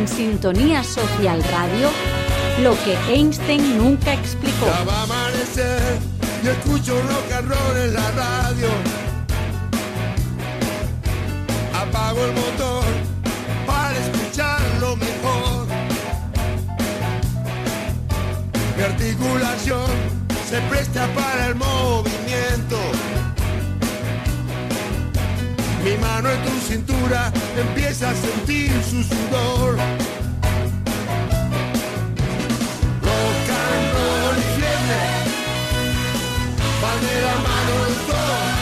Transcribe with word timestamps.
En 0.00 0.08
Sintonía 0.08 0.82
Social 0.82 1.44
Radio, 1.52 1.90
lo 2.62 2.72
que 2.84 2.96
Einstein 3.12 3.76
nunca 3.76 4.14
explicó. 4.14 4.64
Ya 4.64 4.82
va 4.84 5.00
a 5.00 5.02
amanecer 5.02 5.98
y 6.42 6.48
escucho 6.48 6.94
rock 7.02 7.30
and 7.36 7.48
roll 7.50 7.76
en 7.76 7.92
la 7.92 8.10
radio. 8.12 8.68
Apago 11.74 12.24
el 12.24 12.32
motor 12.32 12.84
para 13.66 13.98
escucharlo 13.98 14.96
mejor. 14.96 15.66
Mi 18.78 18.82
articulación 18.82 19.90
se 20.48 20.62
presta 20.62 21.08
para 21.08 21.48
el 21.48 21.56
movimiento. 21.56 22.78
Mi 25.84 25.96
mano 25.96 26.30
en 26.30 26.42
tu 26.44 26.50
cintura 26.68 27.32
empieza 27.56 28.10
a 28.10 28.14
sentir 28.14 28.70
su 28.84 29.02
sudor. 29.02 29.76
Rock 33.02 33.48
and 33.64 33.92
roll 33.94 34.36
y 34.36 34.46
fiebre 34.56 35.00
van 36.82 37.00
de 37.00 37.22
la 37.22 37.34
mano 37.48 37.86
en 37.88 37.94
todo. 38.06 38.59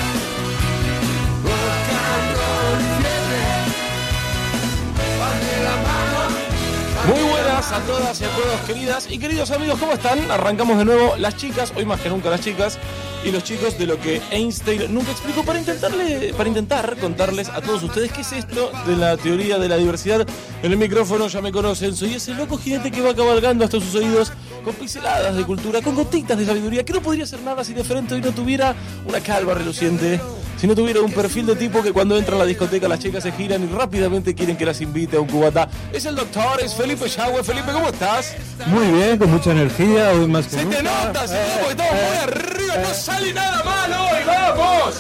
A 7.71 7.81
todas 7.81 8.19
y 8.21 8.25
a 8.25 8.29
todos, 8.29 8.61
queridas 8.67 9.11
y 9.11 9.19
queridos 9.19 9.51
amigos, 9.51 9.79
¿cómo 9.79 9.93
están? 9.93 10.31
Arrancamos 10.31 10.79
de 10.79 10.87
nuevo 10.87 11.17
las 11.17 11.37
chicas, 11.37 11.71
hoy 11.77 11.85
más 11.85 12.01
que 12.01 12.09
nunca 12.09 12.31
las 12.31 12.41
chicas, 12.41 12.79
y 13.25 13.31
los 13.31 13.45
chicos 13.45 13.79
de 13.79 13.87
lo 13.87 14.01
que 14.01 14.23
Einstein 14.31 14.93
nunca 14.93 15.11
explicó 15.11 15.45
para 15.45 15.59
intentarle, 15.59 16.33
para 16.35 16.49
intentar 16.49 16.97
contarles 16.97 17.51
a 17.51 17.61
todos 17.61 17.83
ustedes 17.83 18.11
qué 18.11 18.23
es 18.23 18.33
esto 18.33 18.73
de 18.87 18.97
la 18.97 19.19
teoría 19.19 19.59
de 19.59 19.69
la 19.69 19.77
diversidad. 19.77 20.27
En 20.63 20.73
el 20.73 20.79
micrófono 20.79 21.29
ya 21.29 21.43
me 21.43 21.53
conocen, 21.53 21.95
soy 21.95 22.15
ese 22.15 22.33
loco 22.35 22.57
jinete 22.57 22.91
que 22.91 23.03
va 23.03 23.15
cabalgando 23.15 23.65
hasta 23.65 23.79
sus 23.81 23.95
oídos 23.95 24.33
con 24.65 24.75
pinceladas 24.75 25.37
de 25.37 25.45
cultura, 25.45 25.81
con 25.83 25.95
gotitas 25.95 26.37
de 26.37 26.45
sabiduría, 26.47 26.85
que 26.85 26.93
no 26.93 27.01
podría 27.01 27.27
ser 27.27 27.41
nada 27.43 27.65
si 27.65 27.73
de 27.75 27.85
frente 27.85 28.15
hoy 28.15 28.21
no 28.21 28.33
tuviera 28.33 28.75
una 29.07 29.21
calva 29.21 29.55
reluciente, 29.55 30.21
si 30.61 30.67
no 30.67 30.75
tuviera 30.75 31.01
un 31.01 31.13
perfil 31.13 31.47
de 31.47 31.57
tipo 31.57 31.83
que 31.83 31.93
cuando 31.93 32.17
entra 32.17 32.35
a 32.37 32.39
la 32.39 32.45
discoteca 32.45 32.89
las 32.89 32.99
chicas 32.99 33.23
se 33.23 33.33
giran 33.33 33.63
y 33.63 33.67
rápidamente 33.73 34.35
quieren 34.35 34.57
que 34.57 34.65
las 34.67 34.81
invite 34.81 35.17
a 35.17 35.21
un 35.21 35.29
cubata. 35.29 35.69
Es 35.93 36.05
el 36.05 36.17
doctor, 36.17 36.61
es 36.63 36.75
Felipe 36.75 37.09
Chagüe. 37.09 37.43
Felipe, 37.45 37.73
¿cómo 37.73 37.89
estás? 37.89 38.35
Muy 38.67 38.87
bien, 38.89 39.19
con 39.19 39.31
mucha 39.31 39.53
energía, 39.53 40.11
hoy 40.13 40.27
más 40.27 40.47
que 40.47 40.51
Se 40.51 40.57
te 40.59 40.65
nunca. 40.65 40.83
nota, 40.83 41.27
se 41.29 41.35
Eh, 41.35 41.39
te 41.39 41.49
nota 41.49 41.59
porque 41.65 41.83
estamos 41.83 41.93
eh, 41.95 42.07
muy 42.09 42.35
arriba, 42.35 42.75
no 42.89 42.95
sale 42.95 43.33
nada 43.33 43.65
mal 43.65 43.93
hoy, 43.93 44.19
vamos. 44.27 44.95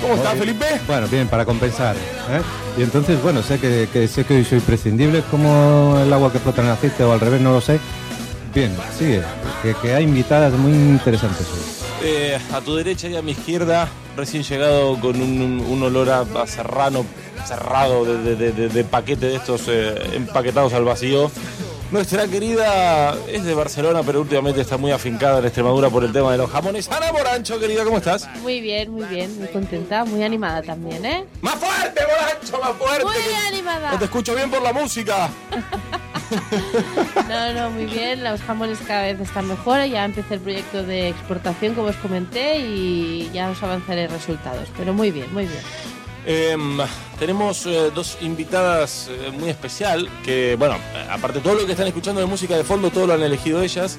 ¿Cómo 0.00 0.14
estás, 0.14 0.34
Felipe? 0.38 0.64
Bueno, 0.86 1.08
bien, 1.08 1.26
para 1.26 1.44
compensar. 1.44 1.96
¿eh? 1.96 2.40
Y 2.78 2.82
entonces, 2.82 3.20
bueno, 3.22 3.42
sé 3.42 3.58
que, 3.58 3.88
que 3.92 4.06
sé 4.06 4.24
que 4.24 4.34
hoy 4.36 4.44
soy 4.44 4.60
prescindible, 4.60 5.22
como 5.30 5.98
el 5.98 6.12
agua 6.12 6.30
que 6.30 6.38
flota 6.38 6.60
en 6.60 6.68
el 6.68 6.74
aceite 6.74 7.02
o 7.02 7.12
al 7.12 7.18
revés, 7.20 7.40
no 7.40 7.52
lo 7.52 7.60
sé. 7.60 7.80
Bien, 8.56 8.74
sigue, 8.98 9.22
que, 9.62 9.74
que 9.74 9.92
hay 9.94 10.04
invitadas 10.04 10.52
muy 10.54 10.72
interesantes 10.72 11.46
hoy. 11.52 11.60
Eh, 12.08 12.38
a 12.54 12.60
tu 12.62 12.74
derecha 12.74 13.06
y 13.06 13.14
a 13.14 13.20
mi 13.20 13.32
izquierda, 13.32 13.86
recién 14.16 14.42
llegado 14.44 14.98
con 14.98 15.20
un, 15.20 15.60
un 15.68 15.82
olor 15.82 16.08
a, 16.08 16.20
a 16.20 16.46
serrano 16.46 17.04
cerrado 17.46 18.06
de, 18.06 18.16
de- 18.22 18.34
de- 18.36 18.52
de- 18.52 18.68
de 18.70 18.84
paquete 18.84 19.26
de 19.26 19.36
estos 19.36 19.64
eh, 19.68 19.94
empaquetados 20.14 20.72
al 20.72 20.84
vacío. 20.84 21.30
Nuestra 21.90 22.26
querida 22.26 23.14
es 23.28 23.44
de 23.44 23.52
Barcelona, 23.54 24.00
pero 24.04 24.22
últimamente 24.22 24.60
está 24.62 24.76
muy 24.78 24.90
afincada 24.90 25.38
en 25.38 25.44
Extremadura 25.44 25.88
por 25.90 26.02
el 26.02 26.12
tema 26.12 26.32
de 26.32 26.38
los 26.38 26.50
jamones. 26.50 26.88
Ana 26.90 27.12
Morancho, 27.12 27.60
querida, 27.60 27.84
¿cómo 27.84 27.98
estás? 27.98 28.26
Muy 28.42 28.60
bien, 28.60 28.90
muy 28.90 29.04
bien, 29.04 29.38
muy 29.38 29.46
contenta, 29.48 30.04
muy 30.06 30.24
animada 30.24 30.62
también, 30.62 31.04
¿eh? 31.04 31.24
¡Más 31.42 31.54
fuerte, 31.56 32.00
Morancho, 32.02 32.58
más 32.58 32.76
fuerte! 32.76 33.04
Muy 33.04 33.14
que- 33.14 33.36
animada. 33.48 33.92
No 33.92 33.98
te 33.98 34.06
escucho 34.06 34.34
bien 34.34 34.50
por 34.50 34.62
la 34.62 34.72
música. 34.72 35.28
No, 37.28 37.52
no, 37.52 37.70
muy 37.70 37.86
bien, 37.86 38.22
los 38.24 38.40
jamones 38.42 38.78
cada 38.86 39.02
vez 39.02 39.20
están 39.20 39.46
mejor, 39.48 39.84
ya 39.86 40.04
empecé 40.04 40.34
el 40.34 40.40
proyecto 40.40 40.82
de 40.82 41.08
exportación 41.08 41.74
como 41.74 41.88
os 41.88 41.96
comenté 41.96 42.58
y 42.58 43.30
ya 43.32 43.50
os 43.50 43.62
avanzaré 43.62 44.06
resultados, 44.08 44.68
pero 44.76 44.92
muy 44.94 45.10
bien, 45.10 45.32
muy 45.32 45.44
bien. 45.46 45.60
Em, 46.28 46.78
tenemos 47.18 47.66
eh, 47.66 47.90
dos 47.94 48.18
invitadas 48.20 49.08
eh, 49.10 49.30
muy 49.30 49.48
especial 49.48 50.08
que, 50.24 50.56
bueno, 50.58 50.76
aparte 51.10 51.38
de 51.38 51.44
todo 51.44 51.54
lo 51.54 51.66
que 51.66 51.72
están 51.72 51.86
escuchando 51.86 52.20
de 52.20 52.26
música 52.26 52.56
de 52.56 52.64
fondo, 52.64 52.90
todo 52.90 53.06
lo 53.06 53.14
han 53.14 53.22
elegido 53.22 53.62
ellas. 53.62 53.98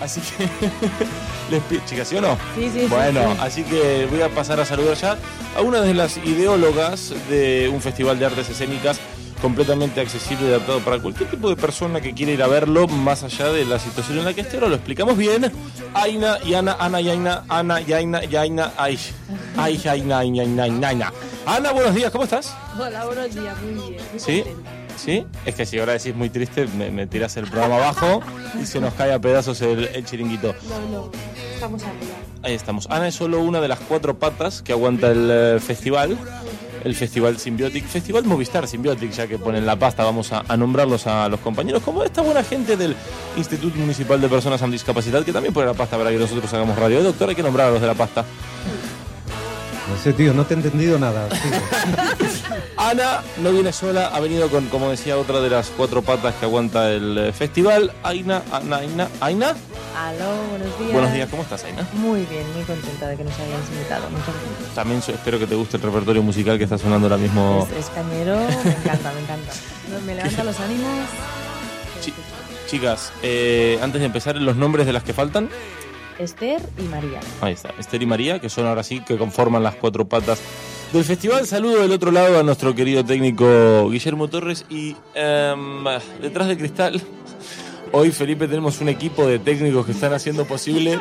Así 0.00 0.20
que, 0.20 0.44
les 1.50 1.62
pi- 1.64 1.80
chicas, 1.86 2.06
¿sí 2.08 2.16
o 2.16 2.20
no? 2.20 2.36
Sí, 2.56 2.70
sí, 2.72 2.80
sí, 2.80 2.86
Bueno, 2.88 3.32
sí. 3.32 3.38
así 3.40 3.62
que 3.64 4.06
voy 4.10 4.22
a 4.22 4.28
pasar 4.28 4.60
a 4.60 4.64
saludar 4.64 4.96
ya 4.96 5.16
a 5.56 5.62
una 5.62 5.80
de 5.80 5.94
las 5.94 6.16
ideólogas 6.18 7.12
de 7.28 7.68
un 7.72 7.80
festival 7.80 8.18
de 8.18 8.26
artes 8.26 8.48
escénicas 8.50 9.00
completamente 9.44 10.00
accesible 10.00 10.46
y 10.46 10.48
adaptado 10.48 10.80
para 10.80 10.98
cualquier 11.00 11.28
tipo 11.28 11.50
de 11.50 11.56
persona 11.56 12.00
que 12.00 12.14
quiera 12.14 12.32
ir 12.32 12.42
a 12.42 12.46
verlo, 12.46 12.88
más 12.88 13.24
allá 13.24 13.52
de 13.52 13.66
la 13.66 13.78
situación 13.78 14.16
en 14.16 14.24
la 14.24 14.32
que 14.32 14.40
esté. 14.40 14.56
Ahora 14.56 14.68
lo 14.68 14.76
explicamos 14.76 15.18
bien. 15.18 15.52
Aina 15.92 16.38
y 16.42 16.54
Ana, 16.54 16.78
Ana 16.80 17.02
y 17.02 17.10
Aina, 17.10 17.44
Ana 17.50 17.78
y 17.82 17.92
Aina 17.92 18.24
y 18.24 18.36
Aina, 18.36 18.72
ay, 18.78 18.98
ay, 19.58 19.82
Aina, 19.86 20.20
Aina, 20.20 20.42
Aina, 20.44 20.62
Aina, 20.62 20.88
Aina. 20.88 21.12
Ana, 21.44 21.72
buenos 21.72 21.94
días, 21.94 22.10
¿cómo 22.10 22.24
estás? 22.24 22.56
Hola, 22.78 23.04
buenos 23.04 23.34
días, 23.34 23.54
muy 23.60 23.90
bien. 23.90 24.02
muy 24.12 24.18
¿Sí? 24.18 24.40
contenta. 24.44 24.70
¿Sí? 24.96 25.26
Es 25.44 25.54
que 25.56 25.66
si 25.66 25.78
ahora 25.78 25.92
decís 25.92 26.14
muy 26.14 26.30
triste, 26.30 26.66
me, 26.78 26.90
me 26.90 27.06
tiras 27.06 27.36
el 27.36 27.46
programa 27.46 27.76
abajo 27.76 28.22
y 28.58 28.64
se 28.64 28.80
nos 28.80 28.94
cae 28.94 29.12
a 29.12 29.18
pedazos 29.18 29.60
el, 29.60 29.88
el 29.88 30.06
chiringuito. 30.06 30.54
No, 30.70 30.80
no, 30.90 31.10
estamos 31.52 31.82
arriba. 31.82 32.14
Ahí 32.42 32.54
estamos. 32.54 32.86
Ana 32.88 33.08
es 33.08 33.14
solo 33.14 33.40
una 33.40 33.60
de 33.60 33.68
las 33.68 33.80
cuatro 33.80 34.18
patas 34.18 34.62
que 34.62 34.72
aguanta 34.72 35.10
el 35.10 35.28
eh, 35.30 35.60
festival. 35.60 36.16
El 36.84 36.94
Festival 36.94 37.38
Symbiotic. 37.38 37.86
Festival 37.86 38.24
Movistar 38.24 38.68
Symbiotic, 38.68 39.10
ya 39.10 39.26
que 39.26 39.38
ponen 39.38 39.66
la 39.66 39.76
pasta, 39.76 40.04
vamos 40.04 40.30
a, 40.32 40.56
nombrarlos 40.56 41.06
a 41.06 41.28
los 41.28 41.40
compañeros, 41.40 41.82
como 41.82 42.04
esta 42.04 42.22
buena 42.22 42.44
gente 42.44 42.76
del 42.76 42.94
Instituto 43.36 43.76
Municipal 43.78 44.20
de 44.20 44.28
Personas 44.28 44.60
con 44.60 44.70
Discapacidad, 44.70 45.24
que 45.24 45.32
también 45.32 45.54
pone 45.54 45.66
la 45.66 45.74
pasta 45.74 45.96
para 45.96 46.10
que 46.10 46.18
nosotros 46.18 46.52
hagamos 46.52 46.78
radio. 46.78 47.02
Doctor, 47.02 47.30
hay 47.30 47.34
que 47.34 47.42
nombrar 47.42 47.68
a 47.68 47.70
los 47.72 47.80
de 47.80 47.86
la 47.86 47.94
pasta. 47.94 48.24
No 49.94 50.00
sé, 50.02 50.12
tío, 50.12 50.34
no 50.34 50.44
te 50.44 50.54
he 50.54 50.56
entendido 50.56 50.98
nada. 50.98 51.28
Ana 52.76 53.22
no 53.40 53.52
viene 53.52 53.72
sola, 53.72 54.08
ha 54.08 54.18
venido 54.18 54.48
con, 54.50 54.66
como 54.66 54.90
decía, 54.90 55.16
otra 55.16 55.40
de 55.40 55.48
las 55.48 55.68
cuatro 55.70 56.02
patas 56.02 56.34
que 56.34 56.46
aguanta 56.46 56.90
el 56.90 57.16
eh, 57.16 57.32
festival. 57.32 57.92
Aina, 58.02 58.42
Ana, 58.50 58.78
Aina, 58.78 59.08
Aina. 59.20 59.54
Aló, 59.96 60.34
buenos 60.50 60.78
días. 60.80 60.92
Buenos 60.92 61.12
días, 61.12 61.28
¿cómo 61.30 61.42
estás, 61.44 61.62
Aina? 61.64 61.86
Muy 61.92 62.24
bien, 62.26 62.42
muy 62.54 62.64
contenta 62.64 63.06
de 63.08 63.16
que 63.16 63.22
nos 63.24 63.34
hayáis 63.34 63.68
invitado. 63.72 64.10
Muchas 64.10 64.26
gracias. 64.34 64.74
También 64.74 64.98
espero 65.06 65.38
que 65.38 65.46
te 65.46 65.54
guste 65.54 65.76
el 65.76 65.82
repertorio 65.84 66.22
musical 66.24 66.58
que 66.58 66.64
está 66.64 66.76
sonando 66.76 67.06
ahora 67.06 67.16
mismo. 67.18 67.66
Es, 67.70 67.84
es 67.86 67.90
cañero, 67.90 68.36
me 68.64 68.70
encanta, 68.72 69.12
me 69.12 69.20
encanta. 69.20 69.52
Me 70.06 70.14
levanta 70.16 70.42
los 70.44 70.58
ánimos. 70.58 70.90
Chi- 72.02 72.14
chicas, 72.68 73.12
eh, 73.22 73.78
antes 73.80 74.00
de 74.00 74.06
empezar, 74.06 74.34
los 74.36 74.56
nombres 74.56 74.86
de 74.86 74.92
las 74.92 75.04
que 75.04 75.12
faltan. 75.12 75.48
Esther 76.18 76.60
y 76.78 76.82
María. 76.82 77.20
Ahí 77.40 77.52
está, 77.54 77.70
Esther 77.78 78.02
y 78.02 78.06
María, 78.06 78.38
que 78.40 78.48
son 78.48 78.66
ahora 78.66 78.82
sí 78.82 79.00
que 79.00 79.16
conforman 79.16 79.62
las 79.62 79.74
cuatro 79.74 80.06
patas 80.08 80.40
del 80.92 81.04
festival. 81.04 81.46
Saludo 81.46 81.80
del 81.82 81.92
otro 81.92 82.10
lado 82.10 82.38
a 82.38 82.42
nuestro 82.42 82.74
querido 82.74 83.04
técnico 83.04 83.88
Guillermo 83.90 84.28
Torres 84.28 84.64
y 84.70 84.96
em, 85.14 85.84
detrás 86.22 86.48
de 86.48 86.56
cristal. 86.56 87.02
Hoy, 87.92 88.10
Felipe, 88.10 88.48
tenemos 88.48 88.80
un 88.80 88.88
equipo 88.88 89.26
de 89.26 89.38
técnicos 89.38 89.86
que 89.86 89.92
están 89.92 90.12
haciendo 90.12 90.44
posible. 90.46 90.98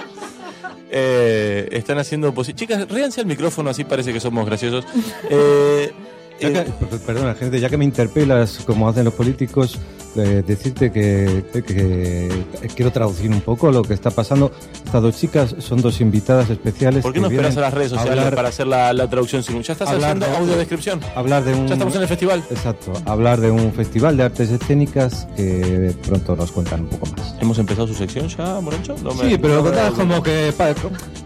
eh, 0.91 1.67
están 1.71 1.97
haciendo 1.97 2.33
posible. 2.33 2.59
Chicas, 2.59 2.87
ríanse 2.87 3.21
al 3.21 3.25
micrófono, 3.27 3.69
así 3.71 3.83
parece 3.83 4.13
que 4.13 4.19
somos 4.19 4.45
graciosos. 4.45 4.85
Eh, 5.29 5.91
Ya 6.39 6.51
que- 6.51 6.59
eh, 6.59 6.73
per- 6.89 6.99
perdona, 6.99 7.35
gente, 7.35 7.59
ya 7.59 7.69
que 7.69 7.77
me 7.77 7.85
interpelas, 7.85 8.59
como 8.65 8.89
hacen 8.89 9.05
los 9.05 9.13
políticos, 9.13 9.79
eh, 10.15 10.43
decirte 10.45 10.91
que, 10.91 11.43
que- 11.51 11.63
que 11.63 12.67
quiero 12.75 12.91
traducir 12.91 13.31
un 13.31 13.41
poco 13.41 13.71
lo 13.71 13.81
que 13.81 13.93
está 13.95 14.11
pasando. 14.11 14.51
Estas 14.85 15.01
dos 15.01 15.15
chicas 15.17 15.55
son 15.59 15.81
dos 15.81 16.01
invitadas 16.01 16.49
especiales. 16.51 17.01
¿Por 17.01 17.13
qué 17.13 17.19
no 17.19 17.27
esperas 17.27 17.57
a 17.57 17.61
las 17.61 17.73
redes 17.73 17.89
sociales 17.91 18.19
hablar- 18.19 18.35
para 18.35 18.49
hacer 18.49 18.67
la, 18.67 18.93
la 18.93 19.09
traducción? 19.09 19.41
simul- 19.41 19.63
Ya 19.63 19.73
estás 19.73 19.89
haciendo 19.89 20.25
de- 20.27 20.35
audiodescripción. 20.37 20.99
hablar 21.15 21.43
de 21.43 21.53
un 21.53 21.67
Ya 21.67 21.73
estamos 21.73 21.95
en 21.95 22.01
el 22.03 22.07
festival. 22.07 22.43
exacto 22.51 22.93
hablar 23.05 23.39
de 23.41 23.49
un 23.51 23.71
festival 23.73 24.17
de 24.17 24.23
artes 24.23 24.51
escénicas 24.51 25.27
que 25.35 25.95
pronto 26.05 26.35
nos 26.35 26.51
cuentan 26.51 26.81
un 26.81 26.87
poco 26.89 27.07
más 27.07 27.35
¿Hemos 27.41 27.57
empezado 27.57 27.87
su 27.87 27.95
sección 27.95 28.27
ya? 28.27 28.59
No 28.61 29.13
me- 29.13 29.29
sí 29.29 29.37
pero 29.37 29.55
no 29.55 29.61
lo 29.61 29.63
contabas 29.63 29.93
como 29.93 30.21
que 30.23 30.53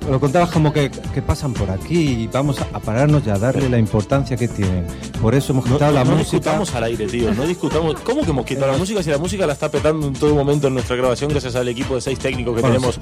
lo 0.09 0.19
contabas 0.21 0.49
como 0.51 0.71
que, 0.71 0.89
que 1.13 1.21
pasan 1.21 1.53
por 1.53 1.69
aquí 1.69 2.23
y 2.23 2.27
vamos 2.27 2.61
a, 2.61 2.67
a 2.73 2.79
pararnos 2.79 3.23
y 3.27 3.29
a 3.29 3.37
darle 3.37 3.67
la 3.69 3.77
importancia 3.77 4.37
que 4.37 4.47
tienen 4.47 4.85
por 5.21 5.33
eso 5.35 5.51
hemos 5.53 5.65
No, 5.65 5.73
quitado 5.75 5.91
no- 5.91 5.97
la 5.99 6.03
no 6.03 6.11
música 6.17 6.37
discutamos 6.37 6.75
al 6.75 6.83
aire, 6.83 7.07
tío. 7.07 7.33
No 7.33 7.45
discutamos. 7.45 7.95
¿Cómo 8.01 8.23
que 8.23 8.29
hemos 8.31 8.45
quitado 8.45 8.71
la 8.71 8.77
música 8.77 9.01
si 9.03 9.09
la 9.09 9.17
música 9.17 9.47
la 9.47 9.53
está 9.53 9.69
petando 9.71 10.07
en 10.07 10.13
todo 10.13 10.35
momento 10.35 10.67
en 10.67 10.73
nuestra 10.75 10.95
grabación 10.95 11.29
gracias 11.29 11.55
al 11.55 11.67
equipo 11.67 11.95
de 11.95 12.01
seis 12.01 12.19
técnicos 12.19 12.55
que 12.55 12.61
Bueno, 12.61 12.75
tenemos 12.75 12.99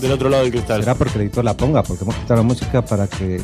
del 0.00 0.12
otro 0.12 0.28
lado 0.28 0.42
del 0.42 0.52
cristal? 0.52 0.80
será 0.80 0.94
porque 0.94 1.14
el 1.16 1.22
editor 1.22 1.44
la 1.44 1.56
ponga 1.56 1.82
porque 1.82 2.04
hemos 2.04 2.14
quitado 2.16 2.36
la 2.36 2.42
música 2.42 2.84
para 2.84 3.06
que 3.06 3.36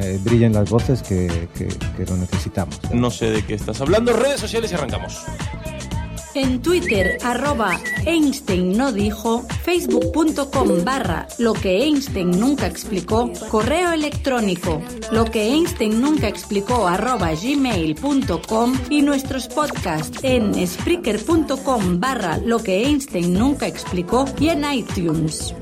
eh, 0.00 0.18
brillen 0.22 0.52
las 0.54 0.70
voces 0.70 1.02
que, 1.02 1.48
que- 1.56 1.66
que 1.68 2.04
lo 2.06 2.16
necesitamos 2.16 2.78
No 2.92 3.10
sé 3.10 3.30
de 3.30 3.44
qué 3.44 3.54
estás 3.54 3.80
hablando. 3.80 4.12
Redes 4.12 4.40
sociales 4.40 4.70
y 4.72 4.74
arrancamos. 4.74 5.18
En 6.38 6.62
Twitter, 6.62 7.18
arroba 7.24 7.80
Einstein 8.06 8.76
no 8.76 8.92
dijo, 8.92 9.44
facebook.com 9.64 10.84
barra 10.84 11.26
lo 11.38 11.52
que 11.52 11.82
Einstein 11.82 12.30
nunca 12.30 12.68
explicó, 12.68 13.32
correo 13.50 13.90
electrónico, 13.90 14.80
lo 15.10 15.24
que 15.24 15.42
Einstein 15.52 16.00
nunca 16.00 16.28
explicó 16.28 16.86
arroba 16.86 17.32
gmail.com 17.32 18.78
y 18.88 19.02
nuestros 19.02 19.48
podcasts 19.48 20.22
en 20.22 20.64
spreaker.com 20.64 21.98
barra 21.98 22.38
lo 22.38 22.62
que 22.62 22.84
Einstein 22.84 23.34
nunca 23.34 23.66
explicó 23.66 24.24
y 24.38 24.50
en 24.50 24.62
iTunes. 24.72 25.52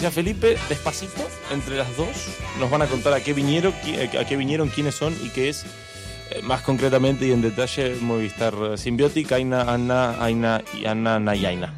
Decía 0.00 0.10
Felipe, 0.12 0.56
despacito, 0.70 1.28
entre 1.52 1.76
las 1.76 1.94
dos, 1.94 2.08
nos 2.58 2.70
van 2.70 2.80
a 2.80 2.86
contar 2.86 3.12
a 3.12 3.20
qué 3.20 3.34
vinieron, 3.34 3.74
qui- 3.84 4.18
a 4.18 4.24
qué 4.24 4.34
vinieron, 4.34 4.70
quiénes 4.70 4.94
son 4.94 5.14
y 5.22 5.28
qué 5.28 5.50
es, 5.50 5.66
eh, 6.30 6.40
más 6.42 6.62
concretamente 6.62 7.26
y 7.26 7.32
en 7.32 7.42
detalle, 7.42 7.96
Movistar 8.00 8.78
Symbiotic, 8.78 9.30
Aina, 9.32 9.60
Ana, 9.70 10.16
Aina 10.24 10.62
y 10.72 10.86
Ana, 10.86 11.20
Nayaina. 11.20 11.74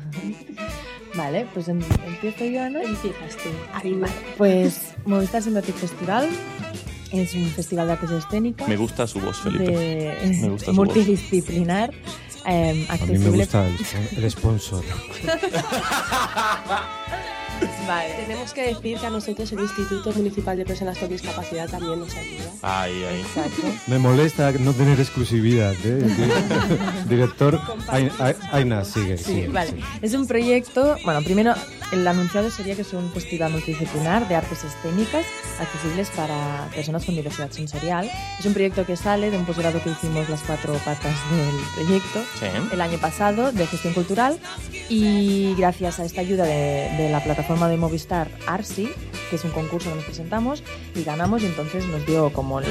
Vale, 1.16 1.48
pues 1.52 1.66
em- 1.66 1.82
empiezo 2.06 2.44
yo, 2.44 2.62
Ana. 2.62 2.80
Empiezas 2.84 3.36
tú. 3.42 3.48
Pues 4.38 4.92
Movistar 5.04 5.42
Symbiotic 5.42 5.75
Festival 5.75 6.28
es 7.10 7.34
un 7.34 7.46
festival 7.50 7.88
de 7.88 7.92
artes 7.94 8.10
escénicas 8.12 8.68
Me 8.68 8.76
gusta 8.76 9.08
su 9.08 9.18
voz, 9.18 9.36
Felipe. 9.40 9.64
de 9.64 10.38
Me 10.40 10.48
gusta 10.48 10.66
su 10.66 10.75
multidisciplinar, 10.75 11.90
em, 12.46 12.52
A 12.70 12.72
mí 12.72 12.86
me 12.86 12.94
accesible. 12.94 13.30
gusta 13.38 13.66
el, 13.66 13.76
el 14.25 14.30
sponsor. 14.30 14.84
Vale. 17.87 18.14
Tenemos 18.14 18.52
que 18.52 18.62
decir 18.75 18.99
que 18.99 19.06
a 19.06 19.11
nosotros 19.11 19.50
el 19.52 19.61
Instituto 19.61 20.12
Municipal 20.12 20.56
de 20.56 20.64
Personas 20.64 20.99
con 20.99 21.08
Discapacidad 21.08 21.69
también 21.69 21.99
nos 21.99 22.14
ayuda. 22.14 22.50
Ay, 22.62 23.05
ay. 23.05 23.20
Exacto. 23.20 23.62
Me 23.88 23.99
molesta 23.99 24.52
no 24.52 24.73
tener 24.73 25.00
exclusividad. 25.00 25.75
¿eh? 25.84 26.02
Di- 27.06 27.08
Director, 27.08 27.61
Ai- 27.88 28.11
Ai- 28.19 28.37
Aina, 28.52 28.84
sigue. 28.84 29.19
Sí, 29.19 29.25
sigue, 29.25 29.49
vale. 29.49 29.70
sigue. 29.70 29.82
Es 30.00 30.14
un 30.14 30.26
proyecto, 30.26 30.96
bueno, 31.05 31.23
primero 31.23 31.55
el 31.92 32.06
anunciado 32.08 32.50
sería 32.50 32.74
que 32.74 32.82
es 32.82 32.92
un 32.92 33.10
festival 33.12 33.52
multidisciplinar 33.52 34.26
de 34.28 34.34
artes 34.34 34.64
escénicas 34.64 35.24
accesibles 35.60 36.10
para 36.10 36.66
personas 36.74 37.04
con 37.04 37.14
diversidad 37.14 37.50
sensorial. 37.50 38.10
Es 38.38 38.46
un 38.46 38.52
proyecto 38.54 38.84
que 38.86 38.96
sale 38.96 39.30
de 39.30 39.36
un 39.36 39.44
posgrado 39.44 39.82
que 39.82 39.90
hicimos 39.90 40.28
las 40.28 40.40
cuatro 40.42 40.72
patas 40.84 41.14
del 41.30 41.54
proyecto 41.74 42.20
Sí. 42.40 42.46
el 42.72 42.80
año 42.80 42.98
pasado 42.98 43.52
de 43.52 43.66
gestión 43.66 43.92
cultural 43.94 44.38
y 44.88 45.54
gracias 45.56 46.00
a 46.00 46.04
esta 46.04 46.20
ayuda 46.22 46.44
de, 46.44 46.90
de 46.96 47.08
la 47.10 47.22
plataforma 47.22 47.68
de 47.68 47.76
Movistar 47.76 48.28
Arsi, 48.46 48.88
que 49.30 49.36
es 49.36 49.44
un 49.44 49.50
concurso 49.50 49.90
que 49.90 49.96
nos 49.96 50.04
presentamos 50.04 50.62
y 50.94 51.04
ganamos 51.04 51.42
y 51.42 51.46
entonces 51.46 51.84
nos 51.86 52.04
dio 52.06 52.32
como 52.32 52.58
el- 52.60 52.66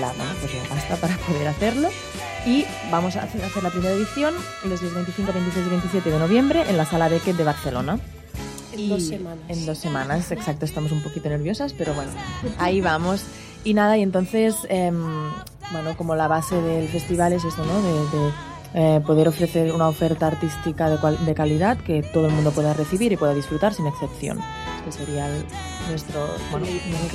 la, 0.00 0.08
bueno, 0.12 0.32
pues 0.40 0.54
la 0.54 0.68
pasta 0.68 0.96
para 0.96 1.16
poder 1.18 1.48
hacerlo 1.48 1.88
y 2.46 2.64
vamos 2.90 3.16
a 3.16 3.22
hacer, 3.24 3.40
la 3.62 3.70
primera 3.70 3.92
edición 3.94 4.34
los 4.64 4.80
días 4.80 4.94
25, 4.94 5.32
26 5.32 5.66
y 5.66 5.70
27 5.70 6.10
de 6.10 6.18
noviembre 6.18 6.64
en 6.68 6.76
la 6.76 6.84
Sala 6.86 7.08
Beckett 7.08 7.36
de 7.36 7.44
Barcelona. 7.44 7.98
En 8.72 8.80
Y 8.80 8.88
dos 8.88 9.02
semanas. 9.02 9.38
En 9.48 9.66
dos 9.66 9.78
semanas, 9.78 10.30
exacto. 10.32 10.64
Estamos 10.64 10.92
un 10.92 11.02
poquito 11.02 11.28
nerviosas, 11.28 11.72
pero 11.72 11.94
bueno, 11.94 12.10
ahí 12.58 12.80
vamos. 12.80 13.22
Y 13.64 13.74
nada, 13.74 13.96
y 13.98 14.02
entonces, 14.02 14.56
em, 14.68 15.30
bueno, 15.72 15.96
como 15.96 16.14
la 16.14 16.28
base 16.28 16.60
del 16.60 16.88
festival 16.88 17.32
es 17.32 17.44
esto, 17.44 17.64
¿no? 17.64 17.82
De, 17.82 17.92
de, 17.92 18.30
eh, 18.72 19.00
poder 19.04 19.26
ofrecer 19.26 19.72
una 19.74 19.88
oferta 19.88 20.28
artística 20.28 20.88
de, 20.88 20.96
cual- 20.98 21.18
de 21.26 21.34
calidad 21.34 21.76
que 21.78 22.02
todo 22.04 22.26
el 22.28 22.32
mundo 22.32 22.52
pueda 22.52 22.72
recibir 22.72 23.10
y 23.12 23.16
pueda 23.16 23.34
disfrutar 23.34 23.74
sin 23.74 23.86
excepción. 23.88 24.38
Este 24.88 25.04
sería 25.04 25.26
el- 25.28 25.44
nuestro, 25.88 26.28
bueno, 26.52 26.66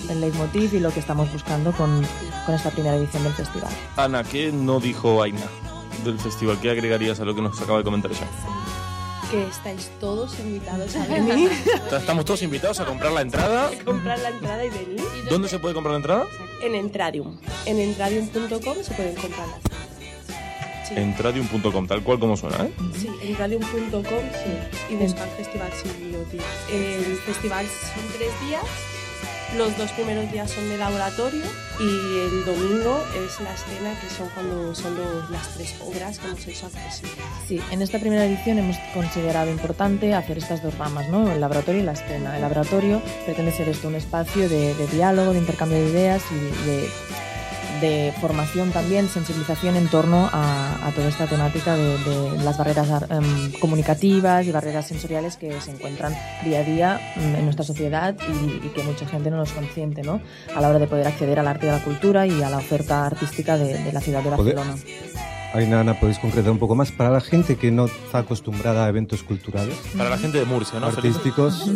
el 0.10 0.20
leitmotiv 0.22 0.74
y 0.74 0.80
lo 0.82 0.92
que 0.92 1.00
estamos 1.00 1.32
buscando 1.32 1.72
con, 1.72 2.06
con 2.46 2.56
esta 2.56 2.72
primera 2.72 2.98
edición 2.98 3.24
del 3.24 3.32
festival. 3.34 3.72
Ana, 3.96 4.24
¿qué 4.26 4.52
no 4.52 4.82
dijo 4.82 5.24
Aina 5.24 5.46
del 6.04 6.20
festival? 6.20 6.60
¿Qué 6.60 6.72
agregarías 6.72 7.22
a 7.22 7.26
lo 7.26 7.34
que 7.34 7.42
nos 7.42 7.60
acaba 7.62 7.78
de 7.78 7.84
comentar 7.86 8.12
ella? 8.12 8.28
Que 9.36 9.50
estáis 9.50 9.92
todos 10.00 10.40
invitados 10.40 10.96
a 10.96 11.06
venir, 11.14 11.52
Estamos 11.92 12.24
todos 12.24 12.42
invitados 12.42 12.80
a 12.80 12.86
comprar 12.86 13.12
la 13.12 13.20
entrada. 13.20 13.70
comprar 13.86 14.18
la 14.20 14.30
entrada 14.30 14.64
y 14.64 14.70
venir. 14.70 15.02
¿Dónde 15.30 15.50
se 15.50 15.60
puede 15.60 15.74
comprar 15.74 15.92
la 15.92 15.98
entrada? 15.98 16.26
En 16.62 16.74
Entradium. 16.74 17.38
En 17.66 17.78
entradium.com 17.80 18.76
se 18.82 18.94
pueden 18.94 19.16
comprar 19.16 19.46
las 19.48 19.60
Sí, 20.88 20.94
Entradium.com, 20.96 21.86
tal 21.88 22.02
cual 22.04 22.20
como 22.20 22.38
suena, 22.38 22.64
¿eh? 22.64 22.72
sí 22.96 23.10
entradium.com 23.24 24.04
sí. 24.04 24.94
y 24.94 24.96
buscar 24.96 25.28
Festival 25.36 25.72
Symbiotic. 25.74 26.42
El 26.72 27.18
festival 27.26 27.66
son 27.66 28.04
tres 28.18 28.32
días. 28.48 28.64
Los 29.58 29.78
dos 29.78 29.90
primeros 29.92 30.30
días 30.32 30.52
son 30.52 30.68
de 30.70 30.78
laboratorio 30.78 31.44
y 31.80 31.84
el 31.84 32.46
domingo 32.46 33.02
es 33.16 33.40
la 33.40 33.54
escena, 33.54 33.98
que 34.02 34.10
son 34.10 34.28
cuando 34.34 34.76
son 34.76 34.96
los- 34.98 35.30
las 35.30 35.48
tres 35.54 35.76
obras 35.80 36.20
que 36.20 36.28
hemos 36.28 36.46
hecho 36.48 36.66
accesibles. 36.66 37.16
Sí, 37.48 37.62
en 37.72 37.82
esta 37.82 38.00
primera 38.00 38.26
edición 38.26 38.60
hemos 38.60 38.76
considerado 38.94 39.50
importante 39.50 40.14
hacer 40.14 40.38
estas 40.40 40.62
dos 40.62 40.78
ramas, 40.78 41.08
¿no? 41.10 41.32
El 41.32 41.40
laboratorio 41.40 41.82
y 41.82 41.86
la 41.86 41.94
escena. 41.94 42.36
El 42.36 42.42
laboratorio 42.42 43.02
pretende 43.24 43.52
ser 43.54 43.70
esto 43.70 43.88
un 43.88 43.96
espacio 43.96 44.50
de, 44.50 44.74
de 44.76 44.88
diálogo, 44.88 45.32
de 45.32 45.40
intercambio 45.40 45.78
de 45.78 45.90
ideas 45.90 46.22
y 46.32 46.66
de, 46.68 46.90
de 47.86 48.14
formación 48.20 48.72
también, 48.72 49.08
sensibilización 49.10 49.76
en 49.76 49.88
torno 49.88 50.30
a, 50.32 50.88
a 50.88 50.92
toda 50.92 51.08
esta 51.10 51.26
temática 51.28 51.76
de, 51.76 51.98
de 52.00 52.44
las 52.44 52.58
barreras 52.58 52.90
ar- 52.90 53.08
em, 53.12 53.52
comunicativas 53.60 54.46
y 54.46 54.52
barreras 54.52 54.88
sensoriales 54.88 55.38
que 55.38 55.60
se 55.62 55.72
encuentran 55.72 56.14
día 56.44 56.60
a 56.60 56.64
día 56.64 57.00
mm, 57.16 57.36
en 57.36 57.44
nuestra 57.46 57.64
sociedad 57.66 58.16
y, 58.28 58.66
y 58.68 58.70
que 58.76 58.84
mucha 58.84 59.06
gente 59.08 59.30
no 59.30 59.38
nos 59.38 59.52
consciente, 59.52 60.02
¿no? 60.02 60.20
A 60.56 60.62
la 60.62 60.70
hora 60.70 60.80
de 60.80 60.88
poder 60.88 61.08
acceder 61.08 61.40
al 61.40 61.48
arte 61.48 61.68
y 61.68 61.70
a 61.70 61.74
la 61.74 61.84
cultura 61.84 62.26
y 62.26 62.42
a 62.42 62.50
la 62.50 62.58
oferta 62.58 63.06
artística 63.06 63.58
de, 63.58 63.78
de 63.84 63.92
la 63.94 64.02
ciudad 64.02 64.24
de 64.24 64.30
Poder- 64.38 64.56
Barcelona. 65.56 65.80
Aina, 65.80 65.92
Ana, 65.92 66.00
¿podéis 66.00 66.20
concretar 66.20 66.52
un 66.52 66.60
poco 66.60 66.76
más? 66.76 66.92
Para 66.92 67.10
la 67.10 67.22
gente 67.22 67.56
que 67.56 67.72
no 67.72 67.86
está 67.86 68.20
acostumbrada 68.20 68.86
a 68.86 68.90
eventos 68.90 69.24
culturales, 69.24 69.76
Para 69.98 70.10
la 70.10 70.18
gente 70.18 70.38
de 70.40 70.46
Murcia, 70.46 70.80
¿no? 70.80 70.88
Artísticos, 70.88 71.68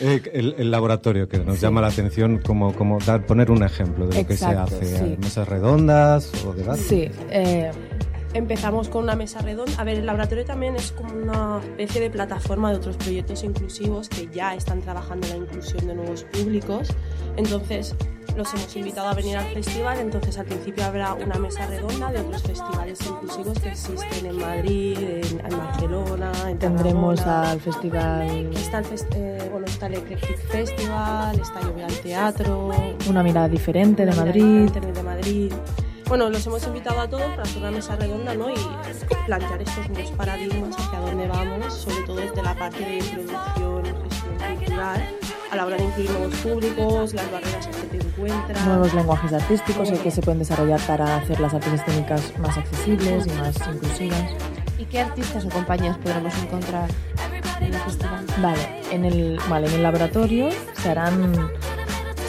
eh, 0.00 0.22
el, 0.32 0.54
el 0.58 0.70
laboratorio 0.70 1.28
que 1.28 1.38
nos 1.38 1.60
llama 1.60 1.80
la 1.80 1.88
atención, 1.88 2.38
como, 2.38 2.74
como 2.74 2.98
dar, 2.98 3.26
poner 3.26 3.50
un 3.50 3.62
ejemplo 3.62 4.06
de 4.06 4.14
lo 4.14 4.20
Exacto, 4.20 4.78
que 4.78 4.86
se 4.86 4.96
hace. 4.96 5.08
sí. 5.10 5.16
Mesas 5.18 5.48
redondas 5.48 6.30
o 6.44 6.52
debates. 6.52 6.86
Sí, 6.86 7.10
eh, 7.30 7.70
Empezamos 8.34 8.90
con 8.90 9.04
una 9.04 9.16
mesa 9.16 9.40
redonda. 9.40 9.72
A 9.78 9.84
ver, 9.84 9.98
el 9.98 10.06
laboratorio 10.06 10.44
también 10.44 10.76
es 10.76 10.92
como 10.92 11.14
una 11.14 11.60
especie 11.64 12.02
de 12.02 12.10
plataforma 12.10 12.70
de 12.70 12.76
otros 12.76 12.98
proyectos 12.98 13.42
inclusivos 13.42 14.10
que 14.10 14.28
ya 14.28 14.54
están 14.54 14.82
trabajando 14.82 15.26
en 15.28 15.32
la 15.32 15.38
inclusión 15.46 15.86
de 15.86 15.94
nuevos 15.94 16.24
públicos. 16.24 16.88
Entonces, 17.38 17.94
los 18.36 18.52
hemos 18.54 18.76
invitado 18.76 19.08
a 19.08 19.14
venir 19.14 19.36
al 19.36 19.46
festival. 19.52 19.98
Entonces, 19.98 20.38
al 20.38 20.46
principio 20.46 20.84
habrá 20.84 21.14
una 21.14 21.36
mesa 21.38 21.66
redonda 21.66 22.10
de 22.12 22.20
otros 22.20 22.42
festivales 22.42 22.98
inclusivos 23.06 23.58
que 23.58 23.68
existen 23.70 24.26
en 24.26 24.38
Madrid, 24.38 24.98
en, 24.98 25.40
en 25.50 25.58
Barcelona, 25.58 26.32
en 26.48 26.58
tendremos 26.58 27.16
Tarragona. 27.20 27.50
al 27.50 27.60
festival 27.60 28.28
Está 28.54 28.78
el, 28.78 28.84
fest- 28.86 29.14
eh, 29.16 29.48
bueno, 29.50 29.66
está 29.66 29.86
el 29.86 29.94
Eclectic 29.94 30.38
Festival, 30.48 31.40
está 31.40 31.60
Lluvia 31.62 31.86
al 31.86 31.94
Teatro, 32.00 32.70
Una 33.08 33.22
mirada 33.22 33.48
diferente 33.48 34.04
de 34.06 34.14
Madrid. 34.14 34.70
de 34.70 35.02
Madrid. 35.02 35.52
bueno, 36.08 36.30
los 36.30 36.46
hemos 36.46 36.66
invitado 36.66 37.00
a 37.00 37.08
todos 37.08 37.24
para 37.30 37.42
hacer 37.42 37.58
una 37.58 37.70
mesa 37.70 37.96
redonda 37.96 38.34
¿no? 38.34 38.50
y 38.50 38.54
plantear 39.26 39.60
estos 39.62 39.88
nuevos 39.90 40.10
paradigmas 40.12 40.74
hacia 40.78 41.00
dónde 41.00 41.26
vamos, 41.28 41.74
sobre 41.74 42.02
todo 42.06 42.16
desde 42.16 42.42
la 42.42 42.54
parte 42.54 42.78
de 42.84 42.98
producción 42.98 43.84
gestión 43.84 44.56
cultural, 44.56 45.08
a 45.50 45.56
la 45.56 45.66
hora 45.66 45.76
de 45.76 45.84
incluir 45.84 46.10
nuevos 46.10 46.34
públicos, 46.36 47.14
las 47.14 47.32
barreras 47.32 47.66
en 47.66 47.72
que 47.72 47.98
te 47.98 48.06
encuentras. 48.06 48.66
Nuevos 48.66 48.94
lenguajes 48.94 49.32
artísticos 49.32 49.90
el 49.90 49.98
que 50.00 50.10
se 50.10 50.20
pueden 50.22 50.38
desarrollar 50.40 50.80
para 50.80 51.16
hacer 51.16 51.40
las 51.40 51.54
artes 51.54 51.72
escénicas 51.72 52.32
más 52.38 52.56
accesibles 52.58 53.26
y 53.26 53.30
más 53.30 53.56
inclusivas. 53.72 54.30
¿Y 54.78 54.84
qué 54.84 55.00
artistas 55.00 55.44
o 55.44 55.48
compañías 55.48 55.96
podremos 55.98 56.32
encontrar 56.42 56.88
en 57.60 57.66
el 57.74 57.80
festival? 57.80 58.24
Vale, 58.42 58.80
en 58.90 59.04
el, 59.04 59.40
vale, 59.48 59.66
en 59.68 59.74
el 59.74 59.82
laboratorio 59.82 60.50
se 60.82 60.90
harán, 60.90 61.50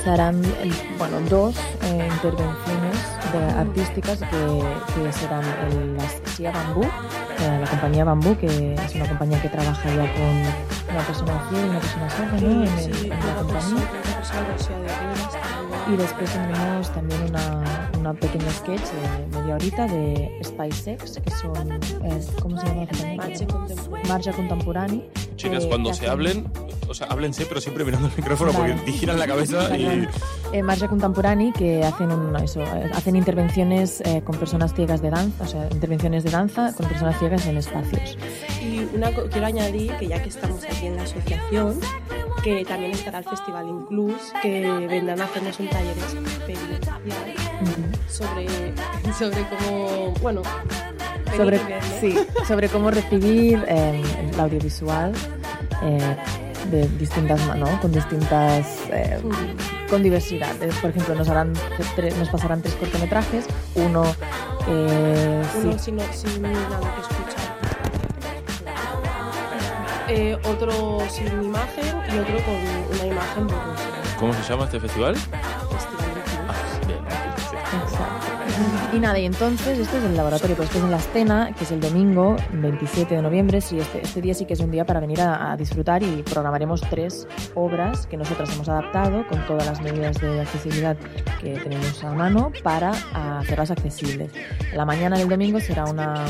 se 0.04 0.10
harán 0.10 0.42
el- 0.62 0.74
bueno, 0.98 1.20
dos 1.30 1.56
eh, 1.84 2.08
intervenciones 2.12 2.98
de- 3.34 3.60
artísticas 3.60 4.20
que, 4.20 5.04
que 5.04 5.14
serán 5.14 5.44
el, 5.72 5.98
la 5.98 6.04
SIA 6.36 6.52
Bambú, 6.52 6.84
eh, 6.84 7.58
la 7.62 7.68
compañía 7.70 8.04
Bambú, 8.06 8.36
que 8.38 8.74
es 8.74 8.96
una 8.96 9.08
compañía 9.08 9.40
que 9.42 9.50
trabaja 9.50 9.88
ya 9.90 10.14
con 10.14 10.79
una 10.90 11.02
persona 11.06 11.44
y 11.52 11.56
una 11.56 11.80
persona 11.80 12.10
sorda 12.10 12.32
¿no? 12.42 12.64
en, 12.64 12.68
el- 12.80 13.04
en 13.04 13.10
la 13.10 13.36
compañía. 13.36 13.88
Y 15.92 15.96
después 15.98 16.32
tendremos 16.32 16.94
también 16.94 17.22
una, 17.30 17.90
una 18.00 18.14
pequeña 18.14 18.50
sketch 18.52 18.82
de 18.82 19.38
media 19.40 19.56
horita 19.56 19.88
de 19.88 20.40
Spice 20.44 20.84
Sex, 20.98 21.20
que 21.24 21.32
son, 21.32 21.72
eh, 21.74 22.26
¿cómo 22.42 22.60
se 22.60 22.68
llama? 22.68 22.86
Marcha 23.18 23.48
contemporánea. 23.48 24.08
Marcha 24.08 24.32
Contemporánea. 24.34 25.02
Chicas, 25.36 25.64
que- 25.64 25.70
cuando 25.70 25.94
se 25.94 26.02
hacen- 26.06 26.10
hablen, 26.12 26.52
o 26.88 26.94
sea, 26.94 27.08
háblense, 27.08 27.46
pero 27.48 27.60
siempre 27.62 27.84
mirando 27.86 28.08
el 28.08 28.14
micrófono 28.16 28.54
Vale. 28.54 28.74
porque 28.76 28.92
giran 28.92 29.18
la 29.18 29.26
cabeza 29.28 29.76
y. 29.76 30.08
Eh, 30.54 30.62
Marcha 30.64 30.88
Contemporánea 30.88 31.54
que 31.54 31.84
hacen 31.84 32.12
un- 32.12 32.36
eso, 32.36 32.62
eh, 32.62 32.92
hacen 32.94 33.16
intervenciones 33.16 34.02
eh, 34.02 34.22
con 34.24 34.36
personas 34.38 34.74
ciegas 34.74 35.02
de 35.02 35.10
danza, 35.10 35.44
o 35.44 35.48
sea, 35.48 35.68
intervenciones 35.72 36.24
de 36.24 36.30
danza 36.32 36.74
con 36.74 36.88
personas 36.88 37.18
ciegas 37.20 37.46
en 37.48 37.58
espacios. 37.58 38.18
Y 38.62 38.88
una, 38.96 39.10
quiero 39.12 39.48
añadir 39.48 39.94
que 39.98 40.08
ya 40.08 40.22
que 40.22 40.30
estamos 40.30 40.64
aquí 40.66 40.88
en 40.88 40.98
la 40.98 41.04
asociación, 41.04 41.80
que 42.44 42.66
también 42.66 42.92
estará 42.92 43.20
el 43.20 43.26
Festival 43.26 43.68
Inclus, 43.68 44.34
que 44.42 44.88
vendrán 44.90 45.22
a 45.22 45.26
hacernos 45.26 45.60
un 45.60 45.70
taller 45.70 45.96
sobre, 48.08 48.48
sobre 49.14 49.46
cómo, 49.50 50.14
bueno, 50.22 50.42
sobre, 51.36 51.60
sí, 52.00 52.18
sobre 52.48 52.70
cómo 52.70 52.92
recibir 52.92 53.64
eh, 53.68 54.02
el 54.32 54.40
audiovisual 54.40 55.14
eh, 55.84 56.18
de 56.72 56.88
distintas 56.98 57.40
¿no? 57.58 57.80
con 57.82 57.92
distintas 57.92 58.68
eh, 58.92 59.20
con 59.90 60.04
diversidad 60.04 60.54
por 60.82 60.90
ejemplo 60.90 61.16
nos 61.16 61.30
harán 61.30 61.54
nos 62.20 62.30
pasarán 62.30 62.62
tres 62.62 62.76
cortometrajes 62.76 63.46
uno 63.76 64.04
Uno 64.68 65.74
sí, 65.74 65.80
sin, 65.80 66.00
sin 66.12 66.42
nada 66.42 66.80
que 66.96 67.02
escuchar. 67.02 67.29
Eh, 70.12 70.36
otro 70.44 71.00
sin 71.08 71.28
imagen 71.44 71.86
y 72.12 72.18
otro 72.18 72.44
con 72.44 72.56
una 72.56 73.06
imagen 73.06 73.48
borrosa. 73.48 73.84
¿Cómo 74.18 74.34
se 74.34 74.42
llama 74.42 74.66
este? 74.66 74.80
Festival 74.80 75.16
y 78.94 79.00
nada 79.00 79.20
y 79.20 79.26
entonces 79.26 79.78
esto 79.78 79.98
es 79.98 80.04
el 80.04 80.16
laboratorio 80.16 80.56
pues 80.56 80.70
después 80.70 80.84
en 80.84 80.92
la 80.92 80.98
escena 80.98 81.54
que 81.56 81.64
es 81.64 81.72
el 81.72 81.80
domingo 81.80 82.36
27 82.54 83.16
de 83.16 83.22
noviembre 83.22 83.62
sí 83.62 83.78
este, 83.80 84.02
este 84.02 84.22
día 84.22 84.34
sí 84.34 84.46
que 84.46 84.54
es 84.54 84.60
un 84.60 84.72
día 84.72 84.86
para 84.86 85.00
venir 85.00 85.22
a, 85.22 85.52
a 85.52 85.58
disfrutar 85.58 86.02
y 86.02 86.24
programaremos 86.24 86.82
tres 86.90 87.28
obras 87.56 88.08
que 88.08 88.18
nosotras 88.18 88.54
hemos 88.54 88.68
adaptado 88.70 89.28
con 89.28 89.46
todas 89.46 89.66
las 89.66 89.82
medidas 89.82 90.20
de 90.22 90.42
accesibilidad 90.42 90.98
que 91.42 91.54
tenemos 91.60 92.04
a 92.04 92.14
mano 92.14 92.52
para 92.64 92.92
hacerlas 93.40 93.72
accesibles. 93.72 94.32
La 94.74 94.86
mañana 94.86 95.18
del 95.18 95.28
domingo 95.30 95.60
será 95.60 95.86
una, 95.86 96.26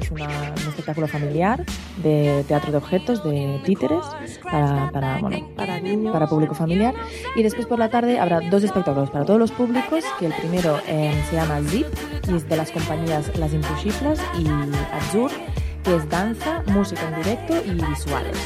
es 0.00 0.10
una, 0.10 0.26
un 0.26 0.68
espectáculo 0.68 1.06
familiar 1.08 1.64
de 2.02 2.44
teatro 2.46 2.72
de 2.72 2.78
objetos, 2.78 3.22
de 3.24 3.60
títeres, 3.64 4.04
para, 4.42 4.90
para, 4.92 5.18
bueno, 5.18 5.48
Para 5.56 5.80
niños. 5.80 6.12
para 6.12 6.26
público 6.26 6.54
familiar. 6.54 6.94
Y 7.36 7.42
después 7.42 7.66
por 7.66 7.78
la 7.78 7.88
tarde 7.88 8.18
habrá 8.18 8.40
dos 8.40 8.62
espectáculos 8.62 9.10
para 9.10 9.24
todos 9.24 9.38
los 9.38 9.52
públicos, 9.52 10.04
que 10.18 10.26
el 10.26 10.32
primero 10.34 10.78
eh, 10.86 11.12
se 11.30 11.36
llama 11.36 11.60
Zip 11.68 11.86
y 12.28 12.36
es 12.36 12.48
de 12.48 12.56
las 12.56 12.70
compañías 12.70 13.36
Las 13.36 13.52
Impossibles 13.52 14.20
y 14.38 14.46
Azur, 14.92 15.30
que 15.84 15.96
es 15.96 16.08
danza, 16.08 16.62
música 16.66 17.08
en 17.08 17.16
directo 17.22 17.54
y 17.64 17.70
visuales. 17.70 18.38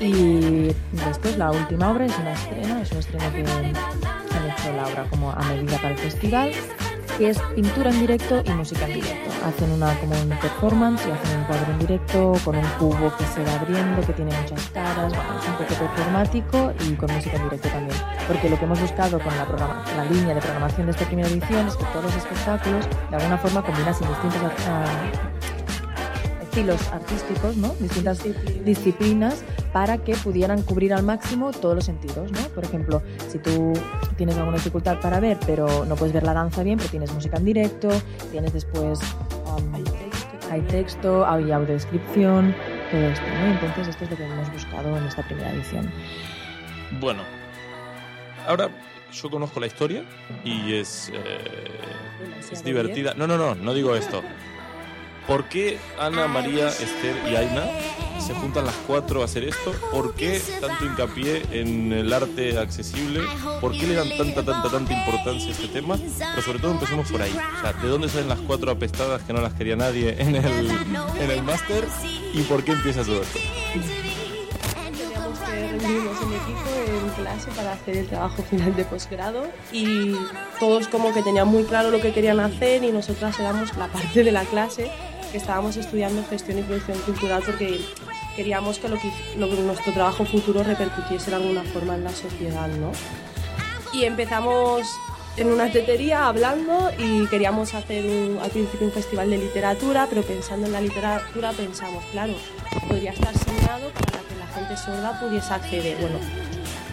Y 0.00 0.74
después 0.92 1.36
la 1.38 1.50
última 1.50 1.90
obra 1.90 2.06
es 2.06 2.18
una 2.18 2.32
estrena, 2.32 2.82
es 2.82 2.92
un 2.92 2.98
estreno 2.98 3.32
que 3.32 3.40
han 3.40 4.50
hecho 4.50 4.72
la 4.74 4.86
obra 4.86 5.06
como 5.10 5.30
a 5.30 5.42
medida 5.48 5.76
para 5.76 5.90
el 5.90 5.98
festival, 5.98 6.52
que 7.18 7.30
es 7.30 7.38
pintura 7.54 7.90
en 7.90 8.00
directo 8.00 8.42
y 8.44 8.50
música 8.50 8.86
en 8.86 8.94
directo. 8.94 9.30
Hacen 9.46 9.70
una 9.72 9.94
como 10.00 10.12
un 10.20 10.28
performance 10.40 11.06
y 11.06 11.10
hacen 11.10 11.38
un 11.38 11.44
cuadro 11.44 11.72
en 11.72 11.78
directo 11.78 12.32
con 12.44 12.56
un 12.56 12.64
cubo 12.78 13.12
que 13.16 13.24
se 13.24 13.42
va 13.44 13.54
abriendo, 13.60 14.02
que 14.02 14.12
tiene 14.12 14.36
muchas 14.40 14.68
caras, 14.70 15.14
bueno, 15.14 15.38
es 15.40 15.48
un 15.48 15.54
poco 15.54 15.74
performático 15.80 16.72
y 16.86 16.92
con 16.94 17.12
música 17.14 17.36
en 17.36 17.42
directo 17.44 17.68
también. 17.68 17.98
Porque 18.26 18.50
lo 18.50 18.58
que 18.58 18.64
hemos 18.64 18.80
buscado 18.80 19.18
con 19.20 19.36
la, 19.36 19.46
programa- 19.46 19.84
la 19.96 20.04
línea 20.04 20.34
de 20.34 20.40
programación 20.40 20.86
de 20.86 20.92
esta 20.92 21.04
primera 21.06 21.28
edición 21.28 21.66
es 21.68 21.76
que 21.76 21.84
todos 21.86 22.04
los 22.04 22.16
espectáculos 22.16 22.86
de 23.10 23.16
alguna 23.16 23.38
forma 23.38 23.62
combinasen 23.62 24.08
distintos 24.08 24.40
ah, 24.68 24.84
estilos 26.42 26.80
artísticos, 26.92 27.56
¿no? 27.56 27.74
distintas 27.80 28.20
disciplinas 28.64 29.44
para 29.72 29.98
que 29.98 30.16
pudieran 30.16 30.62
cubrir 30.62 30.94
al 30.94 31.02
máximo 31.02 31.50
todos 31.52 31.74
los 31.74 31.84
sentidos, 31.84 32.32
¿no? 32.32 32.38
Por 32.54 32.64
ejemplo, 32.64 33.02
si 33.30 33.38
tú 33.38 33.74
tienes 34.16 34.36
alguna 34.36 34.56
dificultad 34.56 35.00
para 35.00 35.20
ver, 35.20 35.38
pero 35.46 35.84
no 35.84 35.96
puedes 35.96 36.12
ver 36.12 36.22
la 36.22 36.34
danza 36.34 36.62
bien, 36.62 36.78
pero 36.78 36.90
tienes 36.90 37.12
música 37.12 37.36
en 37.36 37.44
directo, 37.44 37.88
tienes 38.32 38.52
después 38.52 39.00
um, 39.46 39.84
hay 40.50 40.60
texto, 40.62 41.26
hay 41.26 41.50
audiodescripción, 41.50 42.54
todo 42.90 43.00
esto, 43.00 43.26
¿no? 43.26 43.46
Entonces 43.46 43.88
esto 43.88 44.04
es 44.04 44.10
lo 44.10 44.16
que 44.16 44.24
hemos 44.24 44.52
buscado 44.52 44.96
en 44.96 45.04
esta 45.04 45.22
primera 45.22 45.52
edición. 45.52 45.90
Bueno, 47.00 47.22
ahora 48.46 48.70
yo 49.12 49.30
conozco 49.30 49.60
la 49.60 49.66
historia 49.66 50.04
y 50.44 50.74
es, 50.74 51.10
eh, 51.12 51.70
es 52.50 52.64
divertida. 52.64 53.14
No, 53.14 53.26
no, 53.26 53.36
no, 53.36 53.54
no 53.54 53.74
digo 53.74 53.94
esto. 53.96 54.22
¿Por 55.26 55.48
qué 55.48 55.78
Ana, 55.98 56.28
María, 56.28 56.68
Esther 56.68 57.16
y 57.28 57.34
Aina 57.34 57.64
se 58.24 58.32
juntan 58.34 58.64
las 58.64 58.74
cuatro 58.86 59.22
a 59.22 59.24
hacer 59.24 59.42
esto? 59.42 59.72
¿Por 59.90 60.14
qué 60.14 60.40
tanto 60.60 60.84
hincapié 60.84 61.42
en 61.50 61.92
el 61.92 62.12
arte 62.12 62.58
accesible? 62.58 63.20
¿Por 63.60 63.72
qué 63.72 63.88
le 63.88 63.94
dan 63.94 64.08
tanta, 64.16 64.44
tanta, 64.44 64.70
tanta 64.70 64.92
importancia 64.92 65.48
a 65.48 65.50
este 65.50 65.68
tema? 65.68 65.96
Pero 66.18 66.42
sobre 66.42 66.58
todo 66.60 66.70
empecemos 66.72 67.10
por 67.10 67.22
ahí. 67.22 67.32
O 67.32 67.60
sea, 67.60 67.72
¿de 67.72 67.88
dónde 67.88 68.08
salen 68.08 68.28
las 68.28 68.38
cuatro 68.40 68.70
apestadas 68.70 69.22
que 69.22 69.32
no 69.32 69.40
las 69.40 69.54
quería 69.54 69.74
nadie 69.74 70.14
en 70.20 70.36
el, 70.36 70.70
en 71.20 71.30
el 71.30 71.42
máster? 71.42 71.84
¿Y 72.32 72.42
por 72.42 72.62
qué 72.62 72.72
empieza 72.72 73.02
todo 73.02 73.22
esto? 73.22 73.40
Teníamos 74.96 75.38
que 75.40 75.68
reunirnos 75.68 76.22
en 76.22 76.32
equipo 76.32 76.70
en 76.86 77.10
clase 77.22 77.50
para 77.50 77.72
hacer 77.72 77.96
el 77.96 78.06
trabajo 78.06 78.42
final 78.44 78.76
de 78.76 78.84
posgrado 78.84 79.46
y 79.72 80.14
todos 80.60 80.86
como 80.86 81.12
que 81.12 81.22
tenían 81.22 81.48
muy 81.48 81.64
claro 81.64 81.90
lo 81.90 82.00
que 82.00 82.12
querían 82.12 82.38
hacer 82.38 82.84
y 82.84 82.92
nosotras 82.92 83.38
éramos 83.40 83.76
la 83.76 83.88
parte 83.88 84.22
de 84.22 84.32
la 84.32 84.44
clase 84.44 84.90
estábamos 85.36 85.76
estudiando 85.76 86.24
gestión 86.28 86.58
y 86.58 86.62
producción 86.62 86.98
cultural 87.00 87.42
porque 87.44 87.80
queríamos 88.36 88.78
que, 88.78 88.88
nuestro 89.38 89.92
trabajo 89.92 90.24
futuro 90.24 90.62
repercutiese 90.62 91.30
de 91.30 91.36
alguna 91.36 91.62
forma 91.64 91.94
en 91.94 92.04
la 92.04 92.10
sociedad, 92.10 92.68
¿no? 92.68 92.92
Y 93.92 94.04
empezamos 94.04 94.82
en 95.36 95.48
una 95.52 95.70
tetería 95.70 96.26
hablando 96.28 96.90
y 96.98 97.26
queríamos 97.26 97.74
hacer 97.74 98.04
un- 98.06 98.38
al 98.42 98.50
principio 98.50 98.86
un 98.86 98.92
festival 98.92 99.30
de 99.30 99.38
literatura, 99.38 100.06
pero 100.08 100.22
pensando 100.22 100.66
en 100.66 100.72
la 100.72 100.80
literatura 100.80 101.52
pensamos, 101.52 102.04
claro, 102.12 102.34
podría 102.88 103.12
estar 103.12 103.36
señalado 103.36 103.90
para 103.90 104.18
que 104.26 104.36
la 104.38 104.46
gente 104.48 104.76
sorda 104.76 105.20
pudiese 105.20 105.52
acceder. 105.52 105.96
Bueno, 106.00 106.18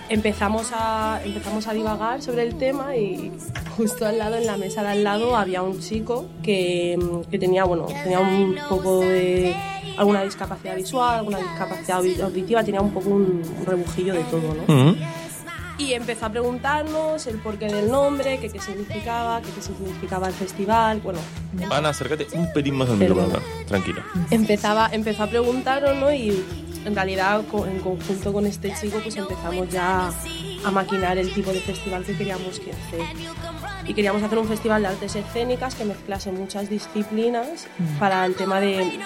empezamos 0.09 0.71
a, 0.73 1.19
empezamos 1.23 1.67
a 1.67 1.73
divagar 1.73 2.21
sobre 2.21 2.43
el 2.43 2.55
tema 2.55 2.95
y 2.95 3.31
justo 3.77 4.05
al 4.05 4.17
lado, 4.19 4.35
en 4.37 4.45
la 4.45 4.57
mesa 4.57 4.81
de 4.83 4.89
al 4.89 5.03
lado, 5.03 5.35
había 5.35 5.61
un 5.63 5.79
chico 5.79 6.25
que, 6.43 6.97
que 7.31 7.39
tenía, 7.39 7.63
bueno, 7.63 7.85
tenía 8.03 8.19
un 8.19 8.55
poco 8.69 8.99
de 8.99 9.55
alguna 9.97 10.23
discapacidad 10.23 10.75
visual, 10.75 11.19
alguna 11.19 11.37
discapacidad 11.39 11.99
audi- 12.01 12.21
auditiva, 12.21 12.63
tenía 12.63 12.81
un 12.81 12.91
poco 12.91 13.09
un, 13.09 13.41
un 13.59 13.65
rebujillo 13.65 14.13
de 14.13 14.23
todo, 14.25 14.55
¿no? 14.67 14.95
Y 15.75 15.93
empezó 15.93 16.27
a 16.27 16.29
preguntarnos 16.29 17.25
el 17.25 17.39
porqué 17.39 17.65
del 17.65 17.89
nombre, 17.89 18.37
que 18.37 18.47
qué 18.49 18.59
significaba, 18.59 19.41
que 19.41 19.49
qué 19.49 19.61
significaba 19.61 20.27
el 20.27 20.33
festival, 20.33 21.01
bueno, 21.01 21.17
Ana, 21.71 21.89
acércate 21.89 22.27
un 22.33 22.51
pelín 22.53 22.75
más 22.75 22.89
Perdón. 22.89 22.99
micrófono. 23.25 23.39
Tranquila. 23.67 24.03
empezaba, 24.29 24.89
empezó 24.91 25.23
a 25.23 25.27
preguntarnos, 25.27 25.95
¿no? 25.97 26.13
Y 26.13 26.43
en 26.85 26.95
realidad, 26.95 27.41
en 27.41 27.79
conjunto 27.79 28.33
con 28.33 28.45
este 28.45 28.73
chico, 28.79 28.99
pues 29.01 29.15
empezamos 29.15 29.69
ya 29.69 30.11
a 30.63 30.71
maquinar 30.71 31.17
el 31.17 31.31
tipo 31.33 31.51
de 31.51 31.59
festival 31.59 32.03
que 32.05 32.15
queríamos 32.15 32.59
que 32.59 32.71
hacer. 32.71 33.01
Y 33.85 33.93
queríamos 33.93 34.23
hacer 34.23 34.37
un 34.37 34.47
festival 34.47 34.81
de 34.81 34.89
artes 34.89 35.15
escénicas 35.15 35.75
que 35.75 35.85
mezclase 35.85 36.31
muchas 36.31 36.69
disciplinas 36.69 37.67
para 37.99 38.25
el 38.25 38.35
tema 38.35 38.59
de... 38.59 38.99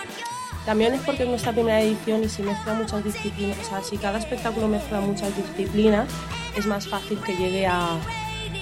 También 0.66 0.94
es 0.94 1.02
porque 1.02 1.24
es 1.24 1.30
nuestra 1.30 1.54
primera 1.54 1.82
edición 1.82 2.24
y 2.24 2.30
si 2.30 2.44
mezcla 2.44 2.74
muchas 2.74 3.04
disciplinas, 3.04 3.58
o 3.60 3.64
sea, 3.64 3.82
si 3.82 3.98
cada 3.98 4.20
espectáculo 4.20 4.68
mezcla 4.68 5.00
muchas 5.00 5.32
disciplinas, 5.36 6.10
es 6.58 6.66
más 6.66 6.88
fácil 6.88 7.20
que 7.22 7.36
llegue 7.38 7.66
a 7.66 7.98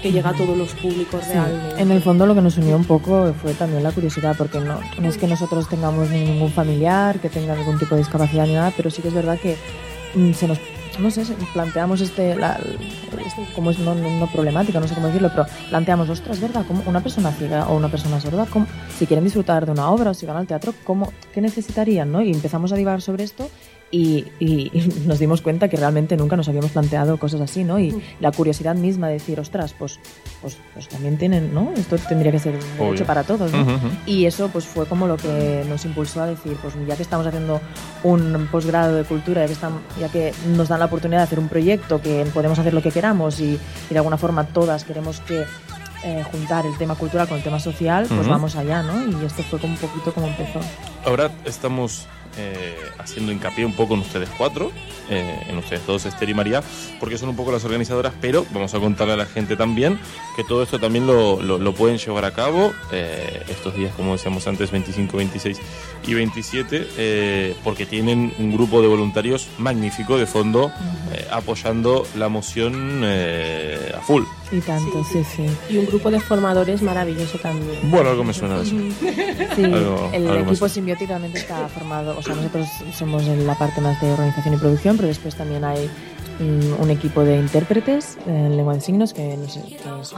que 0.06 0.12
llega 0.12 0.30
a 0.30 0.34
todos 0.34 0.56
los 0.56 0.70
públicos 0.76 1.24
Sí, 1.26 1.34
realmente. 1.34 1.82
En 1.82 1.90
el 1.90 2.00
fondo 2.00 2.28
lo 2.28 2.36
que 2.36 2.42
nos 2.44 2.56
unió 2.60 2.76
un 2.76 2.86
poco 2.86 3.34
fue 3.42 3.56
también 3.56 3.82
la 3.82 3.92
curiosidad, 3.92 4.36
porque 4.38 4.60
no, 4.60 4.80
no 5.02 5.10
es 5.10 5.18
que 5.18 5.26
nosotros 5.26 5.68
tengamos 5.68 6.12
ningún 6.12 6.52
familiar 6.52 7.20
que 7.20 7.28
tenga 7.28 7.54
algún 7.54 7.80
tipo 7.80 7.96
de 7.96 8.02
discapacidad 8.02 8.46
ni 8.46 8.54
nada, 8.54 8.72
pero 8.78 8.92
sí 8.92 9.02
que 9.02 9.08
es 9.08 9.14
verdad 9.16 9.40
que 9.40 9.58
mm, 10.14 10.34
se 10.34 10.48
nos, 10.48 10.60
no 11.00 11.10
sé, 11.10 11.24
planteamos 11.54 12.02
este, 12.02 12.36
la, 12.36 12.60
este- 13.26 13.48
como 13.56 13.72
es 13.72 13.80
no, 13.80 13.96
no, 13.96 14.08
no 14.20 14.28
problemática, 14.28 14.80
no 14.80 14.88
sé 14.88 14.94
cómo 14.94 15.08
decirlo, 15.08 15.32
pero 15.32 15.48
planteamos, 15.70 16.08
ostras, 16.08 16.40
¿verdad? 16.40 16.64
¿Cómo 16.68 16.84
una 16.86 17.02
persona 17.02 17.32
ciega 17.32 17.68
o 17.68 17.76
una 17.76 17.90
persona 17.90 18.20
sorda, 18.22 18.46
cómo- 18.46 18.68
si 19.00 19.08
quieren 19.08 19.24
disfrutar 19.24 19.66
de 19.66 19.72
una 19.72 19.90
obra 19.90 20.12
o 20.12 20.14
si 20.14 20.28
van 20.28 20.38
al 20.38 20.46
teatro, 20.46 20.76
¿cómo, 20.84 21.12
¿qué 21.34 21.42
necesitarían? 21.42 22.12
¿no? 22.12 22.22
Y 22.22 22.30
empezamos 22.32 22.72
a 22.72 22.76
divagar 22.76 23.02
sobre 23.02 23.24
esto 23.24 23.50
y, 23.92 24.26
y- 24.40 24.72
nos 25.06 25.20
dimos 25.20 25.42
cuenta 25.42 25.68
que 25.70 25.78
realmente 25.78 26.18
nunca 26.18 26.36
nos 26.36 26.48
habíamos 26.50 26.72
planteado 26.72 27.18
cosas 27.18 27.42
así, 27.42 27.64
¿no? 27.64 27.80
Y 27.80 27.96
la 28.20 28.32
curiosidad 28.32 28.76
misma 28.76 29.08
de 29.08 29.14
decir, 29.14 29.40
ostras, 29.40 29.74
pues, 29.78 30.00
pues, 30.42 30.58
pues 30.74 30.88
también 30.90 31.18
tienen, 31.18 31.54
¿no? 31.54 31.72
Esto 31.78 31.98
tendría 31.98 32.32
que 32.32 32.40
ser 32.40 32.60
derecho 32.78 33.06
para 33.06 33.24
todos, 33.24 33.52
¿no? 33.52 33.62
Ujú, 33.62 33.72
ujú. 33.72 33.88
Y 34.06 34.26
eso 34.26 34.50
pues 34.50 34.66
fue 34.66 34.86
como 34.86 35.08
lo 35.08 35.18
que 35.18 35.64
nos 35.70 35.86
impulsó 35.86 36.24
a 36.24 36.28
decir, 36.28 36.58
pues 36.62 36.74
ya 36.88 36.96
que 36.96 37.04
estamos 37.04 37.26
haciendo 37.28 37.62
un 38.04 38.48
posgrado 38.52 38.96
de 38.96 39.04
cultura, 39.04 39.42
ya 39.42 39.48
que, 39.48 39.54
estamos, 39.54 39.82
ya 40.00 40.10
que 40.10 40.34
nos 40.56 40.68
dan 40.68 40.80
la 40.80 40.86
oportunidad 40.86 41.20
de 41.20 41.24
hacer 41.26 41.40
un 41.40 41.48
proyecto, 41.48 42.02
que 42.02 42.26
podemos 42.34 42.60
hacer 42.60 42.74
lo 42.74 42.82
que 42.82 42.92
queramos 42.92 43.40
y, 43.40 43.54
y 43.54 43.60
de 43.94 43.98
alguna 43.98 44.18
forma 44.18 44.46
todas 44.48 44.84
queremos 44.84 45.20
que 45.22 45.44
eh, 46.04 46.24
juntar 46.32 46.66
el 46.66 46.78
tema 46.78 46.96
cultural 46.96 47.28
con 47.28 47.38
el 47.38 47.44
tema 47.44 47.60
social, 47.60 48.06
pues 48.08 48.22
Ujú. 48.22 48.30
vamos 48.30 48.56
allá, 48.56 48.84
¿no? 48.84 49.08
Y 49.22 49.26
esto 49.26 49.42
fue 49.44 49.60
como 49.60 49.74
un 49.74 49.80
poquito 49.80 50.14
como 50.14 50.28
empezó. 50.28 50.60
Ahora 51.06 51.32
estamos 51.46 52.08
eh, 52.38 52.76
haciendo 52.98 53.32
hincapié 53.32 53.66
un 53.66 53.74
poco 53.74 53.94
en 53.94 54.02
ustedes 54.02 54.30
cuatro, 54.38 54.72
eh, 55.10 55.40
en 55.48 55.58
ustedes 55.58 55.86
dos, 55.86 56.06
Esther 56.06 56.30
y 56.30 56.34
María, 56.34 56.62
porque 57.00 57.18
son 57.18 57.30
un 57.30 57.36
poco 57.36 57.52
las 57.52 57.64
organizadoras, 57.66 58.14
pero 58.22 58.46
vamos 58.52 58.74
a 58.74 58.80
contarle 58.80 59.14
a 59.14 59.18
la 59.18 59.26
gente 59.26 59.56
también 59.56 60.00
que 60.36 60.44
todo 60.44 60.64
esto 60.64 60.80
también 60.80 61.06
lo, 61.08 61.42
lo- 61.42 61.58
lo 61.58 61.74
pueden 61.74 61.98
llevar 61.98 62.26
a 62.26 62.32
cabo 62.34 62.74
eh, 62.92 63.44
estos 63.50 63.76
días, 63.76 63.94
como 63.96 64.14
decíamos 64.14 64.48
antes, 64.48 64.72
25, 64.72 65.18
26 65.18 65.58
y 66.08 66.14
27, 66.14 66.88
eh, 66.98 67.56
porque 67.64 67.86
tienen 67.86 68.34
un 68.40 68.52
grupo 68.52 68.82
de 68.82 68.88
voluntarios 68.88 69.48
magnífico 69.58 70.18
de 70.18 70.26
fondo 70.26 70.72
eh, 71.14 71.26
apoyando 71.32 72.06
la 72.16 72.30
moción 72.30 73.02
eh, 73.04 73.92
a 73.98 74.02
full. 74.02 74.24
Y 74.52 74.60
tanto, 74.60 75.04
sí, 75.04 75.24
sí. 75.24 75.46
Y 75.70 75.78
un 75.78 75.88
grupo 75.88 76.12
de 76.12 76.20
formadores 76.20 76.82
maravilloso 76.82 77.38
también. 77.40 77.80
Bueno, 77.90 78.12
algo 78.12 78.24
me 78.24 78.34
suena 78.34 78.58
de 78.60 78.64
eso. 78.64 78.76
Sí, 79.56 79.64
Algo- 79.64 80.10
el 80.14 80.28
algo 80.28 80.52
equipo 80.52 80.68
realmente 81.08 81.40
está 81.40 81.68
formado, 81.70 82.16
o 82.18 82.22
nosotros 82.34 82.68
somos 82.94 83.24
en 83.28 83.46
la 83.46 83.56
parte 83.56 83.82
más 83.82 84.00
de 84.02 84.12
organización 84.12 84.56
y 84.56 84.58
producción, 84.58 84.96
pero 84.96 85.08
después 85.08 85.36
también 85.36 85.64
hay 85.64 85.90
mm, 86.40 86.82
un 86.82 86.90
equipo 86.90 87.24
de 87.24 87.38
intérpretes 87.38 88.18
en 88.26 88.58
lengua 88.58 88.74
de 88.74 88.82
signos, 88.82 89.14
que, 89.14 89.34
es 89.34 90.14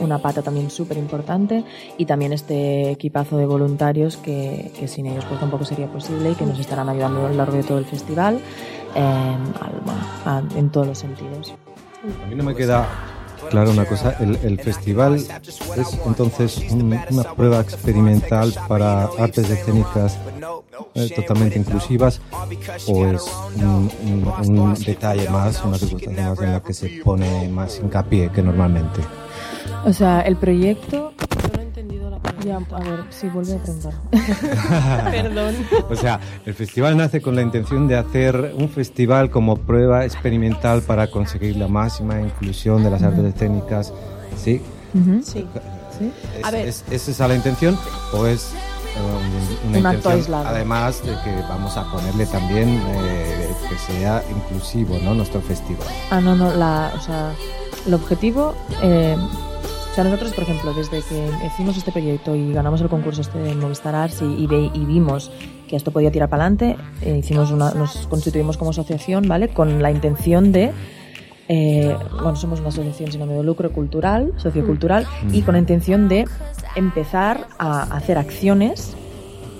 una, 0.00 0.18
pata 0.18 0.42
también 0.42 0.70
súper 0.70 0.98
importante, 0.98 1.64
y 1.96 2.06
también 2.06 2.32
este 2.32 2.90
equipazo 2.90 3.36
de 3.36 3.46
voluntarios 3.46 4.16
que, 4.16 4.70
sin 4.86 5.06
ellos 5.06 5.24
pues 5.24 5.40
tampoco 5.40 5.64
sería 5.64 5.86
posible 5.86 6.32
y 6.32 6.34
que 6.34 6.44
nos 6.44 6.58
estarán 6.58 6.88
ayudando 6.88 7.26
a 7.26 7.30
lo 7.30 7.34
largo 7.34 7.56
de 7.56 7.62
todo 7.62 7.78
el 7.78 7.86
festival 7.86 8.40
eh, 8.94 9.36
en 10.56 10.70
todos 10.70 10.86
los 10.86 10.98
sentidos. 10.98 11.54
A 12.24 12.26
mí 12.26 12.34
no 12.34 12.44
me 12.44 12.54
queda 12.54 12.86
claro 13.50 13.70
una 13.70 13.84
cosa. 13.84 14.16
El, 14.20 14.58
festival 14.60 15.16
es 15.16 16.00
entonces 16.06 16.58
un- 16.70 16.98
una 17.10 17.34
prueba 17.34 17.60
experimental 17.60 18.54
para 18.68 19.04
artes 19.18 19.50
escénicas 19.50 20.18
totalmente 21.14 21.58
inclusivas 21.58 22.20
o 22.86 23.06
es 23.06 23.22
un, 23.56 23.90
un- 24.46 24.58
un 24.58 24.74
detalle 24.74 25.28
más, 25.30 25.62
una 25.64 25.78
circunstancia 25.78 26.28
más 26.30 26.40
en 26.40 26.52
la 26.52 26.60
que 26.60 26.72
se 26.74 26.88
pone 27.04 27.48
más 27.48 27.78
hincapié 27.78 28.30
que 28.30 28.42
normalmente. 28.42 29.00
O 29.84 29.92
sea, 29.92 30.20
el 30.22 30.36
proyecto... 30.36 31.12
Yo 31.42 31.48
no 31.54 31.60
he 31.60 31.62
entendido 31.64 32.10
la 32.10 32.18
Ya, 32.44 32.56
a 32.56 32.80
ver, 32.80 33.04
sí, 33.10 33.28
vuelve 33.28 33.54
a 33.54 33.58
preguntar. 33.62 33.92
Perdón. 35.10 35.54
O 35.88 35.94
sea, 35.94 36.20
el 36.46 36.54
festival 36.54 36.96
nace 36.96 37.20
con 37.20 37.36
la 37.36 37.42
intención 37.42 37.86
de 37.88 37.96
hacer 37.96 38.54
un 38.56 38.68
festival 38.68 39.30
como 39.30 39.56
prueba 39.56 40.04
experimental 40.04 40.82
para 40.82 41.10
conseguir 41.10 41.56
la 41.56 41.68
máxima 41.68 42.20
inclusión 42.20 42.82
de 42.82 42.90
las 42.90 43.02
artes 43.02 43.24
escénicas. 43.34 43.92
¿Sí? 44.36 44.60
Ujú. 44.94 45.20
Sí. 45.22 45.46
¿Sí? 45.98 46.12
¿Es, 46.38 46.44
A 46.44 46.50
ver. 46.50 46.68
es- 46.68 46.84
¿Es 46.90 47.08
esa 47.08 47.28
la 47.28 47.34
intención 47.34 47.76
o 48.12 48.26
es 48.26 48.52
um, 48.96 49.68
una 49.70 49.78
Un 49.78 49.86
acto 49.86 50.10
aislado. 50.10 50.46
además 50.48 51.02
de 51.04 51.12
que 51.24 51.42
vamos 51.48 51.76
a 51.76 51.84
ponerle 51.90 52.26
también 52.26 52.80
eh, 52.88 53.48
que 53.68 53.92
sea 53.92 54.22
inclusivo, 54.30 54.98
¿no? 55.04 55.14
Nuestro 55.14 55.40
festival. 55.40 55.86
Ah, 56.10 56.20
no, 56.20 56.34
no, 56.34 56.52
la, 56.54 56.92
o 56.96 57.00
sea, 57.00 57.32
el 57.86 57.94
objetivo, 57.94 58.54
eh, 58.82 59.16
o 59.18 59.94
sea, 59.94 60.04
nosotros, 60.04 60.32
por 60.32 60.44
ejemplo, 60.44 60.72
desde 60.74 61.02
que 61.02 61.28
hicimos 61.46 61.76
este 61.76 61.90
proyecto 61.92 62.34
y 62.36 62.52
ganamos 62.52 62.80
el 62.80 62.88
concurso 62.88 63.20
este 63.20 63.38
de 63.38 63.54
Movistar 63.54 63.94
Arts 63.94 64.22
y, 64.22 64.26
y, 64.44 64.46
ve- 64.46 64.70
y 64.72 64.84
vimos 64.84 65.30
que 65.68 65.76
esto 65.76 65.90
podía 65.90 66.10
tirar 66.10 66.28
para 66.28 66.44
adelante, 66.44 66.76
eh, 67.02 67.18
hicimos 67.18 67.50
una, 67.50 67.72
nos 67.72 68.06
constituimos 68.06 68.56
como 68.56 68.70
asociación, 68.70 69.26
¿vale? 69.28 69.48
Con 69.48 69.82
la 69.82 69.90
intención 69.90 70.50
de, 70.52 70.72
eh, 71.48 71.96
bueno, 72.12 72.36
somos 72.36 72.60
una 72.60 72.68
asociación 72.68 73.10
sin 73.10 73.22
ánimo 73.22 73.38
de 73.38 73.44
lucro 73.44 73.72
cultural, 73.72 74.32
sociocultural, 74.36 75.06
y 75.32 75.42
con 75.42 75.54
la 75.54 75.58
intención 75.60 76.08
de 76.08 76.26
empezar 76.76 77.46
a 77.58 77.82
hacer 77.96 78.18
acciones 78.18 78.94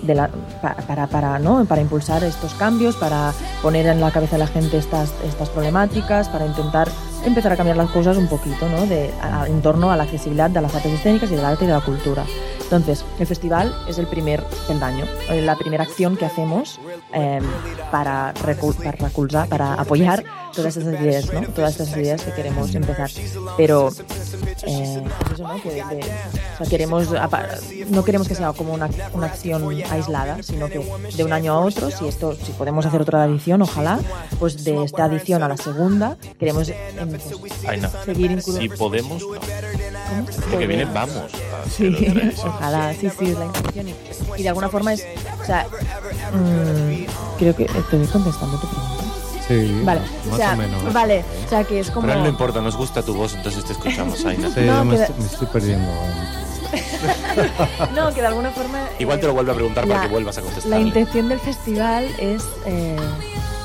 de 0.03 0.15
la, 0.15 0.29
pa- 0.61 0.75
para, 0.87 1.07
para, 1.07 1.39
¿no? 1.39 1.65
para 1.65 1.81
impulsar 1.81 2.23
estos 2.23 2.53
cambios, 2.53 2.95
para 2.95 3.33
poner 3.61 3.85
en 3.87 3.99
la 3.99 4.11
cabeza 4.11 4.37
de 4.37 4.39
la 4.43 4.47
gente 4.47 4.77
estas, 4.77 5.11
estas 5.27 5.49
problemáticas, 5.49 6.29
para 6.29 6.45
intentar 6.45 6.87
empezar 7.25 7.51
a 7.51 7.57
cambiar 7.57 7.75
las 7.75 7.89
cosas 7.89 8.15
un 8.15 8.27
poquito 8.27 8.69
¿no? 8.69 8.85
de, 8.85 9.09
a- 9.21 9.45
en 9.47 9.61
torno 9.61 9.91
a 9.91 9.97
la 9.97 10.03
accesibilidad 10.03 10.49
de 10.49 10.61
las 10.61 10.73
artes 10.73 10.93
escénicas 10.93 11.29
y 11.31 11.35
del 11.35 11.43
arte 11.43 11.65
y 11.65 11.67
de 11.67 11.73
la 11.73 11.81
cultura. 11.81 12.23
Entonces, 12.69 13.03
el 13.19 13.25
festival 13.25 13.73
es 13.87 13.97
el 13.97 14.05
primer 14.05 14.43
peldaño, 14.67 15.05
eh, 15.29 15.41
la 15.41 15.55
primera 15.55 15.83
acción 15.85 16.15
que 16.15 16.25
hacemos 16.25 16.79
eh, 17.15 17.39
para, 17.91 18.31
recu- 18.35 18.75
para 18.75 19.45
para 19.47 19.73
apoyar 19.73 20.23
todas 20.53 20.77
estas 20.77 21.01
ideas, 21.01 21.33
¿no? 21.33 21.41
todas 21.47 21.71
estas 21.79 21.97
ideas 21.97 22.21
que 22.23 22.31
queremos 22.31 22.75
empezar. 22.75 23.09
Pero 23.57 23.89
eh, 23.89 24.83
es 25.23 25.31
eso, 25.33 25.43
¿no? 25.47 25.59
Que 25.63 25.71
de- 25.71 25.81
o 26.53 26.57
sea, 26.57 26.67
queremos, 26.69 27.07
no 27.89 28.03
queremos 28.03 28.27
que 28.27 28.35
sea 28.35 28.53
como 28.53 28.73
una, 28.73 28.87
una 29.13 29.25
acción 29.25 29.67
aislada, 29.89 30.43
sino 30.43 30.67
que 30.67 30.79
de 31.15 31.23
un 31.23 31.33
año 31.33 31.53
a 31.53 31.59
otro, 31.61 31.89
si 31.89 32.07
esto, 32.07 32.35
si 32.35 32.51
podemos 32.51 32.85
hacer 32.85 33.01
otra 33.01 33.25
edición, 33.25 33.63
ojalá, 33.63 33.99
pues 34.39 34.63
de 34.63 34.83
esta 34.83 35.07
edición 35.07 35.41
a 35.41 35.47
la 35.47 35.57
segunda, 35.57 36.17
queremos 36.39 36.69
em, 36.69 37.09
pues, 37.39 37.53
Ay, 37.67 37.79
no. 37.81 37.89
seguir 38.05 38.29
inclu- 38.31 38.59
Si 38.59 38.69
podemos, 38.69 39.23
no. 39.23 39.29
¿Cómo? 40.09 40.51
Lo 40.51 40.57
que 40.59 40.67
viene, 40.67 40.85
vamos. 40.85 41.31
Sí, 41.75 41.95
ojalá, 42.45 42.93
sí, 42.93 43.09
sí, 43.17 43.31
es 43.31 43.37
la 43.37 43.45
intención. 43.45 43.89
Y, 43.89 43.95
y 44.37 44.43
de 44.43 44.49
alguna 44.49 44.69
forma 44.69 44.93
es, 44.93 45.05
o 45.41 45.45
sea, 45.45 45.65
mm, 46.33 47.05
creo 47.37 47.55
que 47.55 47.65
te 47.65 47.77
estoy 47.79 48.05
contestando 48.07 48.57
tu 48.59 48.67
pregunta. 48.67 49.03
Sí, 49.47 49.81
Vale, 49.83 50.01
más 50.25 50.33
o 50.33 50.37
sea, 50.37 50.53
o 50.53 50.57
menos. 50.57 50.93
vale, 50.93 51.25
o 51.45 51.49
sea 51.49 51.63
que 51.63 51.79
es 51.79 51.89
como... 51.89 52.05
Pero 52.07 52.19
no 52.21 52.29
importa, 52.29 52.61
nos 52.61 52.75
gusta 52.77 53.01
tu 53.01 53.15
voz, 53.15 53.33
entonces 53.33 53.65
te 53.65 53.73
escuchamos, 53.73 54.23
Aina. 54.25 54.49
Sí, 54.53 54.61
No, 54.61 54.85
me, 54.85 54.95
que- 54.95 55.01
estoy, 55.03 55.19
me 55.19 55.25
estoy 55.25 55.47
perdiendo. 55.47 55.87
No, 57.95 58.13
que 58.13 58.21
de 58.21 58.27
alguna 58.27 58.51
forma... 58.51 58.79
Igual 58.99 59.17
eh, 59.17 59.21
te 59.21 59.27
lo 59.27 59.33
vuelvo 59.33 59.51
a 59.51 59.55
preguntar 59.55 59.87
para 59.87 60.01
la- 60.01 60.05
que 60.05 60.11
vuelvas 60.11 60.37
a 60.37 60.41
contestar. 60.41 60.69
La 60.69 60.79
intención 60.79 61.29
del 61.29 61.39
festival 61.39 62.05
es, 62.19 62.43
eh, 62.67 62.95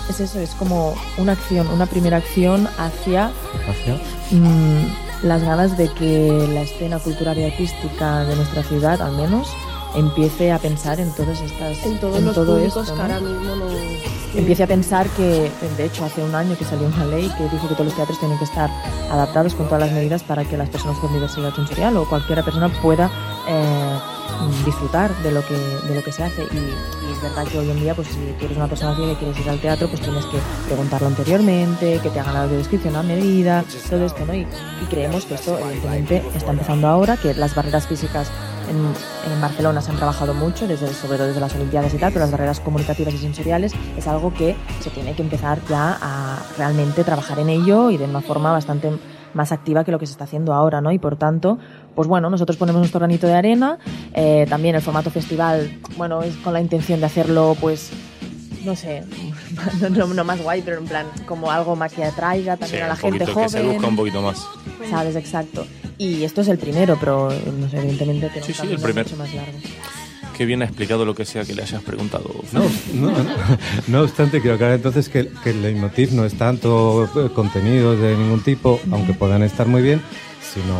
es 0.08 0.20
eso, 0.20 0.40
es 0.40 0.50
como 0.50 0.94
una 1.18 1.32
acción, 1.32 1.68
una 1.68 1.84
primera 1.86 2.16
acción 2.18 2.66
hacia 2.78 3.26
Hacia. 3.68 3.94
mm, 4.30 4.86
las 5.24 5.42
ganas 5.42 5.76
de 5.76 5.88
que 5.88 6.48
la 6.52 6.62
escena 6.62 6.98
cultural 6.98 7.38
y 7.38 7.44
artística 7.44 8.24
de 8.24 8.36
nuestra 8.36 8.62
ciudad, 8.62 9.00
al 9.00 9.16
menos, 9.16 9.48
empiece 9.94 10.52
a 10.52 10.58
pensar 10.58 11.00
en 11.00 11.10
todas 11.14 11.40
estas 11.40 11.84
En 11.84 11.98
todos 11.98 12.18
en 12.18 12.26
los 12.26 12.34
todo 12.34 12.56
públicos 12.56 12.82
esto, 12.82 12.94
que 12.94 12.98
¿no? 12.98 13.02
ahora 13.02 13.20
mismo 13.20 13.56
no. 13.56 13.64
Empiece 14.34 14.64
a 14.64 14.66
pensar 14.66 15.08
que, 15.10 15.50
de 15.76 15.84
hecho, 15.84 16.04
hace 16.04 16.22
un 16.22 16.34
año 16.34 16.56
que 16.58 16.64
salió 16.64 16.86
una 16.88 17.06
ley 17.06 17.32
que 17.38 17.44
dice 17.44 17.68
que 17.68 17.74
todos 17.74 17.86
los 17.86 17.94
teatros 17.94 18.18
tienen 18.18 18.36
que 18.36 18.44
estar 18.44 18.68
adaptados 19.10 19.54
con 19.54 19.66
todas 19.66 19.80
las 19.80 19.92
medidas 19.92 20.22
para 20.24 20.44
que 20.44 20.56
las 20.56 20.68
personas 20.68 20.98
con 20.98 21.12
diversidad 21.12 21.54
sensorial 21.54 21.96
o 21.96 22.08
cualquier 22.08 22.42
persona 22.44 22.68
pueda 22.82 23.10
eh, 23.48 23.98
disfrutar 24.64 25.14
de 25.22 25.32
lo 25.32 25.44
que 25.46 25.54
de 25.54 25.94
lo 25.94 26.02
que 26.02 26.12
se 26.12 26.22
hace. 26.22 26.42
Y, 26.42 27.12
es 27.12 27.22
verdad 27.22 27.44
que 27.46 27.58
hoy 27.58 27.70
en 27.70 27.80
día, 27.80 27.94
pues 27.94 28.08
si 28.08 28.14
tú 28.38 28.52
una 28.54 28.66
persona 28.66 28.92
y 28.92 29.14
quieres 29.14 29.38
ir 29.38 29.48
al 29.48 29.60
teatro, 29.60 29.88
pues 29.88 30.00
tienes 30.00 30.24
que 30.26 30.38
preguntarlo 30.66 31.06
anteriormente, 31.06 32.00
que 32.02 32.10
te 32.10 32.20
hagan 32.20 32.34
la 32.34 32.42
audiodescripción 32.42 32.96
a 32.96 33.02
medida, 33.02 33.64
todo 33.88 34.04
esto, 34.04 34.26
¿no? 34.26 34.34
Y, 34.34 34.40
y 34.40 34.86
creemos 34.90 35.24
que 35.24 35.34
esto, 35.34 35.58
evidentemente, 35.58 36.22
está 36.34 36.50
empezando 36.50 36.88
ahora, 36.88 37.16
que 37.16 37.34
las 37.34 37.54
barreras 37.54 37.86
físicas 37.86 38.30
en, 38.68 39.32
en 39.32 39.40
Barcelona 39.40 39.80
se 39.80 39.90
han 39.90 39.96
trabajado 39.96 40.34
mucho, 40.34 40.66
desde, 40.66 40.92
sobre 40.92 41.18
todo 41.18 41.28
desde 41.28 41.40
las 41.40 41.54
Olimpiadas 41.54 41.94
y 41.94 41.98
tal, 41.98 42.12
pero 42.12 42.24
las 42.24 42.30
barreras 42.30 42.60
comunicativas 42.60 43.14
y 43.14 43.18
sensoriales 43.18 43.72
es 43.96 44.06
algo 44.06 44.32
que 44.32 44.56
se 44.80 44.90
tiene 44.90 45.14
que 45.14 45.22
empezar 45.22 45.60
ya 45.68 45.98
a 46.00 46.42
realmente 46.58 47.04
trabajar 47.04 47.38
en 47.38 47.48
ello 47.48 47.90
y 47.90 47.96
de 47.96 48.04
una 48.04 48.20
forma 48.20 48.52
bastante 48.52 48.92
más 49.34 49.52
activa 49.52 49.84
que 49.84 49.92
lo 49.92 49.98
que 49.98 50.06
se 50.06 50.12
está 50.12 50.24
haciendo 50.24 50.52
ahora, 50.54 50.80
¿no? 50.80 50.90
Y 50.92 50.98
por 50.98 51.16
tanto, 51.16 51.58
pues 51.94 52.08
bueno, 52.08 52.30
nosotros 52.30 52.56
ponemos 52.56 52.80
nuestro 52.80 53.00
granito 53.00 53.26
de 53.26 53.34
arena, 53.34 53.78
eh, 54.14 54.46
también 54.48 54.74
el 54.74 54.82
formato 54.82 55.10
festival, 55.10 55.78
bueno, 55.96 56.22
es 56.22 56.34
con 56.36 56.52
la 56.52 56.60
intención 56.60 57.00
de 57.00 57.06
hacerlo, 57.06 57.56
pues, 57.60 57.90
no 58.64 58.74
sé, 58.76 59.02
no, 59.80 59.88
no- 59.90 60.06
no 60.14 60.24
más 60.24 60.40
guay, 60.42 60.62
pero 60.62 60.78
en 60.78 60.86
plan, 60.86 61.06
como 61.26 61.50
algo 61.50 61.76
más 61.76 61.92
que 61.92 62.04
atraiga 62.04 62.54
Sí, 62.54 62.60
también 62.60 62.82
a 62.84 62.88
la 62.88 62.96
gente 62.96 63.26
joven. 63.26 63.44
que 63.44 63.50
se 63.50 63.62
busca 63.62 63.86
un 63.86 63.96
poquito 63.96 64.22
más. 64.22 64.46
¿sabes? 64.90 65.16
Exacto. 65.16 65.66
Y 65.98 66.24
esto 66.24 66.40
es 66.40 66.48
el 66.48 66.58
primero, 66.58 66.96
pero 66.98 67.30
no 67.58 67.68
sé, 67.68 67.78
evidentemente 67.78 68.28
tenemos 68.28 68.46
Sí, 68.46 68.52
sí, 68.54 68.66
mucho 68.66 69.16
más 69.16 69.32
largos. 69.34 69.62
Qué 70.36 70.44
bien 70.46 70.62
ha 70.62 70.64
explicado 70.64 71.04
lo 71.04 71.14
que 71.14 71.24
sea 71.24 71.44
que 71.44 71.54
le 71.54 71.62
hayas 71.62 71.82
preguntado. 71.82 72.28
No, 72.52 72.60
no, 72.94 73.10
no, 73.10 73.24
no 73.88 74.02
obstante, 74.02 74.40
quiero 74.40 74.56
aclarar 74.56 74.76
entonces 74.76 75.08
que, 75.08 75.28
que 75.42 75.50
el 75.50 75.62
leitmotiv 75.62 76.12
no 76.12 76.24
es 76.24 76.34
tanto 76.36 77.04
eh, 77.04 77.30
contenidos 77.34 78.00
de 78.00 78.16
ningún 78.16 78.42
tipo, 78.42 78.80
aunque 78.90 79.14
puedan 79.14 79.42
estar 79.42 79.66
muy 79.68 79.80
bien, 79.82 80.02
sino 80.52 80.74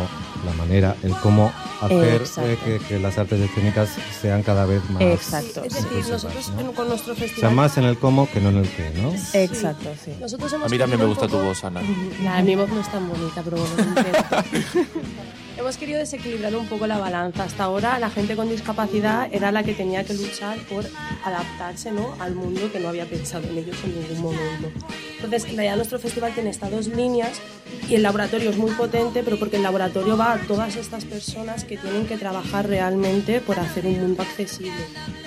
la 0.45 0.51
manera, 0.53 0.95
el 1.03 1.11
cómo 1.23 1.51
hacer 1.81 2.21
eh, 2.41 2.57
que, 2.63 2.79
que 2.87 2.99
las 2.99 3.17
artes 3.17 3.39
escénicas 3.39 3.89
sean 4.21 4.43
cada 4.43 4.65
vez 4.65 4.87
más. 4.89 5.01
Exacto. 5.01 5.63
Es 5.63 5.73
decir, 5.73 6.05
nosotros 6.11 6.51
¿no? 6.61 6.71
con 6.73 6.87
nuestro 6.89 7.13
O 7.13 7.15
sea, 7.15 7.27
festival. 7.27 7.55
más 7.55 7.77
en 7.77 7.85
el 7.85 7.97
cómo 7.97 8.29
que 8.29 8.41
no 8.41 8.49
en 8.49 8.57
el 8.57 8.69
qué, 8.69 8.91
¿no? 9.01 9.11
Exacto, 9.33 9.89
sí. 10.03 10.11
Nosotros 10.19 10.51
hemos 10.53 10.67
A 10.67 10.69
mí 10.69 10.77
también 10.77 10.99
me 10.99 11.05
gusta 11.07 11.25
tu 11.27 11.33
poco- 11.33 11.45
voz, 11.45 11.63
Ana. 11.63 11.81
Nah, 12.21 12.41
mi 12.43 12.55
voz 12.55 12.69
no 12.69 12.79
es 12.81 12.91
tan 12.91 13.07
bonita, 13.07 13.41
pero 13.41 13.57
bueno. 13.57 13.73
Hemos 15.57 15.77
querido 15.77 15.99
desequilibrar 15.99 16.53
un 16.55 16.67
poco 16.67 16.85
la 16.85 16.97
balanza. 16.97 17.45
Hasta 17.45 17.63
ahora 17.63 17.97
la 17.97 18.09
gente 18.09 18.35
con 18.35 18.49
discapacidad 18.49 19.29
era 19.31 19.53
la 19.53 19.63
que 19.63 19.73
tenía 19.73 20.03
que 20.03 20.13
luchar 20.13 20.57
por 20.69 20.83
adaptarse 21.23 21.93
¿no? 21.93 22.13
al 22.19 22.35
mundo 22.35 22.69
que 22.73 22.79
no 22.79 22.89
había 22.89 23.05
pensado 23.05 23.47
en 23.47 23.57
ellos 23.59 23.77
en 23.85 24.01
ningún 24.01 24.21
momento. 24.21 24.69
Entonces, 25.15 25.45
en 25.45 25.55
realidad 25.55 25.77
nuestro 25.77 25.97
festival 25.97 26.33
tiene 26.33 26.49
estas 26.49 26.71
dos 26.71 26.87
líneas 26.87 27.39
y 27.87 27.95
el 27.95 28.03
laboratorio 28.03 28.49
es 28.49 28.57
muy 28.57 28.71
potente, 28.71 29.23
pero 29.23 29.39
porque 29.39 29.55
el 29.55 29.63
laboratorio 29.63 30.17
va 30.17 30.33
a 30.33 30.37
todas 30.39 30.75
estas 30.75 31.05
personas 31.05 31.63
que 31.63 31.77
tienen 31.77 32.05
que 32.05 32.17
trabajar 32.17 32.67
realmente 32.67 33.39
por 33.39 33.57
hacer 33.57 33.85
un 33.85 33.99
mundo 33.99 34.23
accesible. 34.23 34.73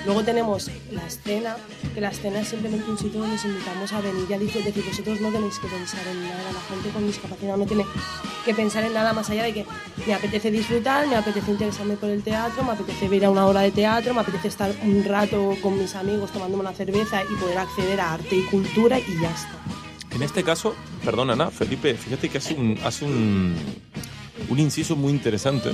Luego 0.04 0.24
tenemos 0.24 0.70
la 0.92 1.06
escena, 1.06 1.56
que 1.94 2.00
la 2.00 2.10
escena 2.10 2.40
es 2.40 2.48
simplemente 2.48 2.90
un 2.90 2.98
sitio 2.98 3.20
donde 3.20 3.36
os 3.36 3.44
invitamos 3.44 3.92
a 3.92 4.00
venir 4.00 4.26
y 4.28 4.32
a 4.34 4.38
decir, 4.38 4.62
vosotros 4.86 5.20
no 5.20 5.30
tenéis 5.32 5.58
que 5.58 5.68
pensar 5.68 6.06
en 6.06 6.22
nada, 6.22 6.52
la 6.52 6.74
gente 6.74 6.90
con 6.90 7.06
discapacidad 7.06 7.56
no 7.56 7.66
tiene 7.66 7.84
que 8.44 8.54
pensar 8.54 8.84
en 8.84 8.94
nada 8.94 9.12
más 9.12 9.30
allá 9.30 9.44
de 9.44 9.52
que 9.52 9.66
apetece 10.18 10.50
disfrutar, 10.50 11.06
me 11.06 11.16
apetece 11.16 11.50
interesarme 11.50 11.94
por 11.96 12.10
el 12.10 12.22
teatro, 12.22 12.64
me 12.64 12.72
apetece 12.72 13.06
ir 13.14 13.24
a 13.24 13.30
una 13.30 13.46
hora 13.46 13.60
de 13.60 13.70
teatro, 13.70 14.14
me 14.14 14.20
apetece 14.20 14.48
estar 14.48 14.74
un 14.82 15.04
rato 15.04 15.56
con 15.62 15.78
mis 15.78 15.94
amigos 15.94 16.32
tomándome 16.32 16.62
una 16.62 16.72
cerveza 16.72 17.22
y 17.22 17.34
poder 17.36 17.58
acceder 17.58 18.00
a 18.00 18.14
arte 18.14 18.36
y 18.36 18.42
cultura 18.42 18.98
y 18.98 19.20
ya 19.20 19.30
está. 19.30 19.50
En 20.10 20.22
este 20.22 20.42
caso, 20.42 20.74
perdón 21.04 21.30
Ana, 21.30 21.50
Felipe, 21.50 21.94
fíjate 21.94 22.28
que 22.28 22.38
hace 22.38 22.54
un, 22.54 22.78
hace 22.84 23.04
un, 23.04 23.54
un 24.48 24.58
inciso 24.58 24.96
muy 24.96 25.12
interesante. 25.12 25.70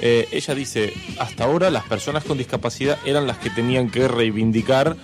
Eh, 0.00 0.28
ella 0.32 0.54
dice, 0.54 0.92
hasta 1.18 1.44
ahora 1.44 1.70
las 1.70 1.84
personas 1.84 2.24
con 2.24 2.38
discapacidad 2.38 2.98
eran 3.04 3.26
las 3.26 3.38
que 3.38 3.50
tenían 3.50 3.90
que 3.90 4.08
reivindicar 4.08 4.96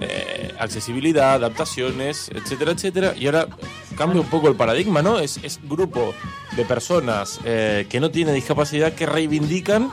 eh, 0.00 0.52
accesibilidad, 0.58 1.34
adaptaciones, 1.34 2.30
etcétera, 2.34 2.72
etcétera, 2.72 3.14
y 3.16 3.26
ahora 3.26 3.48
cambia 3.96 4.20
un 4.20 4.28
poco 4.28 4.48
el 4.48 4.56
paradigma, 4.56 5.02
¿no? 5.02 5.18
Es, 5.18 5.38
es 5.42 5.60
grupo 5.62 6.14
de 6.56 6.64
personas 6.64 7.40
eh, 7.44 7.86
que 7.88 8.00
no 8.00 8.10
tienen 8.10 8.34
discapacidad 8.34 8.94
que 8.94 9.06
reivindican 9.06 9.90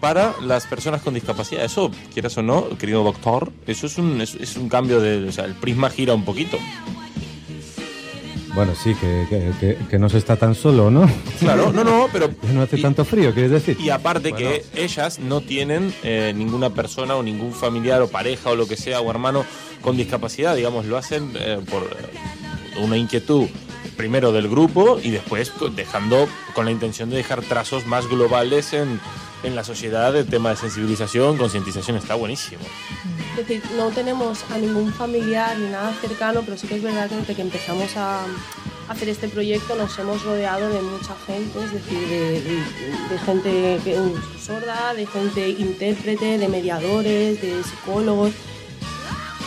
para 0.00 0.34
las 0.40 0.66
personas 0.66 1.02
con 1.02 1.14
discapacidad. 1.14 1.64
Eso, 1.64 1.90
quieras 2.12 2.36
o 2.38 2.42
no, 2.42 2.68
querido 2.78 3.02
doctor, 3.02 3.52
eso 3.66 3.86
es 3.86 3.98
un, 3.98 4.20
es, 4.20 4.34
es 4.34 4.56
un 4.56 4.68
cambio 4.68 5.00
de... 5.00 5.28
O 5.28 5.32
sea, 5.32 5.44
el 5.44 5.54
prisma 5.54 5.90
gira 5.90 6.14
un 6.14 6.24
poquito. 6.24 6.56
Bueno, 8.58 8.74
sí, 8.74 8.92
que, 8.96 9.24
que, 9.30 9.52
que- 9.60 9.76
que 9.88 9.98
no 10.00 10.08
se 10.08 10.18
está 10.18 10.34
tan 10.34 10.52
solo, 10.56 10.90
¿no? 10.90 11.08
Claro, 11.38 11.72
no, 11.72 11.84
no, 11.84 12.08
pero... 12.12 12.28
No 12.52 12.62
hace 12.62 12.76
y- 12.76 12.82
tanto 12.82 13.04
frío, 13.04 13.32
¿quieres 13.32 13.52
decir? 13.52 13.76
Y 13.80 13.90
aparte 13.90 14.32
que 14.32 14.64
ellas 14.74 15.20
no 15.20 15.40
tienen 15.42 15.94
eh, 16.02 16.32
ninguna 16.34 16.70
persona 16.70 17.14
o 17.14 17.22
ningún 17.22 17.52
familiar 17.52 18.02
o 18.02 18.08
pareja 18.08 18.50
o 18.50 18.56
lo 18.56 18.66
que 18.66 18.76
sea 18.76 19.00
o 19.00 19.08
hermano 19.12 19.44
con 19.80 19.96
discapacidad, 19.96 20.56
digamos, 20.56 20.86
lo 20.86 20.96
hacen 20.96 21.30
eh, 21.38 21.60
por 21.70 21.84
eh, 21.84 22.78
una 22.80 22.96
inquietud 22.96 23.46
primero 23.96 24.32
del 24.32 24.48
grupo 24.48 24.98
y 25.00 25.10
después 25.10 25.52
dejando 25.76 26.26
con 26.52 26.64
la 26.64 26.72
intención 26.72 27.10
de 27.10 27.16
dejar 27.18 27.42
trazos 27.42 27.86
más 27.86 28.08
globales 28.08 28.72
en, 28.72 28.98
en 29.44 29.54
la 29.54 29.62
sociedad 29.62 30.16
el 30.16 30.26
tema 30.26 30.50
de 30.50 30.56
sensibilización, 30.56 31.36
concientización, 31.36 31.96
está 31.96 32.16
buenísimo. 32.16 32.62
Es 33.38 33.46
decir, 33.46 33.62
no 33.76 33.90
tenemos 33.90 34.44
a 34.50 34.58
ningún 34.58 34.92
familiar 34.92 35.56
ni 35.58 35.68
nada 35.70 35.92
cercano, 36.00 36.42
pero 36.44 36.56
sí 36.56 36.66
que 36.66 36.74
es 36.76 36.82
verdad 36.82 37.08
que 37.08 37.16
desde 37.16 37.34
que 37.36 37.42
empezamos 37.42 37.96
a 37.96 38.24
hacer 38.88 39.08
este 39.10 39.28
proyecto 39.28 39.76
nos 39.76 39.96
hemos 39.98 40.24
rodeado 40.24 40.68
de 40.70 40.80
mucha 40.80 41.14
gente, 41.26 41.62
es 41.62 41.72
decir, 41.72 42.08
de, 42.08 42.40
de- 42.40 43.08
de 43.10 43.18
gente 43.24 43.80
que 43.84 43.94
es 43.94 44.44
sorda, 44.44 44.92
de 44.94 45.06
gente 45.06 45.50
intérprete, 45.50 46.36
de 46.38 46.48
mediadores, 46.48 47.40
de 47.40 47.62
psicólogos. 47.62 48.32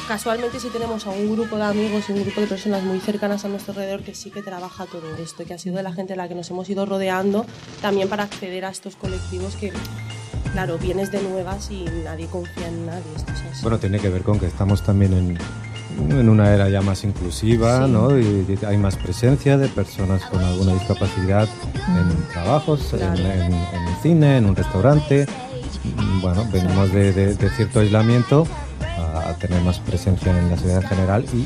Casualmente 0.08 0.60
sí 0.60 0.67
tenemos 0.71 1.06
a 1.06 1.10
un 1.10 1.32
grupo 1.34 1.58
de 1.58 1.63
amigos 1.63 2.06
y 2.08 2.13
un 2.13 2.23
grupo 2.23 2.39
de 2.41 2.47
personas 2.47 2.84
muy 2.84 2.99
cercanas 2.99 3.43
a 3.45 3.49
nuestro 3.49 3.73
alrededor 3.73 4.04
que 4.04 4.13
sí 4.15 4.30
que 4.32 4.41
trabaja 4.41 4.86
todo 4.86 5.15
esto, 5.17 5.43
que 5.45 5.54
ha 5.54 5.58
sido 5.58 5.75
de 5.77 5.84
la 5.84 5.91
gente 5.93 6.13
a 6.13 6.15
la 6.15 6.27
que 6.30 6.36
nos 6.36 6.49
hemos 6.49 6.69
ido 6.69 6.86
rodeando 6.86 7.45
también 7.82 8.08
para 8.10 8.23
acceder 8.23 8.63
a 8.65 8.69
estos 8.69 8.95
colectivos 8.95 9.56
que, 9.56 9.71
claro, 10.53 10.77
vienes 10.77 11.11
de 11.11 11.21
nuevas 11.23 11.69
y 11.71 11.85
nadie 12.03 12.27
confía 12.27 12.67
en 12.67 12.85
nadie. 12.85 13.01
Esto 13.15 13.31
es 13.33 13.41
así. 13.51 13.61
Bueno, 13.63 13.77
tiene 13.79 13.99
que 13.99 14.09
ver 14.09 14.21
con 14.23 14.39
que 14.39 14.47
estamos 14.47 14.81
también 14.83 15.13
en, 15.13 15.37
en 16.19 16.29
una 16.29 16.53
era 16.53 16.69
ya 16.69 16.81
más 16.81 17.03
inclusiva, 17.03 17.85
Sí. 17.85 17.91
¿no? 17.91 18.17
Y 18.17 18.23
y 18.61 18.65
hay 18.65 18.77
más 18.77 18.95
presencia 18.95 19.57
de 19.57 19.67
personas 19.67 20.21
con 20.25 20.41
alguna 20.43 20.73
discapacidad 20.73 21.47
en 21.87 22.27
trabajos, 22.33 22.93
en- 22.93 22.99
Claro. 22.99 23.17
en, 23.19 23.53
en 23.53 23.81
un 23.87 23.95
cine, 24.01 24.37
en 24.37 24.45
un 24.45 24.55
restaurante. 24.55 25.25
Bueno, 26.21 26.45
venimos 26.51 26.91
de, 26.93 27.11
de- 27.13 27.35
de 27.35 27.49
cierto 27.51 27.79
aislamiento 27.79 28.45
a, 28.97 29.29
a 29.29 29.33
tener 29.35 29.61
más 29.63 29.79
presencia 29.79 30.37
en 30.37 30.49
la 30.49 30.57
sociedad 30.57 30.81
en 30.83 30.87
general 30.87 31.25
y- 31.33 31.37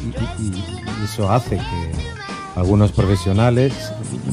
y 0.41 0.63
eso 1.03 1.29
hace 1.31 1.57
que 1.57 1.91
algunos 2.55 2.91
profesionales, 2.91 3.73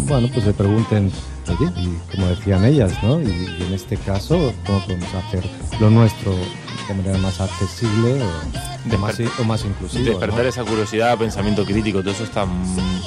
bueno, 0.06 0.28
pues 0.32 0.44
se 0.44 0.52
pregunten, 0.54 1.10
oye, 1.48 1.70
y 1.76 2.14
como 2.14 2.28
decían 2.28 2.64
ellas, 2.64 2.92
¿no? 3.02 3.20
Y, 3.20 3.26
y 3.26 3.64
en 3.66 3.74
este 3.74 3.96
caso, 3.96 4.52
¿cómo 4.66 4.80
podemos 4.84 5.14
hacer 5.14 5.44
lo 5.80 5.90
nuestro 5.90 6.34
de 6.88 6.94
manera 6.94 7.18
más 7.18 7.40
accesible 7.40 8.22
o, 8.22 8.94
o 8.94 8.98
más, 8.98 9.14
o 9.40 9.44
más 9.44 9.64
inclusiva? 9.64 10.04
Despertar 10.10 10.42
¿no? 10.42 10.48
esa 10.48 10.64
curiosidad, 10.64 11.16
pensamiento 11.18 11.64
crítico, 11.64 12.00
todo 12.00 12.10
eso 12.12 12.24
está, 12.24 12.44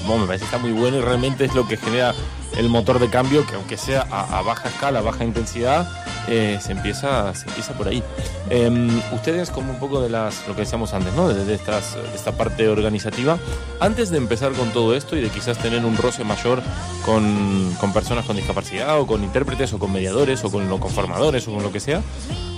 bueno, 0.05 0.21
me 0.21 0.27
parece 0.27 0.43
que 0.43 0.55
está 0.55 0.57
muy 0.57 0.71
bueno 0.71 0.97
y 0.97 1.01
realmente 1.01 1.45
es 1.45 1.53
lo 1.55 1.67
que 1.67 1.77
genera 1.77 2.13
el 2.57 2.69
motor 2.69 2.99
de 2.99 3.09
cambio, 3.09 3.45
que 3.45 3.55
aunque 3.55 3.75
sea 3.77 4.07
a, 4.09 4.37
a 4.39 4.41
baja 4.41 4.69
escala, 4.69 4.99
a 4.99 5.01
baja 5.01 5.25
intensidad, 5.25 5.87
eh, 6.27 6.57
se, 6.61 6.71
empieza, 6.71 7.35
se 7.35 7.47
empieza 7.49 7.73
por 7.73 7.87
ahí. 7.87 8.01
Em, 8.49 8.89
ustedes, 9.13 9.51
como 9.51 9.71
un 9.71 9.77
poco 9.79 9.99
de 10.01 10.09
las, 10.09 10.47
lo 10.47 10.55
que 10.55 10.61
decíamos 10.61 10.93
antes, 10.93 11.13
¿no? 11.13 11.27
De, 11.27 11.43
de 11.45 11.53
estas, 11.53 11.95
de 11.95 12.15
esta 12.15 12.31
parte 12.31 12.67
organizativa, 12.69 13.37
antes 13.79 14.09
de 14.09 14.17
empezar 14.17 14.53
con 14.53 14.69
todo 14.71 14.95
esto 14.95 15.15
y 15.17 15.21
de 15.21 15.29
quizás 15.29 15.57
tener 15.57 15.83
un 15.85 15.97
roce 15.97 16.23
mayor 16.23 16.63
con, 17.05 17.75
con 17.79 17.91
personas 17.93 18.25
con 18.25 18.37
discapacidad 18.37 18.99
o 18.99 19.05
con 19.05 19.23
intérpretes 19.23 19.73
o 19.73 19.79
con 19.79 19.91
mediadores 19.91 20.43
o 20.45 20.49
con, 20.51 20.67
lo- 20.69 20.79
con 20.79 20.89
formadores 20.91 21.47
o 21.47 21.53
con 21.53 21.61
lo 21.61 21.71
que 21.71 21.79
sea, 21.81 21.99
eh, 21.99 22.54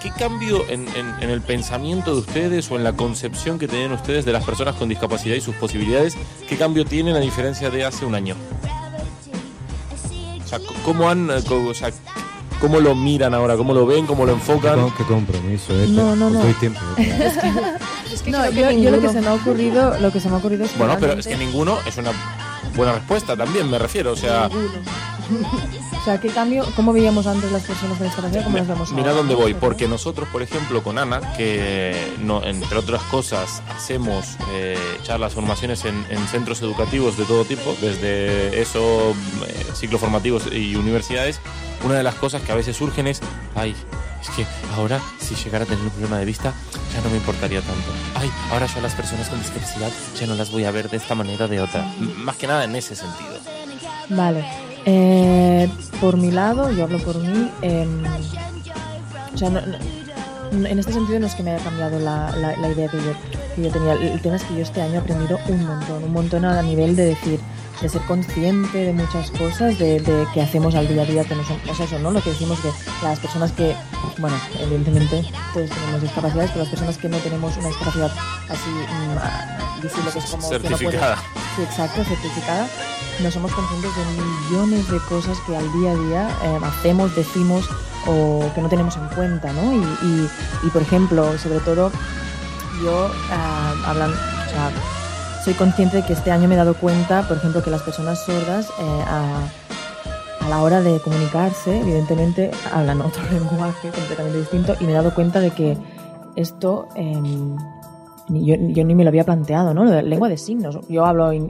¿Qué 0.00 0.10
cambio 0.12 0.64
en, 0.68 0.88
en- 0.96 1.14
en 1.20 1.30
el 1.30 1.42
pensamiento 1.42 2.14
de 2.14 2.20
ustedes 2.20 2.70
o 2.70 2.76
en 2.76 2.84
la 2.84 2.94
concepción 2.94 3.58
que 3.58 3.68
tenían 3.68 3.92
ustedes 3.92 4.24
de 4.24 4.32
las 4.32 4.44
personas 4.44 4.74
con 4.76 4.88
discapacidad 4.88 5.36
y 5.36 5.40
sus 5.42 5.54
posibilidades, 5.56 6.16
qué 6.48 6.56
cambio 6.56 6.84
tienen 6.86 7.16
a 7.16 7.20
diferencia 7.20 7.68
de 7.70 7.84
hace 7.84 8.04
un 8.06 8.14
año? 8.14 8.34
O 10.42 10.48
sea, 10.48 10.58
¿cómo 10.84 11.08
han, 11.10 11.30
eh, 11.30 11.42
o 11.50 11.74
sea, 11.74 11.90
cómo 12.60 12.80
lo 12.80 12.94
miran 12.94 13.34
ahora, 13.34 13.56
cómo 13.56 13.74
lo 13.74 13.84
ven, 13.86 14.06
cómo 14.06 14.24
lo 14.24 14.32
Qué, 14.32 14.38
enfocan? 14.38 14.80
con- 14.80 14.94
qué 14.96 15.04
compromiso, 15.04 15.72
¿eh? 15.78 15.86
No, 15.88 16.16
no, 16.16 16.30
no. 16.30 16.40
doy 16.42 16.54
tiempo. 16.54 16.80
¿eh? 16.96 17.32
Es 18.12 18.22
que 18.22 18.30
No, 18.32 18.40
creo 18.40 18.70
que 18.70 18.76
yo, 18.82 18.90
yo 18.90 18.90
lo 18.90 19.00
que 19.00 19.08
se 19.10 19.20
me 19.20 19.28
ha 19.28 19.34
ocurrido, 19.34 19.96
lo 20.00 20.10
que 20.10 20.18
se 20.18 20.28
me 20.28 20.34
ha 20.34 20.38
ocurrido 20.38 20.64
es 20.64 20.72
que 20.72 20.78
Bueno, 20.78 20.96
pero 20.98 21.12
es 21.12 21.26
que 21.28 21.36
ninguno 21.36 21.78
es 21.86 21.96
una 21.98 22.10
buena 22.74 22.92
respuesta 22.94 23.36
también, 23.36 23.70
me 23.70 23.78
refiero. 23.78 24.10
O 24.12 24.16
sea, 24.16 24.50
O 26.00 26.02
sea, 26.04 26.18
¿qué 26.18 26.28
cambio? 26.28 26.64
¿Cómo 26.76 26.94
veíamos 26.94 27.26
antes 27.26 27.52
las 27.52 27.62
personas 27.62 27.98
con 27.98 28.06
discapacidad? 28.06 28.42
¿Cómo 28.44 28.56
nos 28.56 28.66
vemos 28.66 28.90
Mira 28.92 29.08
ahora? 29.10 29.18
dónde 29.18 29.34
voy, 29.34 29.52
porque 29.52 29.86
nosotros, 29.86 30.28
por 30.30 30.40
ejemplo, 30.42 30.82
con 30.82 30.96
Ana, 30.98 31.20
que 31.36 32.14
no, 32.20 32.42
entre 32.42 32.78
otras 32.78 33.02
cosas 33.02 33.62
hacemos 33.76 34.36
eh, 34.50 34.78
charlas, 35.02 35.34
formaciones 35.34 35.84
en, 35.84 36.06
en 36.08 36.26
centros 36.28 36.62
educativos 36.62 37.18
de 37.18 37.24
todo 37.26 37.44
tipo, 37.44 37.76
desde 37.82 38.60
eso, 38.62 39.10
eh, 39.46 39.66
ciclos 39.74 40.00
formativos 40.00 40.44
y 40.50 40.74
universidades, 40.74 41.38
una 41.84 41.94
de 41.96 42.02
las 42.02 42.14
cosas 42.14 42.40
que 42.42 42.52
a 42.52 42.54
veces 42.54 42.76
surgen 42.78 43.06
es, 43.06 43.20
ay, 43.54 43.76
es 44.22 44.30
que 44.30 44.46
ahora 44.76 45.00
si 45.18 45.34
llegara 45.34 45.64
a 45.64 45.66
tener 45.68 45.82
un 45.84 45.90
problema 45.90 46.18
de 46.18 46.24
vista 46.24 46.54
ya 46.94 47.02
no 47.02 47.10
me 47.10 47.16
importaría 47.18 47.60
tanto. 47.60 47.90
Ay, 48.14 48.30
ahora 48.50 48.64
yo 48.66 48.78
a 48.78 48.82
las 48.82 48.94
personas 48.94 49.28
con 49.28 49.38
discapacidad 49.38 49.90
ya 50.18 50.26
no 50.26 50.34
las 50.34 50.50
voy 50.50 50.64
a 50.64 50.70
ver 50.70 50.88
de 50.88 50.96
esta 50.96 51.14
manera 51.14 51.44
o 51.44 51.48
de 51.48 51.60
otra. 51.60 51.82
M- 51.98 52.14
Más 52.16 52.36
que 52.36 52.46
nada 52.46 52.64
en 52.64 52.74
ese 52.74 52.96
sentido. 52.96 53.38
Vale. 54.08 54.44
Eh, 54.86 55.68
por 56.00 56.16
mi 56.16 56.30
lado, 56.30 56.70
yo 56.72 56.84
hablo 56.84 56.98
por 57.00 57.16
mí. 57.18 57.50
o 59.34 59.38
sea, 59.38 59.50
no- 59.50 59.60
no- 59.60 60.66
en 60.66 60.78
este 60.78 60.92
sentido 60.92 61.20
no 61.20 61.26
es 61.26 61.34
que 61.34 61.42
me 61.42 61.52
haya 61.52 61.62
cambiado 61.62 61.98
la, 62.00 62.30
la- 62.36 62.56
la 62.56 62.68
idea 62.68 62.88
que 62.88 62.96
yo, 62.96 63.12
que 63.54 63.62
yo 63.62 63.70
tenía. 63.70 63.92
El, 63.94 64.20
tema 64.20 64.36
es 64.36 64.42
que 64.44 64.54
yo 64.56 64.62
este 64.62 64.82
año 64.82 64.94
he 64.94 64.98
aprendido 64.98 65.38
un 65.48 65.64
montón, 65.66 66.04
un 66.04 66.12
montón 66.12 66.44
a 66.44 66.60
nivel 66.62 66.96
de 66.96 67.04
decir, 67.06 67.38
de 67.80 67.88
ser 67.88 68.02
consciente 68.02 68.78
de 68.78 68.92
muchas 68.92 69.30
cosas, 69.30 69.78
de, 69.78 70.00
de 70.00 70.26
que 70.34 70.42
hacemos 70.42 70.74
al 70.74 70.88
día 70.88 71.02
a 71.02 71.06
día, 71.06 71.24
que 71.24 71.34
no 71.36 71.44
son, 71.44 71.56
o 71.70 71.74
sea, 71.74 71.86
eso, 71.86 71.98
¿no? 72.00 72.10
Lo 72.10 72.20
que 72.22 72.30
decimos 72.30 72.58
que 72.60 72.68
las 73.02 73.18
personas 73.20 73.52
que, 73.52 73.74
bueno, 74.18 74.36
evidentemente 74.60 75.22
todos 75.54 75.70
tenemos 75.70 76.02
discapacidades, 76.02 76.50
pero 76.50 76.64
las 76.64 76.70
personas 76.70 76.98
que 76.98 77.08
no 77.08 77.16
tenemos 77.18 77.56
una 77.56 77.68
discapacidad 77.68 78.10
así 78.48 78.70
mm, 78.70 79.82
visible, 79.82 80.10
que 80.12 80.18
es 80.18 80.24
como... 80.26 80.48
que 80.50 80.54
no 80.58 80.60
puede- 80.62 80.78
Certificada. 80.78 81.16
Sí, 81.56 81.62
exacto, 81.62 82.04
certificada. 82.04 82.66
No 83.22 83.30
somos 83.30 83.52
conscientes 83.52 83.90
de 83.96 84.04
millones 84.04 84.90
de 84.90 84.98
cosas 85.08 85.38
que 85.46 85.56
al 85.56 85.70
día 85.72 85.92
a 85.92 85.94
día 85.94 86.28
eh, 86.44 86.58
hacemos, 86.62 87.14
decimos 87.14 87.68
o 88.06 88.50
que 88.54 88.62
no 88.62 88.68
tenemos 88.68 88.96
en 88.96 89.06
cuenta, 89.08 89.52
¿no? 89.52 89.72
Y, 89.72 90.70
por 90.70 90.82
ejemplo, 90.82 91.36
sobre 91.38 91.60
todo, 91.60 91.90
yo 92.82 93.10
ah, 93.30 93.74
hablan, 93.86 94.10
o 94.10 94.50
sea, 94.50 94.70
soy 95.44 95.54
consciente 95.54 95.98
de 95.98 96.02
que 96.04 96.14
este 96.14 96.30
año 96.30 96.48
me 96.48 96.54
he 96.54 96.58
dado 96.58 96.74
cuenta, 96.74 97.26
por 97.28 97.36
ejemplo, 97.36 97.62
que 97.62 97.70
las 97.70 97.82
personas 97.82 98.24
sordas 98.24 98.68
eh, 98.78 99.04
a, 99.06 100.48
la 100.48 100.62
hora 100.62 100.80
de 100.80 101.00
comunicarse, 101.00 101.80
evidentemente, 101.80 102.50
hablan 102.72 103.02
otro 103.02 103.22
lenguaje 103.30 103.90
completamente 103.90 104.38
distinto 104.38 104.74
y 104.80 104.84
me 104.84 104.92
he 104.92 104.94
dado 104.94 105.14
cuenta 105.14 105.40
de 105.40 105.50
que 105.50 105.78
esto 106.36 106.88
em, 106.96 107.56
yo, 108.32 108.54
yo 108.56 108.84
ni 108.84 108.94
me 108.94 109.04
lo 109.04 109.08
había 109.08 109.24
planteado, 109.24 109.74
¿no? 109.74 109.84
Lo 109.84 109.90
de 109.90 110.02
lengua 110.02 110.28
de 110.28 110.36
signos. 110.36 110.78
Yo 110.88 111.04
hablo 111.04 111.32
eh, 111.32 111.48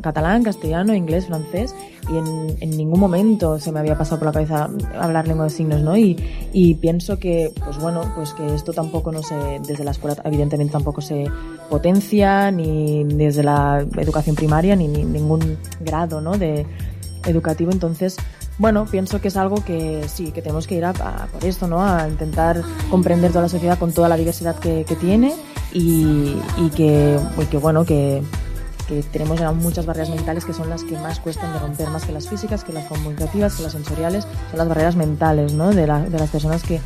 catalán, 0.00 0.42
castellano, 0.42 0.94
inglés, 0.94 1.26
francés 1.26 1.74
y 2.10 2.16
en, 2.16 2.56
en 2.60 2.70
ningún 2.76 3.00
momento 3.00 3.58
se 3.58 3.72
me 3.72 3.80
había 3.80 3.96
pasado 3.96 4.18
por 4.18 4.26
la 4.26 4.32
cabeza 4.32 4.68
hablar 4.98 5.26
lengua 5.26 5.44
de 5.44 5.50
signos, 5.50 5.80
¿no? 5.82 5.96
Y, 5.96 6.16
y 6.52 6.74
pienso 6.74 7.18
que, 7.18 7.52
pues 7.64 7.78
bueno, 7.78 8.02
pues 8.14 8.32
que 8.34 8.54
esto 8.54 8.72
tampoco 8.72 9.12
no 9.12 9.22
se, 9.22 9.34
desde 9.66 9.84
la 9.84 9.92
escuela 9.92 10.16
evidentemente 10.24 10.72
tampoco 10.72 11.00
se 11.00 11.24
potencia, 11.70 12.50
ni 12.50 13.04
desde 13.04 13.42
la 13.42 13.86
educación 13.96 14.36
primaria, 14.36 14.76
ni, 14.76 14.88
ni 14.88 15.04
ningún 15.04 15.58
grado, 15.80 16.20
¿no? 16.20 16.36
De 16.36 16.66
educativo, 17.26 17.72
entonces 17.72 18.16
bueno, 18.58 18.86
pienso 18.86 19.20
que 19.20 19.28
es 19.28 19.36
algo 19.36 19.64
que 19.64 20.04
sí, 20.08 20.30
que 20.30 20.42
tenemos 20.42 20.66
que 20.66 20.76
ir 20.76 20.84
a, 20.84 20.92
por 20.92 21.44
esto, 21.44 21.66
¿no? 21.66 21.84
A 21.84 22.08
intentar 22.08 22.62
comprender 22.90 23.30
toda 23.30 23.42
la 23.42 23.48
sociedad 23.48 23.78
con 23.78 23.92
toda 23.92 24.08
la 24.08 24.16
diversidad 24.16 24.56
que, 24.56 24.84
que 24.84 24.96
tiene 24.96 25.34
y, 25.72 26.36
y 26.56 26.70
que, 26.70 27.18
y 27.40 27.44
que, 27.46 27.58
bueno, 27.58 27.84
que, 27.84 28.22
que 28.86 29.02
tenemos 29.02 29.38
ya 29.40 29.50
muchas 29.52 29.86
barreras 29.86 30.10
mentales 30.10 30.44
que 30.44 30.52
son 30.52 30.68
las 30.70 30.82
que 30.84 30.96
más 30.98 31.18
cuestan 31.20 31.52
de 31.52 31.58
romper, 31.58 31.88
más 31.90 32.04
que 32.04 32.12
las 32.12 32.28
físicas, 32.28 32.64
que 32.64 32.72
las 32.72 32.84
comunicativas, 32.86 33.54
que 33.54 33.62
las 33.62 33.72
sensoriales, 33.72 34.26
son 34.50 34.58
las 34.58 34.68
barreras 34.68 34.96
mentales, 34.96 35.52
¿no? 35.52 35.70
De, 35.72 35.86
la- 35.86 36.02
de 36.02 36.18
las 36.18 36.30
personas 36.30 36.62
que, 36.62 36.80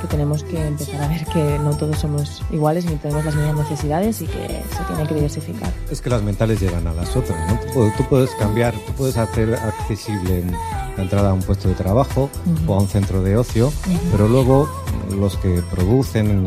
que 0.00 0.06
tenemos 0.08 0.42
que 0.44 0.66
empezar 0.66 1.00
a 1.02 1.08
ver 1.08 1.24
que 1.26 1.58
no 1.60 1.70
todos 1.76 1.98
somos 1.98 2.42
iguales 2.50 2.84
ni 2.86 2.96
tenemos 2.96 3.24
las 3.24 3.34
mismas 3.34 3.56
necesidades 3.70 4.20
y 4.22 4.26
que 4.26 4.62
se 4.76 4.84
tiene 4.88 5.06
que 5.08 5.14
diversificar. 5.14 5.72
Es 5.90 6.00
que 6.00 6.10
las 6.10 6.22
mentales 6.22 6.60
llegan 6.60 6.86
a 6.86 6.92
las 6.94 7.14
otras, 7.16 7.38
¿no? 7.48 7.58
Tú, 7.60 7.66
puedes- 7.74 7.96
tú 7.96 8.04
puedes 8.08 8.30
cambiar, 8.36 8.74
tú 8.74 8.92
puedes 8.94 9.16
hacer 9.16 9.54
accesible 9.54 10.44
la 10.96 11.02
entrada 11.02 11.30
a 11.30 11.32
un 11.32 11.42
puesto 11.42 11.68
de 11.68 11.74
trabajo 11.74 12.28
Ujú. 12.46 12.72
o 12.72 12.74
a 12.76 12.80
un 12.82 12.88
centro 12.88 13.22
de 13.22 13.36
ocio, 13.36 13.72
pero 14.10 14.26
luego 14.28 14.68
los 15.16 15.36
que 15.36 15.62
producen 15.70 16.26
el, 16.30 16.46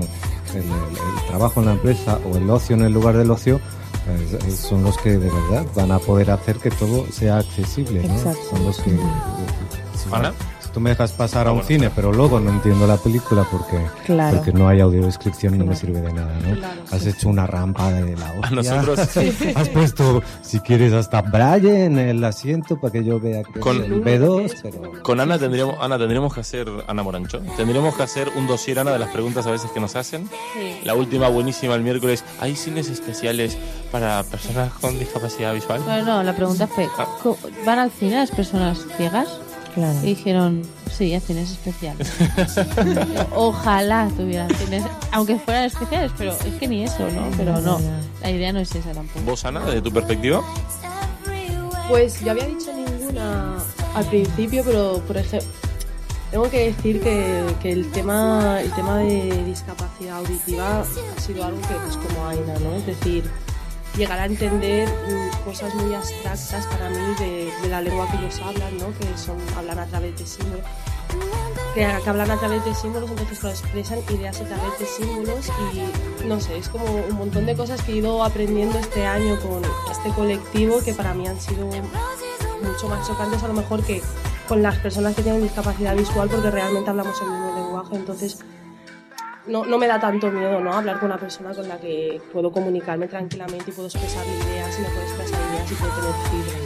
el- 0.57 0.63
el 0.63 1.27
trabajo 1.27 1.61
en 1.61 1.67
la 1.67 1.71
empresa 1.73 2.19
o 2.31 2.35
el 2.37 2.49
ocio 2.49 2.75
en 2.75 2.81
el 2.83 2.91
lugar 2.93 3.15
del 3.17 3.31
ocio 3.31 3.59
eh, 4.07 4.39
eh, 4.47 4.51
son 4.51 4.83
los 4.83 4.97
que 4.97 5.11
de 5.11 5.29
verdad 5.29 5.65
van 5.75 5.91
a 5.91 5.99
poder 5.99 6.31
hacer 6.31 6.57
que 6.57 6.71
todo 6.71 7.05
sea 7.11 7.37
accesible, 7.37 8.03
¿no? 8.07 8.13
Exacto. 8.15 8.41
Son 8.49 8.63
los 8.65 8.77
que... 8.79 8.91
Si, 8.91 10.09
Ana. 10.11 10.33
Tú 10.73 10.79
me 10.79 10.91
dejas 10.91 11.11
pasar 11.11 11.47
a 11.47 11.49
Ah, 11.49 11.53
un 11.53 11.59
bueno, 11.59 11.67
cine, 11.67 11.79
claro. 11.79 11.93
pero 11.95 12.11
luego 12.13 12.39
no 12.39 12.49
entiendo 12.51 12.87
la 12.87 12.97
película 12.97 13.45
porque, 13.51 13.77
Claro. 14.05 14.37
porque 14.37 14.51
no 14.53 14.67
hay 14.67 14.79
audiodescripción, 14.79 15.57
no 15.57 15.65
me 15.65 15.75
sirve 15.75 16.01
de 16.01 16.13
nada, 16.13 16.33
¿no? 16.47 16.55
Claro, 16.55 16.81
Has 16.91 17.05
hecho 17.05 17.29
una 17.29 17.45
rampa 17.47 17.91
de 17.91 18.15
la 18.17 18.31
hostia. 18.31 18.47
A 18.47 18.51
nosotros 18.51 18.99
Has 19.55 19.69
puesto, 19.69 20.23
si 20.41 20.59
quieres, 20.59 20.93
hasta 20.93 21.21
braille 21.21 21.85
en 21.85 21.97
el 21.99 22.23
asiento 22.23 22.79
para 22.79 22.93
que 22.93 23.03
yo 23.03 23.19
vea 23.19 23.43
que 23.43 23.59
Con- 23.59 23.77
es 23.83 23.89
el 23.91 24.03
B2, 24.03 24.53
pero... 24.63 25.03
con 25.03 25.19
Ana 25.19 25.37
tendríamos, 25.37 25.75
Ana 25.81 25.97
tendríamos 25.97 26.33
que 26.33 26.39
hacer, 26.41 26.67
Ana 26.87 27.03
Morancho, 27.03 27.39
tendríamos 27.57 27.95
que 27.95 28.03
hacer 28.03 28.29
un 28.35 28.47
dossier, 28.47 28.79
Ana, 28.79 28.91
de 28.91 28.99
las 28.99 29.09
preguntas 29.09 29.45
a 29.47 29.51
veces 29.51 29.71
que 29.71 29.79
nos 29.79 29.95
hacen. 29.95 30.29
Sí. 30.53 30.79
La 30.83 30.95
última 30.95 31.27
buenísima 31.29 31.75
el 31.75 31.81
miércoles. 31.81 32.23
¿Hay 32.39 32.55
cines 32.55 32.89
especiales 32.89 33.57
para 33.91 34.23
personas 34.23 34.71
con 34.73 34.97
discapacidad 34.97 35.53
visual? 35.53 35.81
Bueno, 35.85 36.05
no, 36.05 36.23
la 36.23 36.35
pregunta 36.35 36.67
fue, 36.67 36.87
¿co- 37.21 37.37
¿van 37.65 37.79
al 37.79 37.91
cine 37.91 38.15
las 38.15 38.31
personas 38.31 38.85
ciegas? 38.97 39.27
Claro. 39.73 39.97
Y 40.03 40.07
dijeron, 40.07 40.63
sí, 40.91 41.13
a 41.13 41.19
cines 41.19 41.51
especiales. 41.51 42.11
Ojalá 43.35 44.09
tuvieran 44.17 44.49
cines, 44.55 44.83
aunque 45.11 45.37
fueran 45.37 45.63
especiales, 45.65 46.11
pero 46.17 46.33
es 46.33 46.53
que 46.59 46.67
ni 46.67 46.83
eso, 46.83 47.07
¿no? 47.09 47.29
Pero 47.37 47.59
no, 47.61 47.79
la 48.21 48.29
idea 48.29 48.51
no 48.51 48.59
es 48.59 48.73
esa 48.75 48.91
tampoco. 48.91 49.21
¿Vos, 49.25 49.45
Ana, 49.45 49.65
desde 49.65 49.81
tu 49.81 49.91
perspectiva? 49.91 50.41
Pues 51.87 52.21
yo 52.21 52.31
había 52.31 52.45
dicho 52.45 52.71
ninguna 52.73 53.57
al 53.95 54.05
principio, 54.05 54.63
pero 54.65 55.01
por 55.05 55.17
ejemplo, 55.17 55.49
tengo 56.31 56.49
que 56.49 56.67
decir 56.71 57.01
que, 57.01 57.45
que 57.61 57.71
el 57.71 57.91
tema 57.91 58.61
el 58.61 58.71
tema 58.71 58.99
de 58.99 59.43
discapacidad 59.43 60.19
auditiva 60.19 60.81
ha 60.81 61.21
sido 61.21 61.43
algo 61.43 61.59
que 61.61 61.73
pues 61.73 61.97
como 61.97 62.27
Aina, 62.27 62.53
¿no? 62.59 62.73
Es 62.75 62.85
decir, 62.85 63.29
llegar 63.97 64.19
a 64.19 64.25
entender 64.25 64.87
mm, 64.87 65.43
cosas 65.43 65.73
muy 65.75 65.93
abstractas 65.93 66.65
para 66.67 66.89
mí 66.89 67.15
de, 67.19 67.51
de 67.61 67.69
la 67.69 67.81
lengua 67.81 68.07
que 68.09 68.17
ellos 68.17 68.39
hablan, 68.41 68.77
¿no? 68.77 68.87
Que 68.97 69.17
son 69.17 69.37
hablan 69.57 69.79
a 69.79 69.85
través 69.85 70.17
de 70.17 70.25
símbolos. 70.25 70.65
Que, 71.73 71.87
que 72.03 72.09
hablan 72.09 72.31
a 72.31 72.37
través 72.37 72.63
de 72.65 72.73
símbolos, 72.75 73.09
entonces 73.09 73.43
lo 73.43 73.49
expresan 73.49 73.99
ideas 74.09 74.39
a 74.41 74.43
través 74.43 74.79
de 74.79 74.85
símbolos 74.85 75.49
y 75.73 76.25
no 76.25 76.39
sé, 76.39 76.57
es 76.57 76.67
como 76.67 76.85
un 76.85 77.15
montón 77.15 77.45
de 77.45 77.55
cosas 77.55 77.81
que 77.81 77.93
he 77.93 77.95
ido 77.95 78.23
aprendiendo 78.23 78.77
este 78.77 79.05
año 79.05 79.39
con 79.39 79.61
este 79.89 80.09
colectivo 80.09 80.81
que 80.83 80.93
para 80.93 81.13
mí 81.13 81.27
han 81.27 81.39
sido 81.39 81.65
mucho 81.67 82.89
más 82.89 83.07
chocantes 83.07 83.41
a 83.43 83.47
lo 83.47 83.53
mejor 83.53 83.83
que 83.83 84.01
con 84.47 84.61
las 84.61 84.77
personas 84.79 85.15
que 85.15 85.23
tienen 85.23 85.43
discapacidad 85.43 85.95
visual 85.95 86.29
porque 86.29 86.51
realmente 86.51 86.89
hablamos 86.89 87.21
el 87.21 87.29
mismo 87.29 87.55
lenguaje, 87.55 87.95
entonces 87.95 88.39
no, 89.51 89.65
no 89.65 89.77
me 89.77 89.87
da 89.87 89.99
tanto 89.99 90.31
miedo 90.31 90.59
¿no? 90.61 90.73
hablar 90.73 90.99
con 90.99 91.11
una 91.11 91.19
persona 91.19 91.53
con 91.53 91.67
la 91.67 91.77
que 91.77 92.21
puedo 92.31 92.51
comunicarme 92.51 93.07
tranquilamente 93.07 93.65
y 93.69 93.73
puedo 93.73 93.87
expresar 93.87 94.25
ideas 94.25 94.77
y 94.77 94.81
me 94.81 94.87
puedo 94.89 95.01
expresar 95.03 95.39
ideas 95.51 95.71
y 95.71 95.75
puedo 95.75 95.91
tener 95.93 96.13
fibra. 96.31 96.59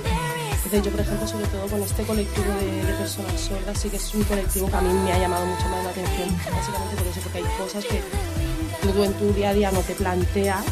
Entonces 0.56 0.82
yo, 0.84 0.92
por 0.92 1.00
ejemplo, 1.02 1.28
sobre 1.28 1.46
todo 1.48 1.68
con 1.68 1.82
este 1.84 2.04
colectivo 2.04 2.54
de, 2.60 2.84
de 2.88 2.94
personas 2.94 3.40
sordas, 3.40 3.78
sí 3.80 3.90
que 3.90 3.98
es 3.98 4.14
un 4.16 4.24
colectivo 4.24 4.68
que 4.70 4.76
a 4.76 4.82
mí 4.82 4.92
me 4.94 5.14
ha 5.14 5.20
llamado 5.20 5.46
mucho 5.46 5.68
más 5.70 5.84
la 5.84 5.90
atención, 5.92 6.30
básicamente 6.52 6.96
por 6.98 7.08
eso, 7.08 7.20
porque 7.22 7.38
hay 7.40 7.44
cosas 7.58 7.86
que 7.86 8.02
tú 8.94 9.04
en 9.04 9.14
tu 9.14 9.34
día 9.34 9.50
a 9.50 9.54
día 9.54 9.72
no 9.72 9.80
te 9.82 9.94
planteas, 9.94 10.66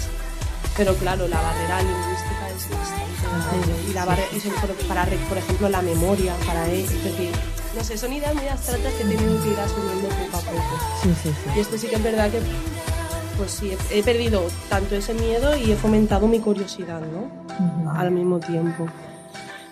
pero 0.78 0.96
claro, 0.96 1.28
la 1.28 1.40
barrera 1.42 1.82
lingüística 1.84 2.50
es 2.50 2.70
bastante 2.70 3.22
grande. 3.22 3.90
Y, 3.90 3.94
la 3.94 4.06
barre- 4.06 4.30
y 4.36 4.40
sobre 4.40 4.58
todo 4.62 4.74
para, 4.88 5.06
por 5.30 5.38
ejemplo, 5.38 5.70
la 5.70 5.82
memoria, 5.82 6.34
para 6.48 6.64
decir, 6.66 7.32
no 7.76 7.84
sé, 7.84 7.98
son 7.98 8.14
ideas 8.14 8.34
muy 8.36 8.48
abstractas 8.48 8.94
que 8.94 9.04
he 9.04 9.06
tenido 9.06 9.42
que 9.44 9.50
ir 9.50 9.60
asumiendo 9.60 10.08
poco 10.32 10.38
a 10.38 10.42
poco. 10.42 10.80
Sí, 11.02 11.10
sí, 11.24 11.30
sí. 11.30 11.50
Y 11.56 11.60
esto 11.60 11.78
sí 11.78 11.88
que 11.88 11.96
es 11.96 12.04
verdad 12.04 12.30
que, 12.32 12.40
pues 13.38 13.52
sí, 13.52 13.76
he, 13.92 14.00
he 14.00 14.04
perdido 14.04 14.44
tanto 14.70 14.96
ese 14.96 15.14
miedo 15.14 15.56
y 15.56 15.72
he 15.72 15.76
fomentado 15.76 16.28
mi 16.28 16.40
curiosidad, 16.40 17.02
¿no? 17.02 17.92
Al 17.92 18.12
mismo 18.12 18.40
tiempo. 18.40 18.88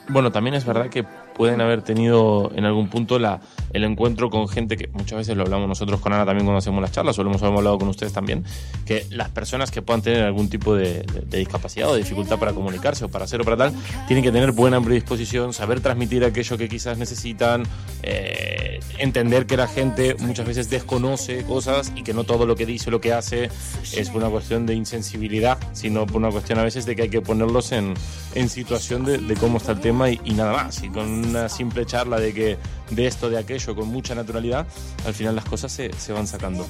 Bueno, 0.10 0.32
también 0.32 0.56
es 0.56 0.66
verdad 0.66 0.90
que 0.90 1.06
pueden 1.42 1.60
haber 1.60 1.82
tenido 1.82 2.52
en 2.54 2.66
algún 2.66 2.88
punto 2.88 3.18
la, 3.18 3.42
el 3.74 3.84
encuentro 3.84 4.30
con 4.30 4.48
gente 4.48 4.78
que 4.78 4.90
muchas 4.94 5.18
veces 5.18 5.36
lo 5.36 5.42
hablamos 5.42 5.68
nosotros 5.68 6.00
con 6.00 6.14
Ana 6.14 6.24
también 6.24 6.46
cuando 6.46 6.60
hacemos 6.60 6.84
las 6.84 6.92
charlas, 6.92 7.18
o 7.18 7.24
lo 7.24 7.32
hemos 7.32 7.42
hablado 7.42 7.80
con 7.80 7.88
ustedes 7.88 8.14
también, 8.14 8.46
que 8.86 9.08
las 9.10 9.30
personas 9.30 9.72
que 9.72 9.82
puedan 9.82 10.04
tener 10.04 10.24
algún 10.24 10.52
tipo 10.52 10.76
de, 10.76 11.04
discapacidad 11.32 11.90
o 11.90 11.94
de 11.94 12.04
dificultad 12.04 12.38
para 12.38 12.54
comunicarse 12.54 13.06
o 13.06 13.10
para 13.10 13.26
hacer 13.26 13.42
o 13.42 13.44
para 13.44 13.58
tal, 13.58 13.74
tienen 14.08 14.24
que 14.24 14.32
tener 14.32 14.52
buena 14.52 14.80
predisposición, 14.80 15.52
saber 15.52 15.80
transmitir 15.80 16.24
aquello 16.24 16.60
que 16.60 16.70
quizás 16.70 17.00
necesitan, 17.00 17.64
eh, 18.04 18.80
entender 19.00 19.48
que 19.48 19.58
la 19.58 19.68
gente 19.68 20.16
muchas 20.20 20.46
veces 20.46 20.70
desconoce 20.70 21.44
cosas 21.44 21.92
y 21.96 22.04
que 22.04 22.14
no 22.14 22.24
todo 22.24 22.46
lo 22.46 22.56
que 22.56 22.68
dice 22.68 22.90
o 22.90 22.92
lo 22.92 23.02
que 23.02 23.14
hace 23.14 23.50
es 23.96 24.10
por 24.12 24.22
una 24.22 24.30
cuestión 24.30 24.68
de 24.68 24.76
insensibilidad, 24.76 25.58
sino 25.74 26.06
por 26.06 26.18
una 26.18 26.30
cuestión 26.30 26.60
a 26.60 26.64
veces 26.64 26.86
de 26.86 26.96
que 26.96 27.02
hay 27.02 27.10
que 27.10 27.22
ponerlos 27.22 27.72
en, 27.72 27.96
en 28.36 28.48
situación 28.48 29.06
de, 29.06 29.36
cómo 29.40 29.58
está 29.58 29.72
el 29.72 29.80
tema 29.80 30.12
y, 30.12 30.20
nada 30.36 30.54
más. 30.54 30.84
Una 31.32 31.50
simple 31.50 31.86
charla 31.86 32.20
de 32.20 32.34
que 32.34 32.58
de 32.92 33.08
esto, 33.08 33.30
de 33.30 33.38
aquello, 33.40 33.76
con 33.76 33.88
mucha 33.88 34.14
naturalidad, 34.14 34.68
al 35.06 35.14
final 35.14 35.36
las 35.36 35.46
cosas 35.46 35.72
se, 35.72 35.92
se 35.98 36.14
van 36.14 36.28
sacando. 36.28 36.66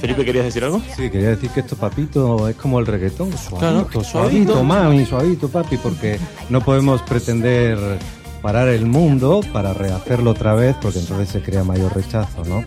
Felipe, 0.00 0.24
¿querías 0.24 0.44
decir 0.44 0.64
algo? 0.64 0.80
Sí, 0.96 1.08
quería 1.08 1.30
decir 1.30 1.50
que 1.50 1.60
esto, 1.60 1.76
papito, 1.76 2.48
es 2.48 2.56
como 2.56 2.78
el 2.80 2.86
reggaetón, 2.86 3.30
suavito, 3.36 3.58
Claro, 3.58 3.88
suavito, 4.04 4.04
suavito. 4.04 4.64
mami, 4.64 5.06
suavito, 5.06 5.48
papi, 5.48 5.76
porque 5.78 6.18
no 6.50 6.60
podemos 6.60 7.00
pretender 7.02 7.78
parar 8.42 8.68
el 8.68 8.86
mundo 8.86 9.40
para 9.52 9.72
rehacerlo 9.72 10.32
otra 10.32 10.54
vez, 10.54 10.74
porque 10.82 10.98
entonces 10.98 11.28
se 11.28 11.40
crea 11.42 11.62
mayor 11.62 11.94
rechazo, 11.94 12.44
¿no? 12.44 12.64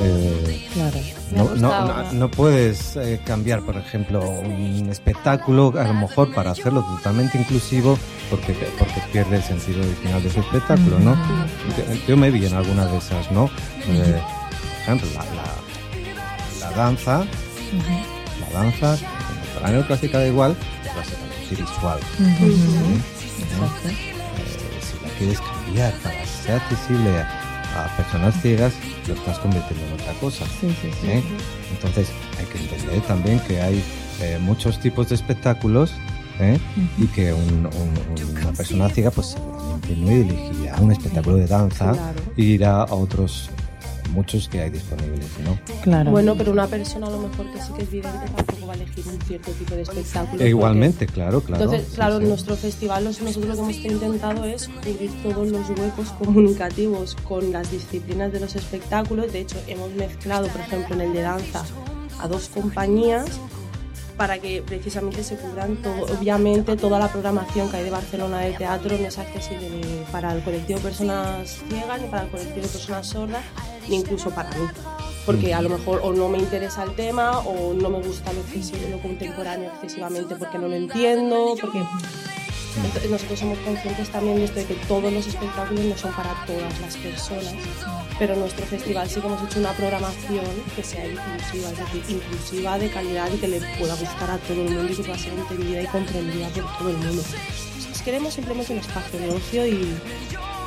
Eh, 0.00 0.60
Claro. 0.74 0.98
No, 1.30 1.54
no, 1.56 2.12
no- 2.12 2.30
puedes 2.30 2.96
eh, 2.96 3.20
cambiar, 3.24 3.60
por 3.62 3.76
ejemplo, 3.76 4.28
un 4.28 4.88
espectáculo, 4.90 5.72
a 5.78 5.84
lo 5.84 5.94
mejor 5.94 6.34
para 6.34 6.50
hacerlo 6.50 6.82
totalmente 6.96 7.38
inclusivo, 7.38 7.98
porque, 8.30 8.52
porque 8.78 9.00
pierde 9.12 9.36
el 9.36 9.42
sentido 9.42 9.80
original 9.82 10.22
de 10.22 10.30
su 10.30 10.40
espectáculo, 10.40 10.98
¿no? 10.98 11.14
Yo- 11.14 12.06
Yo 12.08 12.16
me 12.16 12.30
vi 12.30 12.46
en 12.46 12.54
algunas 12.54 12.90
de 12.90 12.98
esas, 12.98 13.30
¿no? 13.30 13.44
Eh, 13.88 14.20
por 14.20 14.96
ejemplo, 14.96 15.08
la, 15.14 15.24
la, 15.34 16.70
la 16.70 16.76
danza, 16.76 17.24
la 18.40 18.58
danza 18.58 18.96
contemporánea 19.28 19.80
o 19.80 19.86
clásica 19.86 20.18
da 20.18 20.26
igual, 20.26 20.56
es 20.84 20.94
básicamente 20.96 21.62
visual. 21.62 21.98
Eh, 22.20 23.00
si 24.80 25.04
la 25.06 25.12
quieres 25.18 25.40
cambiar 25.40 25.92
para 26.02 26.20
que 26.20 26.26
sea 26.26 26.56
accesible 26.56 27.20
a, 27.20 27.40
a 27.74 27.96
personas 27.96 28.40
ciegas, 28.40 28.72
lo 29.08 29.14
estás 29.14 29.38
convirtiendo 29.38 29.84
en 29.86 29.92
otra 29.94 30.12
cosa. 30.14 30.44
Sí, 30.60 30.74
sí, 30.80 30.88
sí. 31.00 31.06
¿eh? 31.08 31.22
Entonces 31.72 32.08
hay 32.38 32.46
que 32.46 32.58
entender 32.58 33.00
también 33.02 33.40
que 33.40 33.60
hay 33.60 33.82
eh, 34.20 34.38
muchos 34.40 34.78
tipos 34.80 35.08
de 35.08 35.16
espectáculos 35.16 35.92
¿eh? 36.40 36.58
y 36.98 37.06
que 37.08 37.32
un- 37.32 37.66
un- 37.66 38.36
una 38.38 38.52
persona 38.52 38.88
ciega 38.88 39.10
pues 39.10 39.28
seguramente 39.28 39.96
no 39.96 40.10
elegirá 40.10 40.76
un 40.80 40.92
espectáculo 40.92 41.36
de 41.36 41.46
danza 41.46 41.92
Claro. 41.92 42.20
irá 42.36 42.82
a 42.82 42.94
otros 42.94 43.50
muchos 44.10 44.48
que 44.48 44.60
hay 44.60 44.70
disponibles, 44.70 45.26
¿no? 45.44 45.58
Claro. 45.82 46.10
Bueno, 46.10 46.34
pero 46.36 46.52
una 46.52 46.66
persona 46.66 47.06
a 47.06 47.10
lo 47.10 47.18
mejor 47.18 47.50
que 47.52 47.60
sí 47.60 47.72
que 47.76 47.82
es 47.82 47.90
vidente 47.90 48.26
tampoco 48.36 48.66
va 48.66 48.72
a 48.72 48.76
elegir 48.76 49.04
un 49.06 49.20
cierto 49.22 49.50
tipo 49.52 49.74
de 49.74 49.82
espectáculo. 49.82 50.26
E 50.26 50.30
porque- 50.32 50.48
igualmente, 50.48 51.06
claro, 51.06 51.40
claro. 51.40 51.64
Entonces, 51.64 51.88
sí, 51.88 51.94
claro, 51.96 52.16
sí. 52.18 52.22
en 52.22 52.28
nuestro 52.28 52.56
festival 52.56 53.04
nosotros 53.04 53.36
lo 53.36 53.54
que 53.54 53.60
hemos 53.60 53.76
intentado 53.76 54.44
es 54.44 54.68
cubrir 54.68 55.10
todos 55.22 55.48
los 55.48 55.68
huecos 55.70 56.08
comunicativos 56.18 57.16
con 57.26 57.52
las 57.52 57.70
disciplinas 57.70 58.32
de 58.32 58.40
los 58.40 58.54
espectáculos. 58.56 59.32
De 59.32 59.40
hecho, 59.40 59.56
hemos 59.66 59.90
mezclado, 59.94 60.46
por 60.48 60.60
ejemplo, 60.60 60.94
en 60.94 61.00
el 61.02 61.12
de 61.12 61.22
danza 61.22 61.64
a 62.20 62.28
dos 62.28 62.48
compañías 62.48 63.26
para 64.16 64.38
que 64.38 64.62
precisamente 64.62 65.24
se 65.24 65.36
cubran 65.36 65.76
todo, 65.76 66.04
obviamente 66.04 66.76
toda 66.76 66.98
la 66.98 67.08
programación 67.08 67.70
que 67.70 67.78
hay 67.78 67.84
de 67.84 67.90
Barcelona 67.90 68.40
de 68.40 68.52
teatro 68.52 68.96
no 68.96 69.06
es 69.06 69.18
accesible 69.18 69.68
ni 69.70 70.04
para 70.12 70.32
el 70.32 70.42
colectivo 70.42 70.78
de 70.78 70.84
personas 70.84 71.62
ciegas, 71.68 72.00
ni 72.00 72.08
para 72.08 72.24
el 72.24 72.30
colectivo 72.30 72.62
de 72.62 72.68
personas 72.68 73.06
sordas, 73.06 73.42
ni 73.88 73.96
incluso 73.96 74.30
para 74.30 74.50
mí. 74.50 74.66
Porque 75.26 75.54
a 75.54 75.62
lo 75.62 75.70
mejor 75.70 76.00
o 76.04 76.12
no 76.12 76.28
me 76.28 76.38
interesa 76.38 76.84
el 76.84 76.94
tema 76.94 77.38
o 77.40 77.72
no 77.72 77.88
me 77.88 77.98
gusta 77.98 78.30
lo, 78.32 78.42
lo 78.90 79.02
contemporáneo 79.02 79.70
excesivamente 79.72 80.36
porque 80.36 80.58
no 80.58 80.68
lo 80.68 80.76
entiendo, 80.76 81.54
porque 81.60 81.82
entonces, 82.76 83.10
nosotros 83.10 83.38
somos 83.38 83.58
conscientes 83.58 84.08
también 84.10 84.36
de 84.38 84.44
esto 84.44 84.58
de 84.58 84.66
que 84.66 84.74
todos 84.86 85.12
los 85.12 85.26
espectáculos 85.26 85.84
no 85.84 85.96
son 85.96 86.12
para 86.12 86.34
todas 86.44 86.80
las 86.80 86.96
personas, 86.96 87.54
pero 88.18 88.34
nuestro 88.36 88.66
festival 88.66 89.08
sí 89.08 89.20
que 89.20 89.26
hemos 89.26 89.42
hecho 89.44 89.60
una 89.60 89.72
programación 89.72 90.44
que 90.74 90.82
sea 90.82 91.06
inclusiva, 91.06 91.70
es 91.70 91.78
decir, 91.78 92.04
inclusiva 92.08 92.78
de 92.78 92.90
calidad 92.90 93.30
y 93.32 93.36
que 93.38 93.48
le 93.48 93.60
pueda 93.78 93.94
gustar 93.94 94.30
a 94.30 94.38
todo 94.38 94.60
el 94.60 94.70
mundo 94.70 94.92
y 94.92 94.96
que 94.96 95.02
pueda 95.02 95.18
ser 95.18 95.32
entendida 95.34 95.82
y 95.82 95.86
comprendida 95.86 96.48
por 96.48 96.78
todo 96.78 96.90
el 96.90 96.96
mundo. 96.96 97.22
Entonces, 97.22 98.02
queremos 98.02 98.34
simplemente 98.34 98.72
un 98.72 98.78
espacio 98.80 99.18
de 99.20 99.28
ocio 99.30 99.66
y 99.66 99.96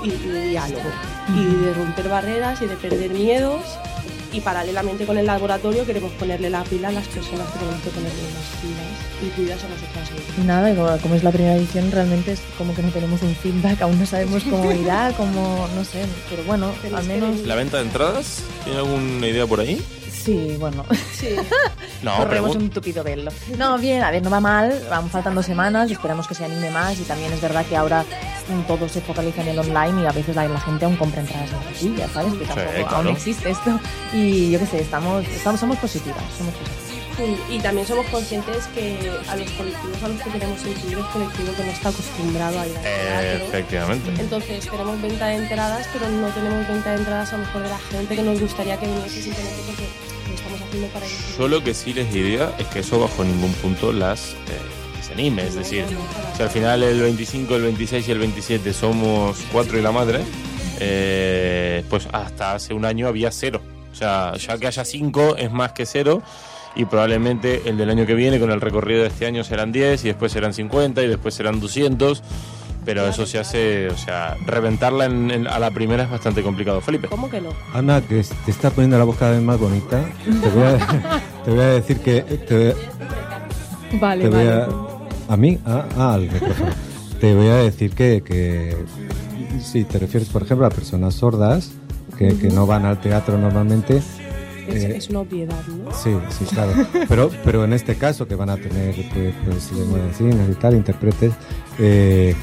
de 0.09 0.49
diálogo, 0.49 0.89
y 1.35 1.43
de 1.65 1.73
romper 1.73 2.07
barreras 2.07 2.61
y 2.61 2.67
de 2.67 2.77
perder 2.77 3.11
miedos. 3.11 3.63
Y 4.33 4.41
paralelamente 4.41 5.05
con 5.05 5.17
el 5.17 5.25
laboratorio 5.25 5.85
queremos 5.85 6.11
ponerle 6.13 6.49
la 6.49 6.63
pila 6.63 6.89
a 6.89 6.91
las 6.91 7.07
personas 7.07 7.47
que 7.51 7.59
tenemos 7.59 7.81
que 7.81 7.89
ponerle 7.89 8.21
las 8.23 8.61
pilas, 8.61 9.23
incluidas 9.23 9.63
a 9.63 9.67
nosotras 9.69 10.11
mismas. 10.11 10.37
Y 10.37 10.41
nada, 10.41 10.71
y 10.71 10.75
como- 10.75 10.97
como 11.01 11.15
es 11.15 11.23
la 11.23 11.31
primera 11.31 11.55
edición, 11.55 11.89
realmente 11.91 12.33
es 12.33 12.41
como 12.57 12.75
que 12.75 12.81
no 12.83 12.89
tenemos 12.89 13.21
un 13.21 13.33
feedback, 13.35 13.81
aún 13.81 13.97
no 13.97 14.05
sabemos 14.05 14.43
cómo 14.43 14.69
irá, 14.73 15.13
cómo, 15.15 15.67
no 15.75 15.83
sé, 15.85 16.05
pero 16.29 16.43
bueno, 16.43 16.71
al 16.93 17.05
menos. 17.05 17.39
¿La 17.41 17.55
venta 17.55 17.77
de 17.77 17.83
entradas? 17.83 18.43
¿Tiene 18.65 18.79
alguna 18.79 19.27
idea 19.27 19.47
por 19.47 19.61
ahí? 19.61 19.81
Sí, 20.11 20.55
bueno, 20.59 20.85
Sí. 21.13 21.35
No, 22.03 22.15
corremos 22.17 22.55
un 22.55 22.69
tupido 22.69 23.03
velo. 23.03 23.31
No, 23.57 23.77
bien, 23.79 24.03
a 24.03 24.11
ver, 24.11 24.21
no 24.21 24.29
va 24.29 24.39
mal, 24.39 24.85
van 24.87 25.09
faltando 25.09 25.41
semanas, 25.41 25.89
esperamos 25.89 26.27
que 26.27 26.35
se 26.35 26.45
anime 26.45 26.69
más 26.69 26.99
y 26.99 27.03
también 27.03 27.33
es 27.33 27.41
verdad 27.41 27.65
que 27.65 27.75
ahora 27.75 28.03
mm, 28.03 28.67
todo 28.67 28.87
se 28.87 29.01
focaliza 29.01 29.41
en 29.41 29.47
el 29.47 29.59
online 29.59 30.03
y 30.03 30.05
a 30.05 30.11
veces 30.11 30.35
la, 30.35 30.47
la 30.47 30.59
gente 30.59 30.85
aún 30.85 30.95
compra 30.95 31.21
entradas 31.21 31.49
en 31.51 31.59
taquilla, 31.73 32.07
¿sabes? 32.09 32.33
Que 32.35 32.45
tampoco 32.45 32.71
claro. 32.71 32.97
aún 32.97 33.07
existe 33.07 33.49
esto 33.49 33.79
y 34.13 34.51
yo 34.51 34.59
qué 34.59 34.67
sé, 34.67 34.81
estamos, 34.81 35.27
estamos 35.27 35.59
somos 35.59 35.77
positivas, 35.77 36.21
somos 36.37 36.53
positivas. 36.53 36.86
Y 37.49 37.59
también 37.59 37.87
somos 37.87 38.05
conscientes 38.07 38.67
que 38.75 38.97
a 39.27 39.35
los 39.35 39.49
colectivos 39.51 40.03
a 40.03 40.07
los 40.07 40.21
que 40.21 40.29
queremos 40.29 40.59
incluir 40.65 40.99
es 40.99 41.05
colectivo 41.05 41.53
que 41.55 41.63
no 41.63 41.71
está 41.71 41.89
acostumbrado 41.89 42.59
a 42.59 42.67
ir 42.67 42.77
al 42.77 42.83
teatro. 42.83 43.45
Efectivamente. 43.47 44.21
Entonces 44.21 44.69
tenemos 44.69 45.01
venta 45.01 45.27
de 45.27 45.35
entradas, 45.35 45.87
pero 45.93 46.09
no 46.09 46.27
tenemos 46.29 46.67
venta 46.67 46.91
de 46.91 46.97
entradas 46.97 47.33
a 47.33 47.37
lo 47.37 47.45
mejor 47.45 47.63
de 47.63 47.69
la 47.69 47.79
gente 47.79 48.15
que 48.15 48.21
nos 48.21 48.39
gustaría 48.39 48.77
que 48.79 48.85
viniese 48.85 49.21
simplemente 49.21 49.61
porque 49.65 49.83
lo 50.29 50.35
estamos 50.35 50.61
haciendo 50.61 50.87
para 50.89 51.05
ellos. 51.05 51.37
Yo 51.37 51.47
lo 51.47 51.63
que 51.63 51.73
sí 51.73 51.93
les 51.93 52.13
diría 52.13 52.51
es 52.59 52.67
que 52.67 52.79
eso 52.79 52.99
bajo 52.99 53.23
ningún 53.23 53.53
punto 53.53 53.91
las 53.91 54.33
eh, 54.33 54.95
desanime. 54.97 55.47
Es 55.47 55.55
decir, 55.55 55.85
si 56.35 56.43
al 56.43 56.49
final 56.49 56.83
el 56.83 57.01
25, 57.01 57.55
el 57.55 57.63
26 57.63 58.07
y 58.07 58.11
el 58.11 58.19
27 58.19 58.73
somos 58.73 59.39
cuatro 59.51 59.79
y 59.79 59.81
la 59.81 59.91
madre, 59.91 60.21
eh, 60.79 61.83
pues 61.89 62.07
hasta 62.11 62.53
hace 62.53 62.75
un 62.75 62.85
año 62.85 63.07
había 63.07 63.31
cero. 63.31 63.59
O 63.91 63.95
sea, 63.95 64.35
ya 64.35 64.59
que 64.59 64.67
haya 64.67 64.85
cinco 64.85 65.35
es 65.35 65.51
más 65.51 65.71
que 65.71 65.87
cero. 65.87 66.21
Y 66.77 66.85
probablemente 66.85 67.63
el 67.65 67.77
del 67.77 67.89
año 67.89 68.05
que 68.05 68.13
viene 68.13 68.39
con 68.39 68.51
el 68.51 68.61
recorrido 68.61 69.01
de 69.01 69.07
este 69.07 69.25
año 69.25 69.43
serán 69.43 69.71
10 69.71 70.05
y 70.05 70.07
después 70.09 70.31
serán 70.31 70.53
50 70.53 71.01
y 71.03 71.07
después 71.07 71.33
serán 71.33 71.59
200. 71.59 72.21
Pero 72.85 73.05
eso 73.05 73.25
se 73.25 73.37
hace, 73.39 73.89
o 73.89 73.97
sea, 73.97 74.37
reventarla 74.45 75.05
en- 75.05 75.29
en- 75.31 75.47
a 75.47 75.59
la 75.59 75.71
primera 75.71 76.03
es 76.03 76.09
bastante 76.09 76.41
complicado. 76.41 76.79
Felipe. 76.79 77.07
¿Cómo 77.09 77.29
que 77.29 77.41
no? 77.41 77.49
Ana, 77.73 77.99
que 77.99 78.23
te 78.45 78.51
está 78.51 78.69
poniendo 78.69 78.97
la 78.97 79.03
voz 79.03 79.17
cada 79.17 79.31
vez 79.31 79.41
más 79.41 79.59
bonita, 79.59 80.05
te 80.23 80.49
voy 80.49 80.63
a, 80.63 80.77
te 81.43 81.51
voy 81.51 81.59
a 81.59 81.67
decir 81.67 81.99
que... 81.99 82.21
Te, 82.21 82.75
Vale, 83.99 84.23
te 84.23 84.29
voy 84.29 84.47
a, 84.47 84.67
¿A 85.29 85.35
mí? 85.37 85.57
Ah, 85.65 85.85
ah, 85.97 86.13
al 86.13 86.21
micrófono. 86.31 86.71
Te 87.19 87.33
voy 87.35 87.47
a 87.47 87.55
decir 87.55 87.91
que, 87.93 88.21
que 88.23 88.77
si 89.61 89.83
te 89.83 89.97
refieres, 89.99 90.29
por 90.29 90.43
ejemplo, 90.43 90.65
a 90.65 90.69
personas 90.69 91.15
sordas 91.15 91.71
que, 92.17 92.37
que 92.37 92.49
no 92.49 92.65
van 92.67 92.85
al 92.85 93.01
teatro 93.01 93.37
normalmente, 93.37 94.01
Es, 94.67 94.83
eh, 94.83 94.97
es 94.97 95.09
una 95.09 95.21
obviedad, 95.21 95.65
¿no? 95.67 95.91
Sí, 95.93 96.11
sí, 96.29 96.45
claro. 96.45 96.71
Pero, 97.07 97.31
pero 97.43 97.63
en 97.63 97.73
este 97.73 97.95
caso, 97.95 98.27
que 98.27 98.35
van 98.35 98.49
a 98.49 98.57
tener 98.57 98.95
pues, 99.13 99.33
pues, 99.45 99.71
lengua 99.71 99.99
de 99.99 100.13
signos 100.13 100.49
y 100.49 100.55
tal, 100.55 100.75
intérpretes, 100.75 101.33
eh, 101.79 102.35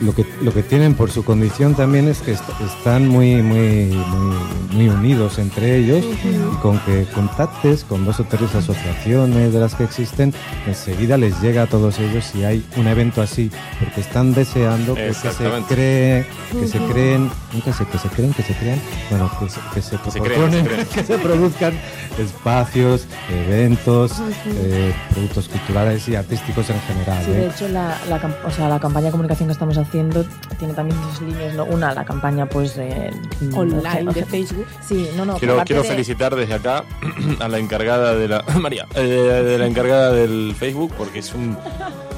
lo, 0.00 0.14
que, 0.14 0.24
lo 0.42 0.52
que 0.54 0.62
tienen 0.62 0.94
por 0.94 1.10
su 1.10 1.24
condición 1.24 1.74
también 1.74 2.06
es 2.08 2.18
que 2.20 2.32
est- 2.32 2.42
están 2.64 3.08
muy, 3.08 3.42
muy, 3.42 3.86
muy, 3.86 4.36
muy 4.72 4.88
unidos 4.88 5.38
entre 5.38 5.76
ellos 5.78 6.04
y 6.04 6.56
con 6.62 6.78
que 6.80 7.04
contactes 7.14 7.84
con 7.84 8.04
dos 8.04 8.20
o 8.20 8.24
tres 8.24 8.54
asociaciones 8.54 9.52
de 9.52 9.58
las 9.60 9.74
que 9.74 9.84
existen, 9.84 10.32
enseguida 10.66 11.16
les 11.16 11.40
llega 11.40 11.62
a 11.62 11.66
todos 11.66 11.98
ellos 11.98 12.24
si 12.24 12.44
hay 12.44 12.64
un 12.76 12.86
evento 12.86 13.20
así, 13.22 13.50
porque 13.80 14.00
están 14.00 14.34
deseando 14.34 14.94
que, 14.94 15.06
que 15.08 15.14
se 15.14 15.44
cree, 15.68 16.26
que 16.52 16.66
se 16.68 16.78
creen, 16.78 17.30
nunca 17.52 17.72
sé, 17.72 17.84
que 17.86 17.98
se 17.98 18.08
creen, 18.08 18.32
que 18.34 18.42
se 18.42 18.54
crean, 18.54 18.80
bueno, 19.10 19.30
que 19.40 19.48
se, 19.48 19.60
que 19.74 19.82
se 19.82 19.90
se 20.10 20.20
creen, 20.20 20.22
proporcionen, 20.22 20.64
se 20.64 20.68
creen. 20.68 20.86
que 20.94 21.04
se 21.04 21.18
produzcan 21.18 21.72
espacios, 22.18 23.06
eventos, 23.30 24.12
eh, 24.46 24.92
productos 25.12 25.48
culturales 25.48 26.08
y 26.08 26.14
artísticos 26.16 26.68
en 26.70 26.80
general. 26.82 27.24
Sí, 27.24 27.30
¿eh? 27.30 27.34
de 27.34 27.46
hecho, 27.48 27.68
la, 27.68 27.96
la, 28.08 28.20
o 28.46 28.50
sea, 28.50 28.68
la 28.68 28.78
campaña 28.78 29.06
de 29.06 29.10
comunicación 29.12 29.48
que 29.48 29.52
estamos 29.52 29.74
haciendo 29.76 29.87
tiene 29.90 30.74
también 30.74 31.00
dos 31.00 31.20
líneas, 31.20 31.54
¿no? 31.54 31.64
Una, 31.64 31.94
la 31.94 32.04
campaña, 32.04 32.46
pues, 32.46 32.76
de... 32.76 33.10
Online 33.54 34.08
o 34.08 34.12
de 34.12 34.20
sea, 34.20 34.26
Facebook. 34.26 34.66
Sí, 34.86 35.08
no, 35.16 35.24
no, 35.24 35.36
Quiero, 35.36 35.62
quiero 35.64 35.82
de- 35.82 35.88
felicitar 35.88 36.34
desde 36.34 36.54
acá 36.54 36.84
a 37.40 37.48
la 37.48 37.58
encargada 37.58 38.14
de 38.14 38.28
la 38.28 38.42
María, 38.60 38.86
eh, 38.94 39.00
de 39.00 39.58
la 39.58 39.66
encargada 39.66 40.12
del 40.12 40.54
Facebook 40.58 40.92
porque 40.96 41.20
es 41.20 41.34
un 41.34 41.56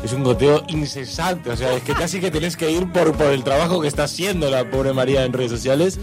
es 0.02 0.14
un 0.14 0.24
goteo 0.24 0.64
incesante, 0.68 1.50
o 1.50 1.56
sea, 1.56 1.74
es 1.74 1.82
que 1.82 1.92
casi 1.92 2.20
que 2.20 2.30
tenés 2.30 2.56
que 2.56 2.70
ir 2.70 2.90
por, 2.90 3.12
por 3.12 3.26
el 3.26 3.44
trabajo 3.44 3.82
que 3.82 3.88
está 3.88 4.04
haciendo 4.04 4.50
la 4.50 4.64
pobre 4.70 4.94
María 4.94 5.26
en 5.26 5.32
redes 5.34 5.50
sociales, 5.50 5.98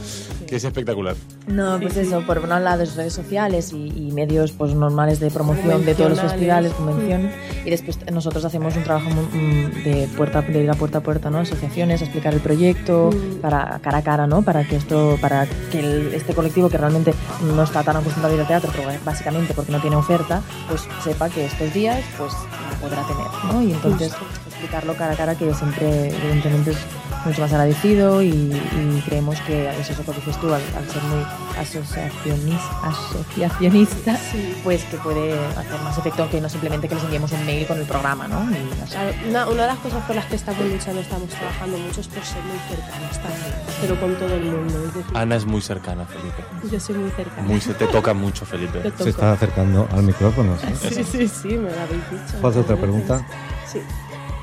que 0.47 0.55
es 0.55 0.63
espectacular. 0.63 1.15
No, 1.47 1.79
pues 1.79 1.97
eso, 1.97 2.21
por 2.21 2.39
un 2.39 2.49
lado 2.49 2.63
las 2.77 2.95
redes 2.95 3.13
sociales 3.13 3.71
y, 3.73 3.87
y 3.95 4.11
medios 4.11 4.51
pues 4.51 4.73
normales 4.73 5.19
de 5.19 5.29
promoción 5.29 5.85
de 5.85 5.93
todos 5.95 6.11
los 6.11 6.19
festivales, 6.21 6.71
convención, 6.73 7.29
y 7.65 7.69
después 7.69 7.99
nosotros 8.11 8.43
hacemos 8.45 8.75
un 8.75 8.83
trabajo 8.83 9.09
mm, 9.09 9.83
de 9.83 10.09
puerta 10.15 10.41
de 10.41 10.63
ir 10.63 10.69
a 10.71 10.73
puerta 10.73 10.99
a 10.99 11.01
puerta, 11.01 11.29
¿no? 11.29 11.39
Asociaciones, 11.39 12.01
a 12.01 12.05
explicar 12.05 12.33
el 12.33 12.39
proyecto, 12.39 13.09
Mm. 13.11 13.41
para 13.41 13.79
cara 13.81 13.97
a 13.99 14.01
cara, 14.03 14.27
¿no? 14.27 14.41
Para 14.41 14.63
que 14.67 14.75
esto, 14.77 15.17
para 15.21 15.45
que 15.71 15.79
el- 15.79 16.13
este 16.13 16.33
colectivo 16.33 16.69
que 16.69 16.77
realmente 16.77 17.13
no 17.55 17.63
está 17.63 17.83
tan 17.83 17.97
acostumbrado 17.97 18.33
a 18.33 18.35
ir 18.35 18.41
al 18.41 18.47
teatro, 18.47 18.71
pero 18.75 18.89
básicamente 19.05 19.53
porque 19.53 19.71
no 19.71 19.79
tiene 19.81 19.95
oferta, 19.95 20.41
pues 20.69 20.81
sepa 21.03 21.29
que 21.29 21.45
estos 21.45 21.73
días 21.73 22.03
pues 22.17 22.31
lo 22.33 22.87
podrá 22.87 23.03
tener, 23.07 23.27
¿no? 23.53 23.61
Y 23.61 23.73
entonces 23.73 24.13
explicarlo 24.57 24.95
cara 24.95 25.13
a 25.13 25.15
cara 25.15 25.35
que 25.35 25.53
siempre 25.53 26.09
evidentemente 26.09 26.71
es 26.71 26.77
mucho 27.25 27.41
más 27.41 27.51
agradecido 27.51 28.21
y, 28.23 28.29
y 28.29 29.03
creemos 29.05 29.39
que 29.41 29.69
es 29.69 29.89
eso 29.89 30.03
que 30.03 30.11
dices 30.13 30.37
tú 30.39 30.47
al, 30.53 30.61
al 30.75 30.89
ser 30.89 31.03
muy 31.03 31.23
asociacionista, 31.59 32.59
asociacionista 32.83 34.17
pues 34.63 34.83
que 34.85 34.97
puede 34.97 35.33
hacer 35.55 35.79
más 35.83 35.97
efecto 35.97 36.27
que 36.29 36.41
no 36.41 36.49
simplemente 36.49 36.87
que 36.87 36.95
les 36.95 37.03
enviemos 37.03 37.31
un 37.31 37.45
mail 37.45 37.67
con 37.67 37.77
el 37.77 37.85
programa 37.85 38.27
¿no? 38.27 38.49
Y 38.51 38.81
así. 38.83 38.91
Claro, 38.93 39.11
una, 39.29 39.47
una 39.47 39.61
de 39.63 39.67
las 39.67 39.77
cosas 39.79 40.03
por 40.05 40.15
las 40.15 40.25
que 40.25 40.35
estamos 40.35 40.65
luchando, 40.65 41.01
estamos 41.01 41.29
trabajando 41.29 41.77
mucho 41.77 42.01
es 42.01 42.07
por 42.07 42.23
ser 42.23 42.41
muy 42.43 42.57
cercanos 42.69 43.11
también, 43.11 43.53
pero 43.81 43.99
con 43.99 44.15
todo 44.15 44.33
el 44.33 44.43
mundo. 44.43 44.77
Es 44.87 44.93
decir, 44.93 45.17
Ana 45.17 45.35
es 45.35 45.45
muy 45.45 45.61
cercana, 45.61 46.05
Felipe. 46.05 46.43
yo 46.71 46.79
soy 46.79 46.95
muy 46.95 47.11
cercana. 47.11 47.47
Muy, 47.47 47.61
se 47.61 47.73
te 47.73 47.87
toca 47.87 48.13
mucho, 48.13 48.45
Felipe. 48.45 48.91
Se 48.97 49.09
está 49.09 49.33
acercando 49.33 49.87
al 49.91 50.03
micrófono. 50.03 50.55
¿sí? 50.57 50.89
Sí, 50.89 51.03
sí, 51.03 51.27
sí, 51.27 51.47
me 51.49 51.69
lo 51.69 51.81
habéis 51.81 52.09
dicho. 52.09 52.33
¿Puedo 52.41 52.47
hacer 52.49 52.61
otra 52.61 52.77
pregunta? 52.77 53.25
Sí. 53.71 53.79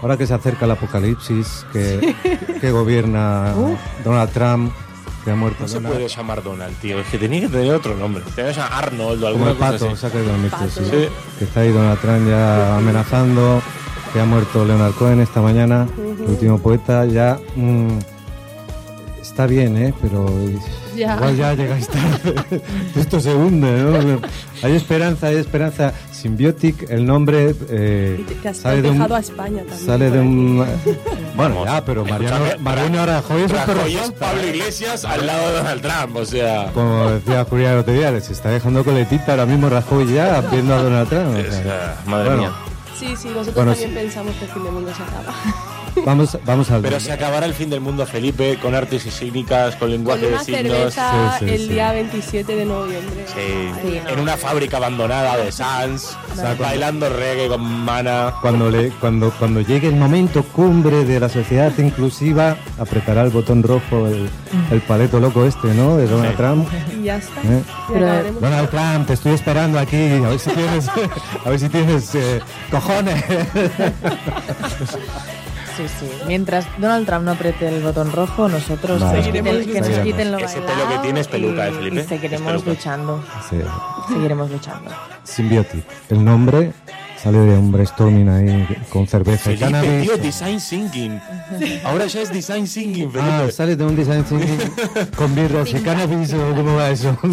Ahora 0.05 0.19
que 0.19 0.27
se 0.27 0.35
acerca 0.35 0.67
el 0.67 0.71
apocalipsis, 0.73 1.65
que, 1.73 2.15
que 2.61 2.71
gobierna 2.71 3.55
Donald 4.05 4.31
Trump, 4.33 4.71
que 5.25 5.31
ha 5.31 5.35
muerto 5.35 5.63
No 5.63 5.69
se 5.69 5.77
Donald- 5.77 5.95
puede 5.95 6.09
llamar 6.09 6.43
Donald, 6.43 6.77
tío. 6.77 7.01
Es 7.01 7.07
que 7.09 7.17
tenía 7.17 7.41
que 7.41 7.49
tener 7.49 7.73
otro 7.73 7.97
nombre. 7.97 8.23
Tenía 8.37 8.53
que 8.53 8.59
llamar 8.59 8.85
Arnold 8.85 9.25
o 9.25 9.29
el 9.29 9.39
cosa 9.39 9.55
pato, 9.59 9.87
así. 9.89 9.97
se 9.97 10.07
ha 10.07 10.11
caído. 10.11 10.31
Sí. 10.69 11.09
Que 11.39 11.45
está 11.47 11.61
ahí 11.61 11.73
Donald 11.73 11.99
Trump 12.01 12.29
ya 12.29 12.77
amenazando, 12.77 13.63
que 14.13 14.21
ha 14.21 14.27
muerto 14.27 14.63
Leonard 14.67 14.93
Cohen 14.93 15.21
esta 15.21 15.41
mañana, 15.41 15.87
el 15.97 16.29
último 16.29 16.59
poeta, 16.59 17.07
ya 17.07 17.39
mm, 17.57 17.99
está 19.23 19.47
bien, 19.47 19.75
¿eh? 19.79 19.95
Pero 20.03 20.27
Ya. 20.95 21.17
Igual 21.17 21.37
ya 21.37 21.55
llegáis 21.55 21.89
tarde. 21.89 22.35
Esto 22.97 23.21
se 23.21 23.35
hunde, 23.35 23.71
¿no? 23.83 24.21
Hay 24.63 24.77
esperanza, 24.77 25.29
hay 25.29 25.37
esperanza. 25.37 25.93
Symbiotic, 26.13 26.89
el 26.91 27.05
nombre 27.05 27.55
eh, 27.69 28.17
Y 28.21 28.23
te, 28.23 28.35
te 28.37 28.49
has 28.49 28.57
sale 28.57 28.81
de 28.81 28.91
un... 28.91 29.03
a 29.03 29.19
España 29.19 29.59
también. 29.59 29.87
Sale 29.87 30.11
de 30.11 30.21
un... 30.21 30.65
Bueno, 31.37 31.65
ya, 31.65 31.85
pero 31.85 32.05
Mariano, 32.05 32.45
Mariano 32.61 33.05
Rajoy 33.05 33.43
es 33.43 33.51
Rajoy 33.51 33.99
Pablo 34.19 34.43
¿eh? 34.43 34.51
Iglesias 34.51 35.05
al 35.05 35.27
lado 35.27 35.49
de 35.49 35.57
Donald 35.59 35.83
Trump, 35.83 36.17
o 36.17 36.25
sea. 36.25 36.71
Como 36.73 37.11
decía 37.11 37.45
Julián 37.45 37.73
el 37.73 37.79
otro 37.81 37.93
día, 37.93 38.11
les 38.13 38.31
está 38.31 38.51
dejando 38.51 38.85
coletita 38.85 39.33
ahora 39.33 39.45
mismo 39.47 39.69
Rajoy 39.69 40.07
ya 40.15 40.41
viendo 40.43 40.75
a 40.75 40.83
Donald 40.83 41.09
Trump. 41.09 41.35
o 41.35 41.39
es, 41.39 41.55
sea. 41.55 41.97
ah, 41.99 42.09
madre 42.09 42.29
Bueno, 42.29 42.43
mía. 42.43 42.53
Sí, 42.99 43.17
sí, 43.17 43.29
nosotros 43.29 43.55
Bueno, 43.55 43.71
también 43.73 43.91
sí. 43.91 43.97
pensamos 43.97 44.35
que 44.37 44.45
el 44.45 44.51
fin 44.53 44.63
del 44.65 44.73
mundo 44.73 44.93
se 44.95 45.03
acaba. 45.03 45.35
Vamos, 46.05 46.39
vamos 46.45 46.71
al... 46.71 46.83
Pero 46.83 47.01
se 47.01 47.13
acabará 47.13 47.47
el 47.47 47.55
fin 47.55 47.71
del 47.71 47.81
mundo, 47.81 48.05
Felipe, 48.07 48.59
con 48.61 48.75
artes 48.75 49.07
escénicas, 49.07 49.71
con 49.77 49.81
Con 49.89 49.91
lenguaje 49.91 50.27
de 50.31 50.39
signos. 50.41 50.73
cerveza 50.95 51.39
Sí, 51.39 51.47
sí, 51.47 51.55
el 51.55 51.61
sí. 51.61 51.69
día 51.69 51.93
27 51.93 52.57
de 52.57 52.65
noviembre. 52.65 53.25
Sí, 53.27 54.01
en 54.09 54.21
una 54.21 54.37
fábrica 54.37 54.77
abandonada 54.77 55.37
de 55.37 55.51
Sans, 55.53 56.17
bailando 56.59 57.09
reggae 57.09 57.49
con 57.49 57.63
mana. 57.63 58.35
Cuando, 58.43 58.71
le, 58.71 58.91
cuando, 59.01 59.31
cuando 59.39 59.61
llegue 59.61 59.89
el 59.89 59.97
momento 59.97 60.43
cumbre 60.45 61.05
de 61.05 61.21
la 61.21 61.29
sociedad 61.29 61.73
inclusiva, 61.79 62.57
apretará 62.79 63.23
el 63.23 63.31
botón 63.31 63.63
rojo 63.63 64.07
el, 64.07 64.29
el 64.71 64.81
paleto 64.83 65.19
loco 65.21 65.45
este, 65.45 65.69
¿no? 65.75 65.97
De 65.97 66.07
Donald 66.07 66.31
Sí. 66.33 66.37
Trump. 66.37 66.69
Y 66.99 67.03
ya 67.05 67.17
está. 67.17 67.41
¿eh? 67.43 67.63
Y 67.89 67.93
Pero-. 67.93 68.33
Donald 68.41 68.71
Trump, 68.71 69.07
te 69.07 69.13
estoy 69.15 69.33
esperando 69.33 69.79
aquí, 69.79 69.97
a 69.97 70.29
ver 70.29 70.39
si 70.39 70.51
tienes, 70.51 70.89
a 71.45 71.51
ver 71.51 71.59
si 71.61 71.69
tienes 71.69 72.15
eh, 72.15 72.41
cojones. 72.71 73.23
Sí, 75.77 75.89
sí. 75.89 76.09
Mientras 76.27 76.67
Donald 76.79 77.05
Trump 77.07 77.25
no 77.25 77.33
apriete 77.33 77.69
el 77.69 77.83
botón 77.83 78.13
rojo, 78.13 78.49
nosotros 78.49 79.01
Vale. 79.01 79.19
nos 79.19 79.27
quiten- 79.29 79.43
que 79.73 79.81
nos 79.81 79.89
luchando. 79.89 80.05
quiten 80.05 80.33
lo 80.33 80.39
Ese 80.39 80.61
pelo 80.61 80.89
que 80.89 80.99
tiene 81.03 81.21
es 81.21 81.29
peluca, 81.29 81.67
y- 81.67 81.71
¿eh, 81.71 81.75
Felipe? 81.75 82.01
Y 82.01 82.05
seguiremos 82.05 82.65
luchando. 82.65 83.25
Sí. 83.51 83.57
Seguiremos 84.13 84.51
luchando. 84.51 84.91
Symbiotic. 85.25 85.85
El 86.11 86.25
nombre 86.25 86.73
sale 87.25 87.39
de 87.39 87.57
un 87.59 87.73
brainstorming 87.73 88.29
ahí 88.29 88.67
con 88.91 89.07
cerveza 89.07 89.51
y 89.51 89.57
Felipe, 89.57 89.65
cannabis. 89.65 90.03
tío, 90.03 90.17
design 90.19 90.59
thinking. 90.61 91.21
Ahora 91.85 92.07
ya 92.07 92.21
es 92.21 92.31
design 92.31 92.67
thinking, 92.69 93.11
Ah, 93.19 93.37
Felipe. 93.39 93.53
sale 93.53 93.77
de 93.77 93.85
un 93.85 93.97
design 93.97 94.25
thinking 94.25 94.59
con 95.17 95.35
birras 95.35 95.71
y 95.71 95.81
cannabis 95.81 96.35
o 96.35 96.55
cómo 96.55 96.77
va 96.77 96.91
eso. 96.91 97.17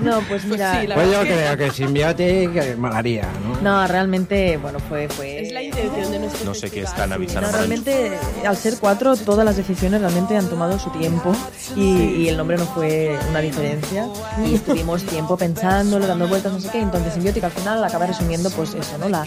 No, 0.00 0.20
pues 0.28 0.44
mira, 0.44 0.80
sí, 0.80 0.86
la 0.86 0.94
Pues 0.94 1.10
yo 1.12 1.20
que 1.22 1.28
creo 1.28 1.56
que 1.56 1.70
Symbiotic 1.70 2.56
eh, 2.56 2.76
molaría, 2.78 3.28
¿no? 3.44 3.60
no, 3.60 3.86
realmente, 3.86 4.56
bueno, 4.56 4.78
fue, 4.78 5.08
fue. 5.08 5.42
Es 5.42 5.52
la 5.52 5.62
intención 5.62 6.10
de 6.12 6.18
nuestro 6.20 6.44
No 6.46 6.54
sé 6.54 6.70
qué 6.70 6.82
es 6.82 6.90
cannabis, 6.90 7.32
sí. 7.32 7.38
No, 7.40 7.50
realmente, 7.50 8.12
al 8.46 8.56
ser 8.56 8.74
cuatro, 8.80 9.16
todas 9.16 9.44
las 9.44 9.56
decisiones 9.56 10.00
realmente 10.00 10.36
han 10.36 10.48
tomado 10.48 10.78
su 10.78 10.90
tiempo 10.90 11.32
y, 11.76 11.80
y 11.82 12.28
el 12.28 12.36
nombre 12.36 12.56
no 12.56 12.64
fue 12.66 13.18
una 13.28 13.40
diferencia. 13.40 14.06
Y 14.46 14.54
estuvimos 14.54 15.02
tiempo 15.02 15.36
pensándolo, 15.36 16.06
dando 16.06 16.28
vueltas, 16.28 16.52
no 16.52 16.60
sé 16.60 16.68
qué. 16.70 16.80
Entonces, 16.80 17.12
simbiótica 17.14 17.46
al 17.46 17.52
final 17.52 17.82
acaba 17.84 18.06
resumiendo, 18.06 18.50
pues 18.50 18.74
eso, 18.74 18.96
¿no? 19.00 19.08
La, 19.08 19.24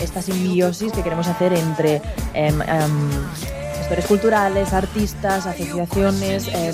esta 0.00 0.22
simbiosis 0.22 0.92
que 0.92 1.02
queremos 1.02 1.26
hacer 1.26 1.52
entre 1.54 2.02
em, 2.34 2.60
em, 2.62 3.10
gestores 3.78 4.06
culturales, 4.06 4.72
artistas, 4.72 5.46
asociaciones, 5.46 6.48
eh, 6.48 6.72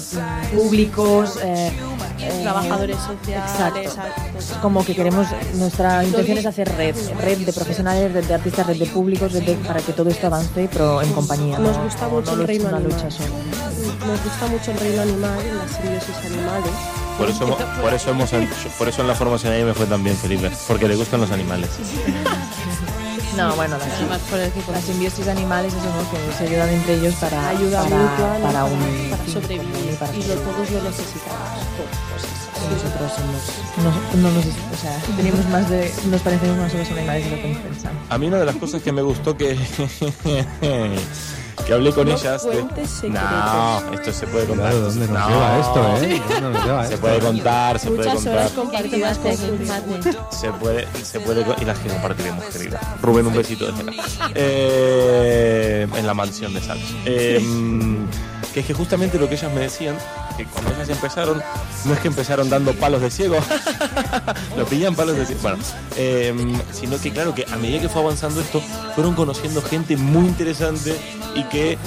públicos, 0.54 1.38
eh, 1.42 1.72
eh, 2.20 2.40
Trabajadores 2.42 2.96
sociales, 2.98 3.50
Exacto. 3.50 3.80
actos. 4.00 4.44
como 4.60 4.84
que 4.84 4.94
queremos, 4.94 5.26
nuestra 5.54 6.04
intención 6.04 6.36
es 6.38 6.44
hacer 6.46 6.68
red, 6.76 6.94
red 7.22 7.38
de 7.38 7.52
profesionales, 7.52 8.12
red 8.12 8.24
de 8.26 8.34
artistas, 8.34 8.66
red 8.66 8.76
de 8.78 8.86
públicos, 8.86 9.32
red 9.32 9.42
de- 9.42 9.54
para 9.54 9.80
que 9.80 9.92
todo 9.94 10.10
esto 10.10 10.26
avance, 10.26 10.68
pero 10.70 11.00
en 11.00 11.10
compañía. 11.12 11.58
Nos 11.58 11.76
no- 11.78 11.84
gusta 11.84 12.08
mucho 12.08 12.36
no 12.36 12.42
el 12.42 12.46
reino 12.48 12.68
una 12.68 12.76
animal. 12.76 12.92
lucha 12.94 13.10
sola. 13.10 13.28
Nos 14.06 14.22
gusta 14.24 14.46
mucho 14.48 14.70
el 14.70 14.78
reino 14.80 15.02
animal, 15.02 15.38
las 15.56 15.70
simbiosis 15.76 16.16
animales. 16.26 16.70
Por 17.20 17.28
eso, 17.30 17.44
hemos- 17.44 17.62
por 17.80 17.94
eso 17.94 18.10
hemos, 18.10 18.30
por 18.78 18.88
eso 18.88 19.02
en 19.02 19.08
la 19.08 19.14
formación 19.14 19.52
ahí 19.52 19.62
me 19.62 19.74
fue 19.74 19.86
tan 19.86 20.02
bien, 20.02 20.16
Felipe, 20.16 20.50
porque 20.66 20.88
le 20.88 20.96
gustan 20.96 21.20
los 21.20 21.30
animales. 21.30 21.68
No, 23.36 23.54
bueno, 23.54 23.78
las, 23.78 23.88
Además, 23.88 24.18
por 24.28 24.40
el 24.40 24.50
tipo 24.50 24.72
las 24.72 24.82
simbiosis 24.82 25.28
animales, 25.28 25.72
eso 25.72 25.84
no, 25.84 26.10
que 26.10 26.36
se 26.36 26.44
ayudan 26.52 26.68
entre 26.68 26.94
ellos 26.94 27.14
para, 27.14 27.48
Ayuda 27.50 27.84
para, 27.84 28.66
sobrevivir 29.32 29.92
y 29.92 29.96
para 29.96 30.12
y 30.12 30.16
lo, 30.16 30.34
sobrevivir. 30.34 30.44
todos 30.44 30.70
lo 30.72 30.82
necesitamos. 30.82 31.48
Pues 32.10 32.24
eso. 32.24 32.50
Nosotros 32.68 33.12
somos, 33.16 33.42
no, 33.84 34.20
no 34.20 34.30
nos, 34.34 34.44
o 34.44 34.76
sea, 34.82 34.98
tenemos 35.16 35.46
más 35.48 35.70
de, 35.70 35.94
nos 36.10 36.20
parecemos 36.22 36.56
más 36.58 36.74
a 36.74 36.78
los 36.78 36.90
animales 36.90 37.24
de 37.24 37.30
lo 37.30 37.36
que 37.42 37.48
nos 37.50 37.58
pensamos. 37.62 38.02
A 38.10 38.18
mí 38.18 38.26
una 38.26 38.38
de 38.38 38.46
las 38.46 38.56
cosas 38.56 38.82
que 38.82 38.90
me 38.92 39.00
gustó 39.02 39.36
que 39.36 39.56
que 41.66 41.72
hablé 41.72 41.92
con 41.92 42.08
No 42.08 42.14
ellas. 42.14 42.42
de-. 42.44 43.08
No, 43.10 43.92
esto 43.94 44.12
se 44.12 44.26
puede 44.26 44.46
contar. 44.46 44.70
Claro, 44.70 44.80
¿dónde 44.86 45.06
nos 45.06 45.18
No. 45.18 45.28
lleva 45.28 45.58
esto, 45.60 45.96
eh? 46.04 46.22
¿Dónde 46.40 46.50
nos 46.58 46.64
lleva 46.64 46.86
Se 46.86 46.94
esto? 46.94 47.00
puede 47.06 47.18
contar, 47.20 47.78
se 47.78 47.90
puede 47.90 48.08
horas 48.10 48.14
contar. 48.24 48.50
compartidas 48.52 49.18
con 49.18 49.30
Mate, 49.66 50.18
Se 50.30 50.50
puede, 50.52 50.86
se 51.04 51.20
puede 51.20 51.44
y 51.60 51.64
las 51.64 51.78
que 51.78 51.88
compartiremos, 51.88 52.44
querida. 52.46 52.80
Rubén, 53.02 53.26
un 53.26 53.34
besito 53.36 53.66
de 53.66 53.72
cena. 53.76 53.92
Eh, 54.34 55.86
en 55.96 56.06
la 56.06 56.14
mansión 56.14 56.52
de 56.54 56.60
Sans. 56.60 56.80
Eh, 57.04 57.40
que 58.52 58.60
es 58.60 58.66
que 58.66 58.74
justamente 58.74 59.18
lo 59.18 59.28
que 59.28 59.34
ellas 59.36 59.52
me 59.52 59.60
decían, 59.60 59.96
cuando 60.46 60.72
ellas 60.72 60.88
empezaron, 60.88 61.42
no 61.84 61.94
es 61.94 62.00
que 62.00 62.08
empezaron 62.08 62.48
dando 62.50 62.72
palos 62.74 63.00
de 63.00 63.10
ciego, 63.10 63.38
lo 64.56 64.64
pillan 64.66 64.94
palos 64.94 65.16
de 65.16 65.26
ciego, 65.26 65.40
bueno, 65.42 65.58
eh, 65.96 66.34
sino 66.72 66.98
que 67.00 67.10
claro 67.10 67.34
que 67.34 67.46
a 67.50 67.56
medida 67.56 67.80
que 67.80 67.88
fue 67.88 68.02
avanzando 68.02 68.40
esto, 68.40 68.60
fueron 68.94 69.14
conociendo 69.14 69.62
gente 69.62 69.96
muy 69.96 70.26
interesante 70.26 70.96
y 71.34 71.44
que 71.44 71.78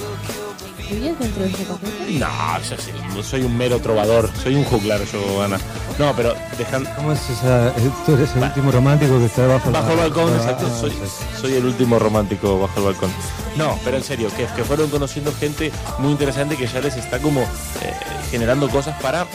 ¿Vivías 0.90 1.18
dentro 1.18 1.42
de 1.44 1.50
ese 1.50 1.64
paquete? 1.64 2.18
no, 2.18 2.60
yo 2.60 2.76
sí, 2.76 3.22
soy 3.28 3.42
un 3.42 3.56
mero 3.56 3.78
trovador, 3.80 4.30
soy 4.42 4.54
un 4.54 4.64
juglar 4.64 5.00
yo, 5.10 5.42
Ana. 5.42 5.58
No, 5.98 6.12
pero 6.14 6.34
dejan 6.58 6.84
¿Cómo 6.96 7.12
es 7.12 7.20
esa? 7.30 7.68
eh, 7.68 7.90
Tú 8.04 8.14
eres 8.14 8.30
el 8.36 8.42
último 8.42 8.70
romántico 8.72 9.18
que 9.18 9.26
está 9.26 9.46
bajo, 9.46 9.70
la- 9.70 9.80
bajo 9.80 9.92
el 9.92 9.98
balcón, 9.98 10.32
Ah, 10.32 10.36
exacto, 10.36 10.66
ah, 10.70 11.38
soy, 11.40 11.54
el 11.54 11.64
último 11.64 11.98
romántico 11.98 12.58
bajo 12.60 12.78
el 12.80 12.86
balcón. 12.86 13.10
No, 13.56 13.78
pero 13.84 13.96
en 13.96 14.02
serio, 14.04 14.28
que, 14.36 14.46
que 14.46 14.64
fueron 14.64 14.90
conociendo 14.90 15.32
gente 15.32 15.70
muy 15.98 16.12
interesante 16.12 16.56
que 16.56 16.66
ya 16.66 16.80
les 16.80 16.96
está 16.96 17.18
como 17.20 17.40
eh, 17.42 17.46
generando 18.30 18.68
cosas 18.68 19.00
para, 19.00 19.26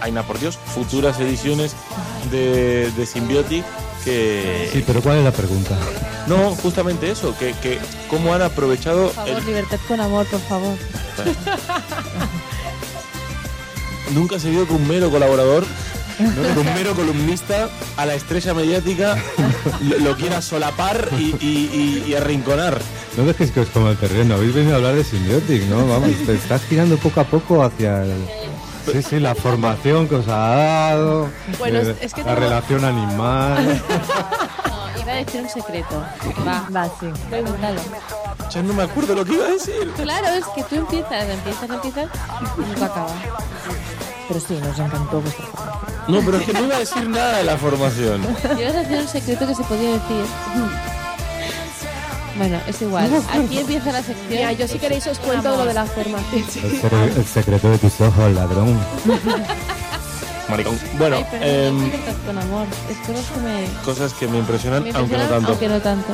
Aina, 0.00 0.22
por 0.22 0.38
Dios, 0.38 0.58
futuras 0.74 1.18
ediciones 1.20 1.74
de, 2.30 2.90
de 2.92 3.06
Symbiotic 3.06 3.64
que... 4.04 4.68
Sí, 4.72 4.84
pero 4.86 5.00
¿cuál 5.00 5.18
es 5.18 5.24
la 5.24 5.32
pregunta? 5.32 5.76
No, 6.26 6.54
justamente 6.56 7.10
eso, 7.10 7.36
que, 7.38 7.52
que 7.62 7.78
cómo 8.08 8.32
han 8.34 8.42
aprovechado 8.42 9.06
Por 9.06 9.14
favor, 9.14 9.30
el- 9.38 9.44
libertad 9.46 9.78
con 9.86 10.00
amor, 10.00 10.26
por 10.26 10.40
favor. 10.40 10.76
Nunca 14.14 14.38
se 14.38 14.50
vio 14.50 14.66
que 14.66 14.74
un 14.74 14.86
mero 14.86 15.10
colaborador, 15.10 15.64
¿no? 16.18 16.54
que 16.54 16.60
un 16.60 16.74
mero 16.74 16.94
columnista 16.94 17.68
a 17.96 18.06
la 18.06 18.14
estrella 18.14 18.54
mediática 18.54 19.16
lo, 19.82 19.98
lo 19.98 20.16
quiera 20.16 20.40
solapar 20.42 21.08
y, 21.18 21.34
y- 21.40 22.02
y- 22.06 22.10
y 22.10 22.14
arrinconar. 22.14 22.78
No 23.16 23.24
dejes 23.24 23.50
que 23.50 23.60
os 23.60 23.68
coma 23.68 23.90
el 23.90 23.96
terreno, 23.96 24.34
habéis 24.34 24.54
venido 24.54 24.74
a 24.74 24.76
hablar 24.76 24.94
de 24.94 25.04
Symbiotic, 25.04 25.62
¿no? 25.64 25.86
Vamos, 25.86 26.10
te 26.26 26.34
estás 26.34 26.62
girando 26.68 26.96
poco 26.98 27.20
a 27.20 27.24
poco 27.24 27.62
hacia 27.62 28.02
el... 28.02 28.12
Sí, 28.92 29.02
sí, 29.02 29.18
la 29.18 29.34
formación 29.34 30.06
que 30.08 30.16
os 30.16 30.28
ha 30.28 30.36
dado, 30.56 31.28
Bueno, 31.58 31.78
eh, 31.80 31.96
es 32.02 32.12
que 32.12 32.22
la 32.22 32.34
tengo- 32.34 32.40
relación 32.40 32.84
animal... 32.84 33.82
A 35.14 35.18
decir 35.18 35.40
un 35.42 35.48
secreto. 35.48 36.04
Va, 36.46 36.66
Va, 36.74 36.86
sí. 37.00 37.06
pregúntalo. 37.30 37.80
Ya 38.50 38.62
no 38.62 38.74
me 38.74 38.82
acuerdo 38.82 39.14
lo 39.14 39.24
que 39.24 39.32
iba 39.34 39.46
a 39.46 39.50
decir. 39.50 39.92
Claro, 39.96 40.26
es 40.28 40.44
que 40.54 40.62
tú 40.64 40.74
empiezas, 40.76 41.28
empiezas, 41.28 41.70
empiezas 41.70 42.08
y 42.58 42.60
nunca 42.60 42.86
acabas. 42.86 43.12
Pero 44.28 44.40
sí, 44.40 44.54
nos 44.62 44.78
encantó 44.78 45.20
vuestra 45.20 45.46
formación. 45.46 45.94
No, 46.08 46.20
pero 46.24 46.36
es 46.38 46.44
que 46.46 46.52
no 46.52 46.64
iba 46.64 46.76
a 46.76 46.78
decir 46.80 47.08
nada 47.08 47.38
de 47.38 47.44
la 47.44 47.56
formación. 47.56 48.22
Ibas 48.58 48.74
a 48.74 48.78
decir 48.80 48.98
un 48.98 49.08
secreto 49.08 49.46
que 49.46 49.54
se 49.54 49.62
podía 49.64 49.90
decir. 49.92 50.24
Bueno, 52.36 52.58
es 52.66 52.82
igual. 52.82 53.10
Aquí 53.32 53.58
empieza 53.58 53.92
la 53.92 54.02
sección. 54.02 54.26
Mira, 54.28 54.52
yo 54.52 54.66
si 54.66 54.78
queréis 54.78 55.06
os 55.06 55.18
cuento 55.20 55.56
lo 55.56 55.64
de 55.66 55.74
la 55.74 55.86
formación. 55.86 56.44
El 57.16 57.24
secreto 57.26 57.70
de 57.70 57.78
tus 57.78 58.00
ojos, 58.00 58.32
ladrón. 58.32 58.78
Maricón. 60.48 60.78
Bueno, 60.98 61.16
Ay, 61.16 61.26
pero 61.30 61.72
no 61.72 61.80
libertad 61.84 62.12
con 62.26 62.38
amor. 62.38 62.66
Es 62.90 62.98
cosas 62.98 63.24
que 63.32 63.40
me, 63.40 63.82
cosas 63.84 64.12
que 64.14 64.28
me 64.28 64.38
impresionan, 64.38 64.82
me 64.82 64.90
aunque 64.90 65.16
no 65.16 65.24
tanto. 65.28 65.48
aunque 65.48 65.68
no 65.68 65.80
tanto. 65.80 66.12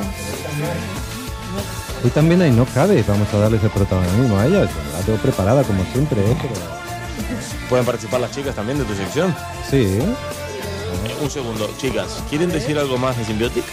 Hoy 2.03 2.09
también 2.11 2.41
ahí 2.41 2.51
no 2.51 2.65
cabe, 2.65 3.03
vamos 3.07 3.27
a 3.33 3.37
darles 3.37 3.63
el 3.63 3.69
protagonismo 3.69 4.37
a 4.39 4.45
ellas. 4.47 4.69
La 4.93 4.99
tengo 5.05 5.19
preparada 5.19 5.63
como 5.63 5.83
siempre, 5.91 6.19
¿eh? 6.21 6.35
Pero... 6.41 6.53
Pueden 7.69 7.85
participar 7.85 8.19
las 8.21 8.31
chicas 8.31 8.55
también 8.55 8.79
de 8.79 8.85
tu 8.85 8.95
sección. 8.95 9.35
Sí, 9.69 9.99
un 11.21 11.29
segundo, 11.29 11.69
chicas, 11.77 12.23
¿quieren 12.29 12.49
decir 12.49 12.77
algo 12.79 12.97
más 12.97 13.15
de 13.17 13.25
Symbiotic? 13.25 13.63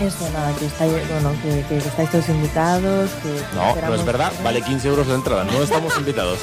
Eso, 0.00 0.28
nada, 0.32 0.54
que 0.56 0.66
estáis, 0.66 0.92
bueno, 1.10 1.32
que, 1.42 1.64
que- 1.68 1.76
estáis 1.78 2.10
todos 2.10 2.28
invitados, 2.28 3.10
que 3.22 3.42
No, 3.54 3.74
no 3.88 3.94
es 3.94 4.04
verdad, 4.04 4.32
vale 4.42 4.62
15 4.62 4.88
euros 4.88 5.06
la 5.08 5.14
entrada, 5.14 5.44
no 5.44 5.62
estamos 5.62 5.92
invitados. 5.98 6.38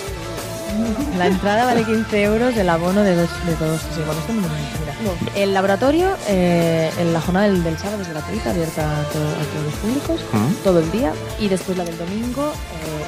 La 1.17 1.27
entrada 1.27 1.65
vale 1.65 1.83
15 1.83 2.23
euros, 2.23 2.55
el 2.57 2.69
abono 2.69 3.01
de 3.01 3.15
dos. 3.15 3.29
De 3.45 3.55
dos 3.55 3.79
sí, 3.81 4.01
bueno, 4.05 4.19
esto 4.19 4.33
no 4.33 4.41
me. 4.41 5.41
El 5.41 5.53
laboratorio, 5.53 6.09
eh, 6.27 6.89
en 6.99 7.13
la 7.13 7.21
jornada 7.21 7.47
del, 7.47 7.63
del 7.63 7.77
sábado 7.77 8.01
es 8.01 8.09
gratuita, 8.09 8.49
abierta 8.51 8.81
a, 8.81 9.03
to- 9.03 9.19
a 9.19 9.43
todos 9.51 9.65
los 9.65 9.73
públicos, 9.75 10.19
¿Mm? 10.33 10.63
todo 10.63 10.79
el 10.79 10.91
día. 10.91 11.13
Y 11.39 11.47
después 11.47 11.77
la 11.77 11.83
del 11.85 11.97
domingo 11.97 12.51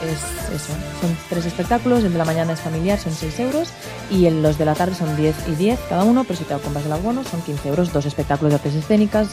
eh, 0.04 0.12
es 0.12 0.56
eso. 0.62 0.74
Son 1.02 1.18
tres 1.30 1.46
espectáculos, 1.46 2.04
el 2.04 2.12
de 2.14 2.18
la 2.18 2.26
mañana 2.26 2.54
es 2.54 2.60
familiar, 2.60 3.00
son 3.00 3.14
6 3.14 3.40
euros. 3.40 3.70
Y 4.12 4.26
el- 4.26 4.42
los 4.42 4.58
de 4.58 4.66
la 4.66 4.76
tarde 4.76 4.96
son 4.96 5.16
10 5.16 5.36
y 5.48 5.56
10 5.56 5.80
cada 5.90 6.04
uno, 6.04 6.24
pero 6.24 6.38
si 6.38 6.46
te 6.46 6.56
compras 6.58 6.86
el 6.86 6.92
abono 6.94 7.24
son 7.24 7.42
15 7.42 7.70
euros, 7.70 7.92
dos 7.94 8.06
espectáculos 8.06 8.52
de 8.52 8.56
artes 8.56 8.76
escénicas. 8.76 9.30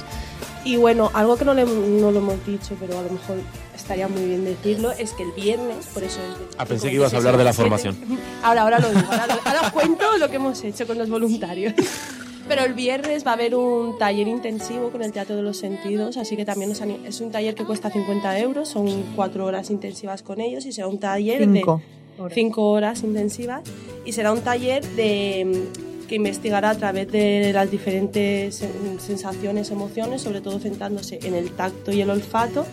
Y 0.65 0.77
bueno, 0.77 1.11
algo 1.13 1.37
que 1.37 1.45
no, 1.45 1.53
le- 1.55 1.65
no 1.67 2.11
lo 2.11 2.19
hemos 2.21 2.45
dicho, 2.47 2.75
pero 2.81 2.99
a 2.99 3.03
lo 3.03 3.11
mejor 3.11 3.37
estaría 3.77 4.09
muy 4.09 4.25
bien 4.25 4.45
decirlo, 4.45 4.93
es 4.93 5.13
que 5.13 5.23
el 5.25 5.33
viernes, 5.33 5.87
por 5.93 6.03
eso 6.03 6.19
es 6.23 6.39
de 6.39 6.45
Ah, 6.57 6.65
pensé 6.65 6.89
que 6.89 6.95
ibas 6.95 7.13
a 7.13 7.19
hablar 7.19 7.37
de 7.37 7.45
la 7.45 7.53
17. 7.53 7.95
Ahora, 8.43 8.63
ahora 8.63 8.79
lo 8.79 8.89
digo, 8.89 9.03
ahora, 9.11 9.27
lo- 9.27 9.41
ahora 9.45 9.61
os 9.63 9.73
cuento 9.73 10.17
lo 10.19 10.29
que 10.31 10.37
hemos 10.37 10.63
hecho 10.65 10.87
con 10.87 10.97
los 10.99 11.09
voluntarios. 11.11 11.75
Pero 12.49 12.63
el 12.63 12.75
viernes 12.75 13.27
va 13.27 13.31
a 13.31 13.35
haber 13.35 13.55
un 13.55 13.97
taller 13.99 14.29
intensivo 14.29 14.91
con 14.91 15.03
el 15.03 15.13
Teatro 15.13 15.35
de 15.35 15.41
los 15.43 15.57
Sentidos, 15.57 16.19
así 16.19 16.37
que 16.37 16.45
también 16.45 16.73
es 17.07 17.21
un 17.23 17.31
taller 17.31 17.55
que 17.55 17.65
cuesta 17.65 17.91
50 17.91 18.39
euros, 18.39 18.69
son 18.69 19.03
cuatro 19.17 19.47
horas 19.47 19.71
intensivas 19.71 20.23
con 20.23 20.41
ellos 20.43 20.67
y 20.67 20.73
será 20.73 20.87
un 20.89 20.99
taller 20.99 21.39
Cinco 21.51 21.81
de 22.17 22.23
horas. 22.23 22.35
cinco 22.35 22.71
horas 22.71 23.03
intensivas 23.03 23.63
y 24.05 24.13
será 24.13 24.31
un 24.33 24.43
taller 24.43 24.85
de 24.95 25.65
que 26.09 26.17
investigará 26.17 26.71
a 26.71 26.75
través 26.77 27.11
de 27.11 27.53
las 27.53 27.71
diferentes 27.71 28.63
sen- 28.63 28.99
sensaciones, 28.99 29.71
emociones, 29.71 30.23
sobre 30.23 30.41
todo 30.41 30.59
centrándose 30.59 31.19
en 31.23 31.35
el 31.35 31.51
tacto 31.51 31.93
y 31.93 32.01
el 32.01 32.11
olfato. 32.11 32.67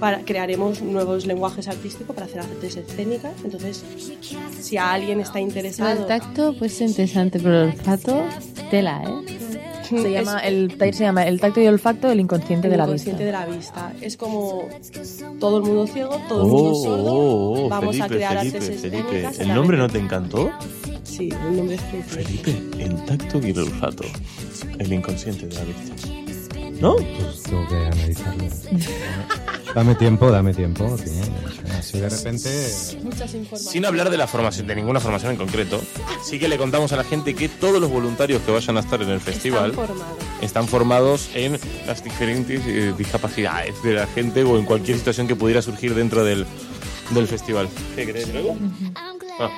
Para, 0.00 0.20
crearemos 0.20 0.82
nuevos 0.82 1.24
lenguajes 1.24 1.68
artísticos 1.68 2.14
para 2.14 2.26
hacer 2.26 2.40
artes 2.40 2.76
escénicas. 2.76 3.32
Entonces, 3.44 3.82
si 4.60 4.76
a 4.76 4.92
alguien 4.92 5.20
está 5.20 5.40
interesado, 5.40 5.94
del 5.94 6.06
tacto 6.06 6.52
puede 6.54 6.70
ser 6.70 6.88
interesante, 6.88 7.38
pero 7.38 7.62
el 7.62 7.68
olfato, 7.70 8.22
tela, 8.70 9.02
¿eh? 9.04 9.38
Se 9.88 10.10
llama, 10.10 10.38
el 10.40 10.76
taller 10.76 10.94
se 10.94 11.04
llama 11.04 11.22
El 11.26 11.40
tacto 11.40 11.60
y 11.60 11.64
el 11.66 11.74
olfato 11.74 12.08
del 12.08 12.20
inconsciente 12.20 12.66
el 12.66 12.72
de 12.72 12.76
la 12.76 12.86
vista. 12.86 13.10
inconsciente 13.10 13.24
de 13.24 13.32
la 13.32 13.46
vista. 13.46 13.92
Es 14.00 14.16
como 14.16 14.68
todo 15.40 15.58
el 15.58 15.62
mundo 15.64 15.86
ciego, 15.86 16.20
todo 16.28 16.42
el 16.42 16.50
Oh, 16.50 16.52
mundo 16.56 16.74
sordo. 16.82 17.12
oh, 17.14 17.64
oh, 17.64 17.68
Vamos 17.68 17.96
a 18.00 18.08
Felipe, 18.08 18.14
crear 18.16 18.38
Felipe, 18.38 18.56
artes 18.58 18.80
Felipe. 18.80 19.26
a 19.26 19.30
¿El 19.42 19.54
nombre 19.54 19.76
no 19.78 19.88
te 19.88 19.98
encantó? 19.98 20.50
Sí, 21.04 21.28
el 21.30 21.56
nombre 21.56 21.76
es 21.76 21.82
precioso. 21.82 22.14
Felipe, 22.28 22.82
el 22.82 23.04
tacto 23.06 23.40
y 23.46 23.50
el 23.50 23.58
olfato. 23.60 24.04
El 24.78 24.92
inconsciente 24.92 25.46
de 25.46 25.54
la 25.54 25.64
vista. 25.64 25.94
¿No? 26.80 26.96
Pues 26.96 27.42
tengo 27.44 27.66
que 27.68 27.74
analizarlo. 27.74 28.44
dame 29.74 29.94
tiempo, 29.94 30.30
dame 30.30 30.52
tiempo. 30.54 30.96
Así 31.78 31.98
de 31.98 32.08
repente. 32.08 32.48
Muchas 33.02 33.34
informaciones. 33.34 33.70
Sin 33.70 33.84
hablar 33.86 34.10
de 34.10 34.16
la 34.16 34.26
formación, 34.26 34.66
de 34.66 34.76
ninguna 34.76 35.00
formación 35.00 35.32
en 35.32 35.38
concreto, 35.38 35.80
sí 36.24 36.38
que 36.38 36.48
le 36.48 36.58
contamos 36.58 36.92
a 36.92 36.96
la 36.96 37.04
gente 37.04 37.34
que 37.34 37.48
todos 37.48 37.80
los 37.80 37.90
voluntarios 37.90 38.42
que 38.42 38.52
vayan 38.52 38.76
a 38.76 38.80
estar 38.80 39.00
en 39.02 39.08
el 39.10 39.20
festival 39.20 39.70
Están 39.70 39.86
formados. 39.86 40.16
están 40.42 40.68
formados 40.68 41.28
en 41.34 41.58
las 41.86 42.02
diferentes 42.04 42.60
eh, 42.66 42.94
discapacidades 42.96 43.82
de 43.82 43.94
la 43.94 44.06
gente 44.06 44.42
o 44.44 44.58
en 44.58 44.64
cualquier 44.64 44.98
situación 44.98 45.26
que 45.28 45.36
pudiera 45.36 45.62
surgir 45.62 45.94
dentro 45.94 46.24
del, 46.24 46.46
del 47.10 47.26
festival. 47.26 47.68
¿Qué 47.94 48.10
crees 48.10 48.32
luego? 48.32 48.56
Ah, 49.38 49.50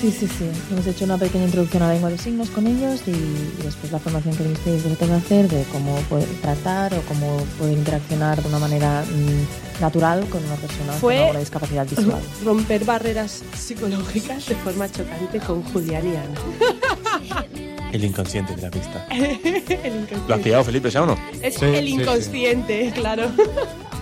Sí, 0.00 0.10
sí, 0.10 0.26
sí. 0.26 0.44
Hemos 0.70 0.86
hecho 0.86 1.04
una 1.04 1.18
pequeña 1.18 1.44
introducción 1.44 1.82
a 1.82 1.88
la 1.88 1.92
lengua 1.94 2.10
de 2.10 2.18
signos 2.18 2.48
con 2.50 2.66
ellos 2.66 3.00
y, 3.06 3.10
y 3.10 3.62
después 3.62 3.92
la 3.92 3.98
formación 3.98 4.34
que 4.36 4.44
se 4.78 4.78
tenga 4.96 5.18
que 5.18 5.24
hacer 5.24 5.48
de 5.48 5.64
cómo 5.72 5.96
poder 6.08 6.28
tratar 6.40 6.94
o 6.94 7.00
cómo 7.02 7.36
poder 7.58 7.76
interaccionar 7.78 8.42
de 8.42 8.48
una 8.48 8.58
manera 8.58 9.04
mm, 9.04 9.80
natural 9.82 10.24
con 10.28 10.44
una 10.44 10.54
persona 10.56 10.92
Fue- 10.94 11.14
con 11.14 11.22
alguna 11.24 11.40
discapacidad 11.40 11.86
visual. 11.88 12.20
Romper 12.44 12.84
barreras 12.84 13.42
psicológicas 13.54 14.46
de 14.46 14.54
forma 14.56 14.90
chocante 14.90 15.38
con 15.40 15.62
Julián 15.64 16.06
y 16.06 16.16
Ana. 16.16 17.46
el 17.92 18.04
inconsciente 18.04 18.54
de 18.56 18.62
la 18.62 18.68
el 19.10 19.30
inconsciente. 19.32 20.16
¿Lo 20.28 20.34
has 20.34 20.40
pillado, 20.40 20.64
Felipe, 20.64 20.90
ya 20.90 21.02
o 21.02 21.06
no? 21.06 21.18
Es 21.42 21.54
Sí, 21.54 21.64
el 21.66 21.86
sí, 21.86 21.92
inconsciente, 22.00 22.92
claro. 22.94 23.28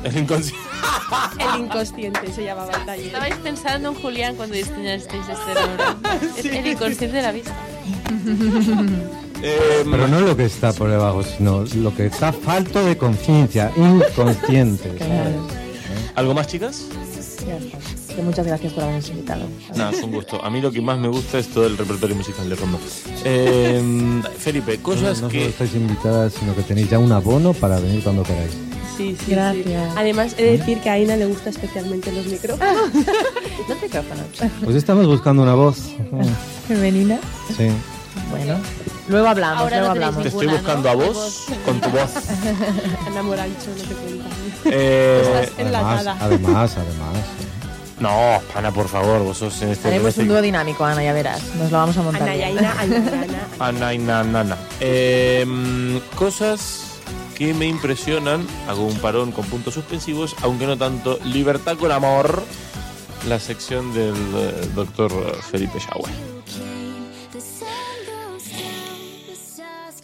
El 0.05 0.19
inconsciente. 0.19 0.67
El 1.39 1.61
inconsciente 1.65 2.33
se 2.33 2.45
llamaba 2.45 2.73
el 2.73 2.85
taller. 2.87 3.07
Estabais 3.07 3.37
pensando 3.37 3.89
en 3.91 3.95
Julián 3.97 4.37
cuando 4.37 4.55
diseñasteis 4.55 5.23
este 5.29 5.55
nombre. 5.61 6.31
Es 6.39 6.45
el 6.45 6.67
inconsciente 6.67 7.17
de 7.17 7.23
la 7.23 7.33
vista. 7.33 7.55
Eh, 9.43 9.85
Pero 9.91 10.09
no 10.09 10.21
lo 10.21 10.37
que 10.37 10.45
está 10.47 10.73
por 10.73 10.91
debajo, 10.91 11.23
sino 11.23 11.65
lo 11.77 11.95
que 11.95 12.07
está 12.07 12.33
falto 12.33 12.85
de 12.85 12.97
conciencia, 12.97 13.71
inconsciente. 13.77 14.91
¿sabes? 14.99 15.35
¿Algo 16.15 16.33
más, 16.35 16.47
chicas? 16.47 16.87
Ya 17.47 17.57
está. 17.57 17.79
Que 18.15 18.23
muchas 18.23 18.47
gracias 18.47 18.73
por 18.73 18.85
habernos 18.85 19.09
invitado. 19.11 19.45
Nada, 19.75 19.91
es 19.91 20.03
un 20.03 20.13
gusto. 20.13 20.43
A 20.43 20.49
mí 20.49 20.61
lo 20.61 20.71
que 20.71 20.81
más 20.81 20.99
me 20.99 21.09
gusta 21.09 21.39
es 21.39 21.49
todo 21.49 21.67
el 21.67 21.77
repertorio 21.77 22.15
musical 22.15 22.49
de 22.49 22.57
fondo. 22.57 22.79
Eh, 23.25 24.23
Felipe, 24.39 24.77
No, 24.79 24.83
cosas 24.85 25.03
no 25.03 25.15
solo 25.17 25.29
que... 25.31 25.47
estáis 25.49 25.75
invitadas, 25.75 26.33
sino 26.35 26.55
que 26.55 26.63
tenéis 26.63 26.89
ya 26.91 26.99
un 27.01 27.11
abono 27.13 27.53
para 27.53 27.81
venir 27.81 28.03
cuando 28.03 28.23
queráis. 28.23 28.53
Sí, 28.97 29.16
sí, 29.24 29.32
Gracias. 29.32 29.64
sí. 29.66 29.74
Además, 29.97 30.34
he 30.38 30.42
de 30.45 30.59
decir 30.59 30.78
que 30.80 30.90
a 30.90 30.95
Aina 30.95 31.16
le 31.16 31.26
gusta 31.26 31.51
especialmente 31.51 32.12
los 32.12 32.26
micrófonos. 32.26 32.76
Los 33.68 33.82
micrófonos. 33.82 34.26
Pues 34.62 34.76
estamos 34.76 35.07
buscando 35.07 35.42
una 35.42 35.55
voz. 35.55 35.78
Femenina. 36.68 37.18
Sí. 37.57 37.68
Bueno. 38.30 38.57
Luego 39.09 39.26
hablamos, 39.28 39.59
Ahora 39.62 39.76
luego 39.78 39.86
no 39.86 39.90
hablamos. 39.92 40.22
Te 40.22 40.28
estoy 40.28 40.47
buscando 40.47 40.82
¿no? 40.84 40.88
a 40.90 40.95
vos 40.95 41.45
con 41.66 41.80
tu 41.80 41.90
voz. 41.90 42.11
Ana 43.07 43.22
Morancho, 43.22 43.66
no 43.76 43.82
te 43.82 43.95
cuenta. 43.95 44.24
Eh, 44.66 45.20
Estás 45.22 45.53
Además, 45.59 45.59
enlatada. 45.59 46.16
además, 46.20 46.76
además. 46.78 47.24
no, 48.01 48.40
Ana, 48.59 48.70
por 48.72 48.88
favor, 48.88 49.22
vos 49.24 49.36
sos 49.36 49.61
en 49.61 49.70
este... 49.70 49.88
Haremos 49.88 50.16
un 50.16 50.28
dúo 50.28 50.40
dinámico, 50.40 50.84
Ana, 50.86 51.03
ya 51.05 51.12
verás. 51.12 51.42
Nos 51.59 51.70
lo 51.70 51.76
vamos 51.78 51.97
a 51.99 52.03
montar. 52.03 52.22
Ana 52.22 52.36
y. 52.36 52.42
Aina, 52.45 52.74
Ana. 52.80 53.24
Ana 53.59 53.95
y 53.95 53.99
na- 53.99 54.24
nana. 54.24 54.57
Eh, 54.80 56.01
cosas 56.16 56.93
que 57.35 57.53
me 57.55 57.66
impresionan, 57.66 58.47
hago 58.68 58.85
un 58.87 58.97
parón 58.99 59.32
con 59.32 59.45
puntos 59.47 59.74
suspensivos, 59.74 60.35
aunque 60.43 60.66
no 60.66 60.76
tanto. 60.78 61.18
Libertad 61.24 61.76
con 61.76 61.91
amor, 61.93 62.43
la 63.28 63.39
sección 63.41 63.93
del 63.95 64.14
eh, 64.14 64.68
doctor 64.74 65.11
Felipe 65.51 65.78
Yahweh. 65.78 66.12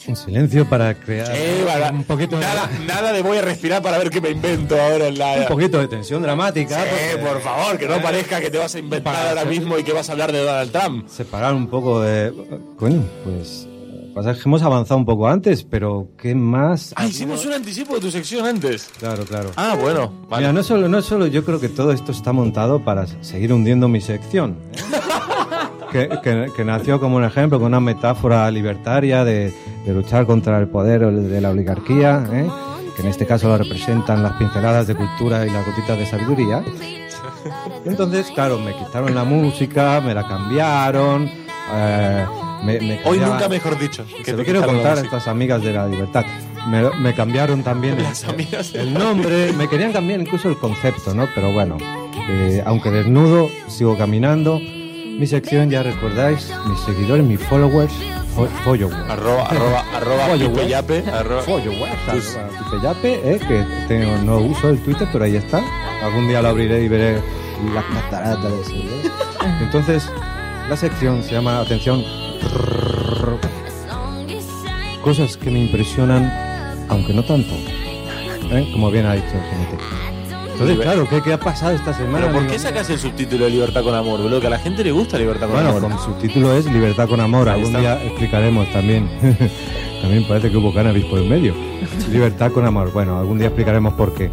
Un 0.08 0.16
silencio 0.16 0.68
para 0.68 0.94
crear 0.94 1.30
Eh, 1.32 1.62
para- 1.64 1.90
un 1.92 2.02
poquito 2.02 2.36
de, 2.36 2.42
nada, 2.44 2.68
nada 2.84 3.12
de 3.12 3.22
voy 3.22 3.36
a 3.38 3.42
respirar 3.42 3.80
para 3.80 3.96
ver 3.98 4.10
qué 4.10 4.20
me 4.20 4.30
invento 4.30 4.80
ahora 4.80 5.06
en 5.06 5.18
la... 5.18 5.34
un 5.42 5.46
poquito 5.46 5.78
de 5.78 5.86
tensión 5.86 6.20
dramática. 6.22 6.84
Eh, 6.84 7.10
porque- 7.12 7.26
por 7.26 7.40
favor, 7.42 7.78
que 7.78 7.86
no 7.86 8.02
parezca 8.02 8.40
que 8.40 8.50
te 8.50 8.58
vas 8.58 8.74
a 8.74 8.78
inventar 8.80 9.14
Para 9.14 9.28
ahora 9.28 9.44
mismo 9.44 9.78
y 9.78 9.84
que 9.84 9.92
vas 9.92 10.08
a 10.08 10.12
hablar 10.12 10.32
de 10.32 10.40
Donald 10.42 10.72
Trump. 10.72 11.06
Separar 11.08 11.54
un 11.54 11.68
poco 11.68 12.00
de. 12.00 12.32
Coño, 12.76 13.04
pues. 13.22 13.68
Pasa 14.14 14.34
que 14.34 14.40
hemos 14.44 14.62
avanzado 14.62 14.98
un 14.98 15.04
poco 15.06 15.28
antes, 15.28 15.62
pero 15.62 16.08
¿qué 16.18 16.34
más? 16.34 16.92
Ah, 16.96 17.06
hicimos 17.06 17.44
un 17.46 17.52
anticipo 17.52 17.94
de 17.94 18.00
tu 18.00 18.10
sección 18.10 18.44
antes. 18.46 18.90
Claro, 18.98 19.24
claro. 19.24 19.50
Ah, 19.56 19.76
bueno. 19.80 20.12
Vale. 20.28 20.42
Mira, 20.42 20.52
no 20.52 20.62
solo, 20.62 20.88
no 20.88 21.00
solo 21.00 21.26
yo 21.26 21.44
creo 21.44 21.60
que 21.60 21.68
todo 21.68 21.92
esto 21.92 22.10
está 22.12 22.32
montado 22.32 22.84
para 22.84 23.06
seguir 23.22 23.52
hundiendo 23.52 23.88
mi 23.88 24.00
sección. 24.00 24.56
¿eh? 24.72 24.78
que, 25.92 26.08
que- 26.22 26.52
que 26.56 26.64
nació 26.64 26.98
como 27.00 27.16
un 27.16 27.24
ejemplo, 27.24 27.58
con 27.58 27.68
una 27.68 27.80
metáfora 27.80 28.50
libertaria 28.50 29.24
de, 29.24 29.54
de 29.86 29.92
luchar 29.94 30.26
contra 30.26 30.58
el 30.58 30.68
poder 30.68 31.06
de 31.10 31.40
la 31.40 31.50
oligarquía, 31.50 32.24
¿eh? 32.32 32.50
que 32.96 33.02
en 33.02 33.08
este 33.08 33.26
caso 33.26 33.48
lo 33.48 33.58
representan 33.58 34.22
las 34.22 34.32
pinceladas 34.34 34.86
de 34.88 34.96
cultura 34.96 35.46
y 35.46 35.50
las 35.50 35.64
gotitas 35.64 35.96
de 35.98 36.06
sabiduría. 36.06 36.62
Entonces, 37.84 38.26
claro, 38.34 38.58
me 38.58 38.74
quitaron 38.76 39.14
la 39.14 39.24
música, 39.24 40.00
me 40.04 40.14
la 40.14 40.26
cambiaron. 40.26 41.30
eh, 41.72 42.26
me, 42.64 42.78
me 42.80 43.00
Hoy 43.04 43.18
nunca 43.18 43.48
mejor 43.48 43.78
dicho. 43.78 44.04
se 44.18 44.22
te 44.24 44.32
lo 44.36 44.44
quiero 44.44 44.64
contar 44.64 44.98
a 44.98 45.00
estas 45.00 45.26
amigas 45.28 45.62
de 45.62 45.72
la 45.72 45.86
libertad. 45.86 46.24
Me, 46.68 46.82
me 46.98 47.14
cambiaron 47.14 47.62
también 47.62 47.96
el, 47.98 48.06
el 48.80 48.94
nombre, 48.94 49.52
me 49.54 49.66
querían 49.68 49.92
cambiar 49.92 50.20
incluso 50.20 50.48
el 50.48 50.58
concepto, 50.58 51.14
¿no? 51.14 51.26
Pero 51.34 51.52
bueno, 51.52 51.78
eh, 52.28 52.62
aunque 52.66 52.90
desnudo, 52.90 53.48
sigo 53.68 53.96
caminando. 53.96 54.60
Mi 54.60 55.26
sección, 55.26 55.68
ya 55.70 55.82
recordáis, 55.82 56.50
mis 56.66 56.80
seguidores, 56.80 57.24
mis 57.24 57.40
followers, 57.40 57.92
fo- 58.34 58.48
followers. 58.64 58.96
Arroba, 59.10 59.46
arroba, 59.48 59.84
arroba, 59.94 60.26
Followers. 60.28 60.50
Pipe 60.58 60.68
Yape, 60.68 61.04
arroba- 61.12 61.42
Followers, 61.42 62.06
Tus- 62.10 62.36
arroba 62.36 62.58
Pipeyape, 62.70 63.20
eh, 63.34 63.38
que 63.46 63.64
tengo, 63.88 64.16
no 64.24 64.38
uso 64.38 64.70
el 64.70 64.78
Twitter, 64.80 65.06
pero 65.12 65.24
ahí 65.24 65.36
está. 65.36 65.62
Algún 66.02 66.26
día 66.28 66.40
lo 66.40 66.48
abriré 66.48 66.82
y 66.84 66.88
veré 66.88 67.20
las 67.74 67.84
cataratas 67.84 68.50
de 68.50 68.64
seguidores. 68.64 69.10
Entonces, 69.60 70.10
la 70.70 70.76
sección 70.76 71.22
se 71.22 71.32
llama, 71.32 71.60
atención, 71.60 72.02
cosas 75.02 75.36
que 75.36 75.50
me 75.50 75.60
impresionan, 75.60 76.30
aunque 76.88 77.12
no 77.12 77.24
tanto, 77.24 77.52
¿eh? 78.52 78.68
como 78.72 78.90
bien 78.90 79.06
ha 79.06 79.14
dicho 79.14 79.26
el. 79.26 80.50
Entonces, 80.52 80.78
claro, 80.78 81.08
¿qué, 81.08 81.22
qué 81.22 81.32
ha 81.32 81.40
pasado 81.40 81.74
esta 81.74 81.94
semana? 81.94 82.26
Pero 82.26 82.38
¿por 82.38 82.46
qué 82.46 82.58
sacas 82.58 82.90
el 82.90 82.98
subtítulo 82.98 83.46
de 83.46 83.50
Libertad 83.50 83.82
con 83.82 83.94
Amor, 83.94 84.20
boludo? 84.20 84.40
Que 84.42 84.46
a 84.48 84.50
la 84.50 84.58
gente 84.58 84.84
le 84.84 84.92
gusta 84.92 85.16
Libertad 85.16 85.46
con 85.46 85.54
Bueno, 85.54 85.70
Amor. 85.70 85.82
como 85.82 85.98
su 85.98 86.12
título 86.20 86.52
es 86.54 86.66
Libertad 86.66 87.08
con 87.08 87.18
Amor, 87.18 87.48
Ahí 87.48 87.54
algún 87.60 87.74
está. 87.76 87.80
día 87.80 88.04
explicaremos 88.04 88.70
también. 88.70 89.08
también 90.02 90.28
parece 90.28 90.50
que 90.50 90.58
hubo 90.58 90.74
cannabis 90.74 91.06
por 91.06 91.18
en 91.18 91.30
medio. 91.30 91.54
Libertad 92.12 92.52
con 92.52 92.66
Amor, 92.66 92.92
bueno, 92.92 93.18
algún 93.18 93.38
día 93.38 93.46
explicaremos 93.46 93.94
por 93.94 94.12
qué. 94.12 94.30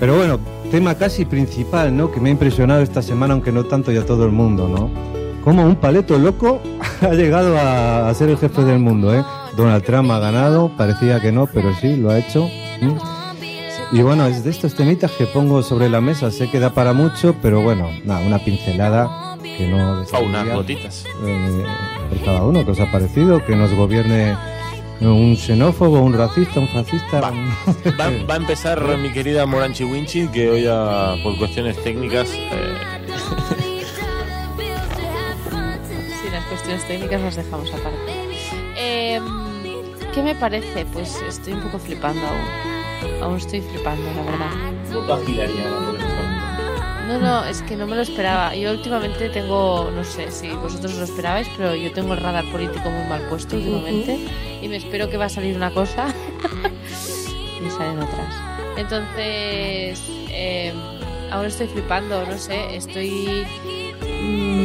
Pero 0.00 0.16
bueno, 0.16 0.40
tema 0.70 0.94
casi 0.94 1.26
principal, 1.26 1.94
¿no? 1.94 2.10
Que 2.10 2.18
me 2.18 2.30
ha 2.30 2.32
impresionado 2.32 2.80
esta 2.80 3.02
semana, 3.02 3.34
aunque 3.34 3.52
no 3.52 3.64
tanto 3.64 3.92
ya 3.92 4.06
todo 4.06 4.24
el 4.24 4.32
mundo, 4.32 4.68
¿no? 4.68 5.10
como 5.44 5.64
un 5.64 5.76
paleto 5.76 6.18
loco 6.18 6.60
ha 7.10 7.14
llegado 7.14 7.56
a, 7.58 8.08
a 8.08 8.14
ser 8.14 8.28
el 8.30 8.38
jefe 8.38 8.62
del 8.64 8.78
mundo, 8.78 9.14
¿eh? 9.14 9.24
Donald 9.56 9.84
Trump 9.84 10.10
ha 10.10 10.18
ganado, 10.18 10.70
parecía 10.76 11.20
que 11.20 11.32
no, 11.32 11.46
pero 11.46 11.74
sí, 11.80 11.96
lo 11.96 12.10
ha 12.10 12.18
hecho. 12.18 12.48
Y 13.92 14.02
bueno, 14.02 14.26
es 14.26 14.44
de 14.44 14.50
estos 14.50 14.74
temitas 14.74 15.10
que 15.12 15.26
pongo 15.26 15.62
sobre 15.64 15.88
la 15.88 16.00
mesa, 16.00 16.30
sé 16.30 16.48
que 16.48 16.60
da 16.60 16.70
para 16.70 16.92
mucho, 16.92 17.34
pero 17.42 17.60
bueno, 17.60 17.90
nada, 18.04 18.20
una 18.24 18.38
pincelada 18.38 19.36
que 19.42 19.66
no 19.66 19.78
A 19.80 19.90
unas 19.92 20.00
desahogaría, 20.06 20.54
gotitas. 20.54 21.04
eh, 21.26 21.64
por 22.08 22.24
cada 22.24 22.42
uno 22.44 22.64
que 22.64 22.70
os 22.70 22.80
ha 22.80 22.90
parecido, 22.92 23.44
que 23.44 23.56
nos 23.56 23.72
gobierne 23.74 24.36
un 25.00 25.36
xenófobo, 25.36 25.98
un 26.00 26.12
racista, 26.12 26.60
un 26.60 26.68
fascista. 26.68 27.20
Va. 27.20 27.30
un- 27.32 27.48
Va, 27.98 28.10
va 28.30 28.34
a 28.34 28.36
empezar 28.36 28.80
mi 28.98 29.10
querida 29.10 29.44
Moranchi 29.46 29.82
Winchi, 29.82 30.28
que 30.28 30.48
hoy 30.50 30.62
ya, 30.62 31.14
por 31.24 31.36
cuestiones 31.38 31.76
técnicas 31.82 32.28
eh, 32.32 32.74
cuestiones 36.70 36.86
técnicas 36.86 37.20
las 37.22 37.36
dejamos 37.36 37.72
aparte. 37.72 38.12
Eh, 38.76 39.20
¿Qué 40.14 40.22
me 40.22 40.34
parece? 40.34 40.84
Pues 40.86 41.20
estoy 41.22 41.54
un 41.54 41.62
poco 41.62 41.78
flipando 41.78 42.20
aún. 42.26 43.22
Aún 43.22 43.36
estoy 43.36 43.60
flipando, 43.60 44.04
la 44.14 44.22
verdad. 44.22 44.50
No, 47.08 47.18
no, 47.18 47.44
es 47.44 47.62
que 47.62 47.76
no 47.76 47.86
me 47.86 47.96
lo 47.96 48.02
esperaba. 48.02 48.54
Yo 48.54 48.70
últimamente 48.70 49.30
tengo, 49.30 49.90
no 49.90 50.04
sé 50.04 50.30
si 50.30 50.48
vosotros 50.50 50.94
lo 50.94 51.04
esperabais, 51.04 51.48
pero 51.56 51.74
yo 51.74 51.90
tengo 51.92 52.14
el 52.14 52.20
radar 52.20 52.44
político 52.52 52.88
muy 52.88 53.08
mal 53.08 53.22
puesto 53.28 53.56
últimamente 53.56 54.18
y 54.62 54.68
me 54.68 54.76
espero 54.76 55.10
que 55.10 55.16
va 55.16 55.24
a 55.24 55.28
salir 55.28 55.56
una 55.56 55.72
cosa 55.72 56.06
y 57.66 57.70
salen 57.70 57.98
otras. 57.98 58.34
Entonces, 58.76 60.00
eh, 60.30 60.72
ahora 61.32 61.48
estoy 61.48 61.66
flipando, 61.66 62.24
no 62.26 62.38
sé, 62.38 62.76
estoy 62.76 63.44
mm, 64.02 64.59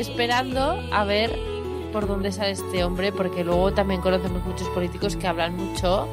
esperando 0.00 0.80
a 0.92 1.04
ver 1.04 1.38
por 1.92 2.06
dónde 2.06 2.32
sale 2.32 2.52
este 2.52 2.84
hombre, 2.84 3.12
porque 3.12 3.44
luego 3.44 3.72
también 3.72 4.00
conocemos 4.00 4.44
muchos 4.44 4.68
políticos 4.68 5.16
que 5.16 5.26
hablan 5.26 5.56
mucho 5.56 6.06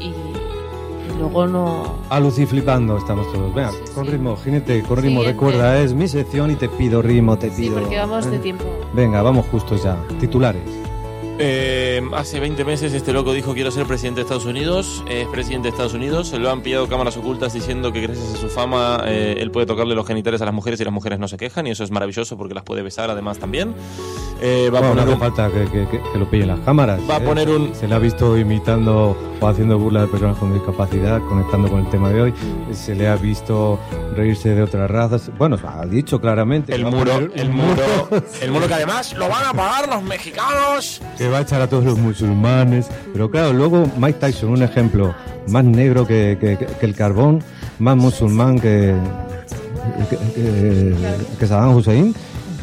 y, 0.00 0.06
y 0.06 1.18
luego 1.18 1.46
no... 1.46 1.94
A 2.10 2.18
Lucy 2.20 2.46
flipando 2.46 2.96
estamos 2.98 3.30
todos. 3.32 3.54
Venga, 3.54 3.70
con 3.94 4.06
ritmo, 4.06 4.36
jinete, 4.36 4.82
con 4.82 4.96
ritmo. 4.98 5.20
Siguiente. 5.20 5.32
Recuerda, 5.32 5.78
es 5.80 5.94
mi 5.94 6.08
sección 6.08 6.50
y 6.50 6.56
te 6.56 6.68
pido 6.68 7.00
ritmo, 7.02 7.38
te 7.38 7.50
Sí, 7.50 7.62
pido. 7.62 7.80
porque 7.80 7.96
vamos 7.98 8.28
de 8.30 8.36
Eh, 8.36 8.40
tiempo. 8.40 8.64
Venga, 8.92 9.22
vamos 9.22 9.46
justos 9.50 9.82
ya. 9.84 9.96
Titulares. 10.20 10.62
Eh, 11.40 12.02
hace 12.14 12.40
20 12.40 12.64
meses 12.64 12.92
este 12.94 13.12
loco 13.12 13.32
dijo 13.32 13.54
quiero 13.54 13.70
ser 13.70 13.86
presidente 13.86 14.18
de 14.18 14.22
Estados 14.22 14.44
Unidos, 14.44 15.04
es 15.08 15.28
presidente 15.28 15.68
de 15.68 15.70
Estados 15.70 15.94
Unidos, 15.94 16.28
se 16.28 16.38
lo 16.38 16.50
han 16.50 16.62
pillado 16.62 16.88
cámaras 16.88 17.16
ocultas 17.16 17.52
diciendo 17.52 17.92
que 17.92 18.00
gracias 18.00 18.34
a 18.34 18.36
su 18.38 18.48
fama 18.48 19.04
eh, 19.06 19.36
él 19.38 19.52
puede 19.52 19.66
tocarle 19.66 19.94
los 19.94 20.04
genitales 20.04 20.42
a 20.42 20.46
las 20.46 20.54
mujeres 20.54 20.80
y 20.80 20.84
las 20.84 20.92
mujeres 20.92 21.20
no 21.20 21.28
se 21.28 21.36
quejan 21.36 21.68
y 21.68 21.70
eso 21.70 21.84
es 21.84 21.92
maravilloso 21.92 22.36
porque 22.36 22.54
las 22.54 22.64
puede 22.64 22.82
besar 22.82 23.10
además 23.10 23.38
también. 23.38 23.72
Eh, 24.40 24.70
va 24.72 24.78
a 24.78 24.82
Bueno, 24.82 24.94
no 24.94 25.00
poner 25.00 25.04
hace 25.04 25.12
un... 25.14 25.18
falta 25.34 25.50
que, 25.50 25.88
que- 26.12 26.18
lo 26.18 26.30
pillen 26.30 26.48
las 26.48 26.60
cámaras. 26.60 27.00
Va 27.10 27.16
a 27.16 27.18
¿eh? 27.18 27.20
poner 27.22 27.48
un- 27.50 27.74
Se 27.74 27.88
le 27.88 27.94
ha 27.94 27.98
visto 27.98 28.38
imitando 28.38 29.16
o 29.40 29.46
haciendo 29.48 29.78
burla 29.78 30.02
de 30.02 30.06
personas 30.08 30.36
con 30.38 30.52
discapacidad, 30.54 31.20
conectando 31.28 31.68
con 31.68 31.80
el 31.80 31.90
tema 31.90 32.10
de 32.10 32.22
hoy. 32.22 32.34
Se 32.72 32.94
le 32.94 33.08
ha 33.08 33.16
visto 33.16 33.78
reírse 34.14 34.54
de 34.54 34.62
otras 34.62 34.88
razas. 34.90 35.30
Bueno, 35.38 35.56
ha 35.66 35.84
dicho 35.86 36.20
claramente. 36.20 36.74
El 36.74 36.84
muro, 36.84 37.12
poner 37.12 37.32
el 37.34 37.50
muro, 37.50 37.82
el 38.40 38.50
muro 38.52 38.68
que 38.68 38.74
además 38.74 39.12
lo 39.14 39.28
van 39.28 39.44
a 39.46 39.52
pagar 39.52 39.88
los 39.88 40.02
mexicanos. 40.04 41.00
que 41.16 41.28
va 41.28 41.38
a 41.38 41.40
echar 41.40 41.60
a 41.60 41.66
todos 41.68 41.84
los 41.84 41.98
musulmanes. 41.98 42.88
Pero 43.12 43.30
claro, 43.30 43.52
luego 43.52 43.90
Mike 43.98 44.18
Tyson, 44.20 44.50
un 44.50 44.62
ejemplo 44.62 45.14
más 45.48 45.64
negro 45.64 46.06
que, 46.06 46.38
que- 46.40 46.56
que- 46.58 46.66
que 46.66 46.86
el 46.86 46.94
carbón, 46.94 47.42
más 47.80 47.96
musulmán 47.96 48.60
que, 48.60 48.94
que, 50.10 50.16
que- 50.34 50.94
que 51.38 51.46
Saddam 51.46 51.74
Hussein, 51.76 52.14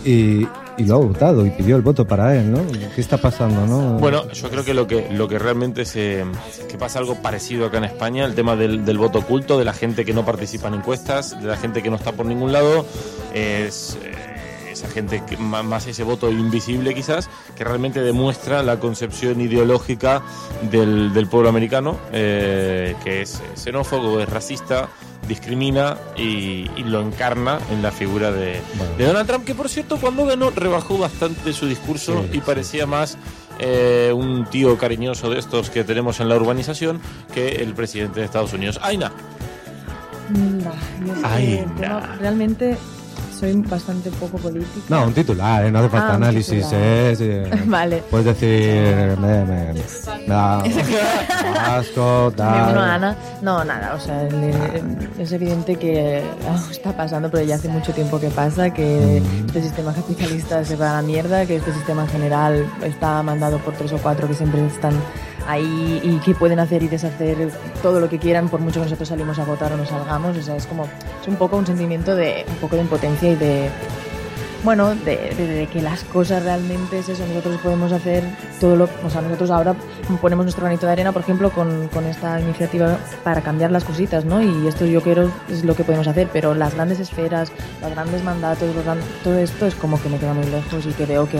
y, 0.06 0.46
y 0.78 0.84
lo 0.84 0.96
ha 0.96 0.98
votado 1.00 1.46
y 1.46 1.50
pidió 1.52 1.76
el 1.76 1.82
voto 1.82 2.06
para 2.06 2.36
él, 2.36 2.52
¿no? 2.52 2.60
¿Qué 2.94 3.02
está 3.02 3.18
pasando, 3.18 3.66
no? 3.66 4.00
Bueno, 4.00 4.30
yo 4.32 4.50
creo 4.50 4.64
que 4.64 4.74
lo 4.74 4.88
que 4.88 5.08
lo 5.12 5.28
que 5.28 5.40
realmente 5.40 5.86
se 5.86 6.26
que 6.70 6.78
pasa 6.78 7.00
algo 7.00 7.16
parecido 7.16 7.66
acá 7.66 7.78
en 7.78 7.86
España, 7.86 8.26
el 8.26 8.36
tema 8.36 8.56
del, 8.56 8.86
del 8.86 8.98
voto 8.98 9.20
oculto, 9.20 9.58
de 9.58 9.66
la 9.66 9.74
gente 9.74 10.06
que 10.06 10.14
no 10.14 10.26
participa 10.26 10.68
en 10.68 10.76
encuestas, 10.76 11.40
de 11.42 11.48
la 11.48 11.58
gente 11.58 11.82
que 11.82 11.90
no 11.90 11.96
está 11.96 12.12
por 12.12 12.26
ningún 12.26 12.52
lado, 12.52 12.86
es 13.34 13.98
eh, 14.04 14.35
esa 14.76 14.88
gente 14.90 15.24
que 15.28 15.38
más 15.38 15.88
ese 15.88 16.04
voto 16.04 16.30
invisible 16.30 16.94
quizás, 16.94 17.30
que 17.56 17.64
realmente 17.64 18.02
demuestra 18.02 18.62
la 18.62 18.80
concepción 18.80 19.42
ideológica 19.42 20.22
del, 20.70 21.14
del 21.14 21.28
pueblo 21.28 21.50
americano, 21.50 21.98
eh, 22.12 22.96
que 23.04 23.22
es 23.22 23.42
xenófobo, 23.56 24.20
es 24.20 24.30
racista, 24.30 24.90
discrimina 25.28 25.98
y, 26.16 26.70
y 26.76 26.84
lo 26.84 27.02
encarna 27.02 27.58
en 27.72 27.82
la 27.82 27.92
figura 27.92 28.32
de, 28.32 28.62
Bueno. 28.78 28.96
de 28.98 29.06
Donald 29.06 29.28
Trump, 29.28 29.46
que 29.46 29.56
por 29.56 29.70
cierto 29.70 29.98
cuando 29.98 30.26
ganó 30.26 30.52
rebajó 30.52 30.98
bastante 30.98 31.52
su 31.54 31.66
discurso 31.68 32.24
Sí, 32.32 32.38
y 32.38 32.42
parecía 32.42 32.86
más 32.86 33.18
eh, 33.60 34.12
un 34.14 34.46
tío 34.46 34.78
cariñoso 34.78 35.30
de 35.30 35.40
estos 35.40 35.70
que 35.70 35.84
tenemos 35.84 36.20
en 36.20 36.30
la 36.30 36.36
urbanización 36.36 37.00
que 37.34 37.48
el 37.56 37.74
presidente 37.74 38.20
de 38.20 38.26
Estados 38.26 38.54
Unidos. 38.54 38.80
Aina, 38.84 39.12
Nah, 40.30 40.72
yo 41.06 41.14
es 41.14 41.20
que 41.20 41.26
Ay, 41.28 41.66
nah. 41.80 42.16
realmente 42.18 42.78
soy 43.40 43.54
bastante 43.62 44.10
poco 44.12 44.38
política. 44.38 44.86
No, 44.90 45.06
un 45.06 45.14
titular, 45.14 45.66
¿eh? 45.66 45.72
no 45.72 45.80
hace 45.80 45.90
falta 45.90 46.12
Ah, 46.12 46.16
análisis. 46.16 46.66
¿eh? 46.72 47.16
Sí. 47.18 47.58
Vale. 47.66 48.04
Puedes 48.10 48.26
decir. 48.28 49.18
Me, 49.20 49.44
me, 49.46 49.74
da 50.28 50.60
asco, 51.78 52.34
Me 52.38 52.44
uno 52.44 52.52
a 52.54 52.66
tal. 52.68 52.80
Ana. 52.90 53.16
No, 53.42 53.64
nada, 53.64 53.94
o 53.96 54.00
sea, 54.00 54.24
le- 54.24 54.54
es 55.20 55.32
evidente 55.32 55.76
que 55.76 56.24
algo 56.48 56.72
está 56.72 56.96
pasando, 56.96 57.30
pero 57.30 57.44
ya 57.44 57.56
hace 57.56 57.68
mucho 57.70 57.92
tiempo 57.94 58.20
que 58.20 58.30
pasa, 58.30 58.72
que 58.72 59.18
este 59.18 59.62
sistema 59.62 59.94
capitalista 59.94 60.64
se 60.64 60.76
va 60.76 60.92
a 60.92 61.02
la 61.02 61.08
mierda, 61.08 61.46
que 61.46 61.58
este 61.58 61.74
sistema 61.74 62.04
en 62.04 62.10
general 62.10 62.66
está 62.84 63.22
mandado 63.24 63.58
por 63.60 63.74
tres 63.74 63.92
o 63.94 63.98
cuatro 63.98 64.28
que 64.28 64.34
siempre 64.34 64.66
están 64.66 64.94
ahí 65.48 66.02
y 66.04 66.18
que 66.20 66.36
pueden 66.36 66.60
hacer 66.60 66.84
y 66.84 66.88
deshacer 66.88 67.52
todo 67.82 68.00
lo 68.00 68.10
que 68.10 68.20
quieran, 68.20 68.50
por 68.50 68.60
mucho 68.60 68.80
que 68.80 68.86
nosotros 68.86 69.10
salimos 69.10 69.40
a 69.40 69.46
votar 69.46 69.74
o 69.74 69.78
no 69.78 69.86
salgamos. 69.86 70.38
O 70.38 70.42
sea, 70.42 70.56
es 70.56 70.66
como, 70.66 70.88
es 71.22 71.28
un 71.28 71.36
poco 71.36 71.58
un 71.58 71.66
sentimiento 71.66 72.16
de, 72.16 72.46
un 72.48 72.56
poco 72.56 72.76
de 72.76 72.82
impotencia 72.84 73.32
y 73.32 73.36
de, 73.36 73.70
bueno, 74.66 74.94
de, 74.96 75.34
de- 75.38 75.48
de 75.48 75.68
que 75.68 75.82
las 75.82 76.04
cosas 76.04 76.44
realmente 76.44 77.00
es 77.00 77.08
eso, 77.10 77.26
nosotros 77.28 77.58
podemos 77.62 77.92
hacer 77.92 78.24
todo 78.60 78.76
lo, 78.76 78.90
o 79.06 79.10
sea, 79.10 79.22
nosotros 79.22 79.50
ahora 79.52 79.76
ponemos 80.22 80.46
nuestro 80.46 80.64
granito 80.64 80.86
de 80.88 80.92
arena, 80.92 81.12
por 81.12 81.22
ejemplo, 81.22 81.52
con, 81.52 81.88
con 81.90 82.06
esta 82.06 82.40
iniciativa 82.42 82.98
para 83.24 83.42
cambiar 83.42 83.72
las 83.72 83.84
cositas, 83.84 84.26
¿no? 84.26 84.42
Y 84.42 84.68
esto 84.68 84.86
yo 84.86 85.02
creo 85.02 85.32
es 85.50 85.64
lo 85.64 85.76
que 85.76 85.84
podemos 85.84 86.08
hacer, 86.08 86.30
pero 86.34 86.54
las 86.56 86.74
grandes 86.74 87.00
esferas, 87.00 87.52
los 87.82 87.92
grandes 87.92 88.24
mandatos, 88.24 88.76
los 88.76 88.84
gran- 88.84 89.00
todo 89.24 89.38
esto 89.38 89.66
es 89.68 89.76
como 89.76 90.02
que 90.02 90.10
me 90.10 90.18
queda 90.18 90.34
muy 90.34 90.46
lejos 90.48 90.86
y 90.86 90.92
que 90.94 91.06
veo 91.06 91.30
que 91.30 91.40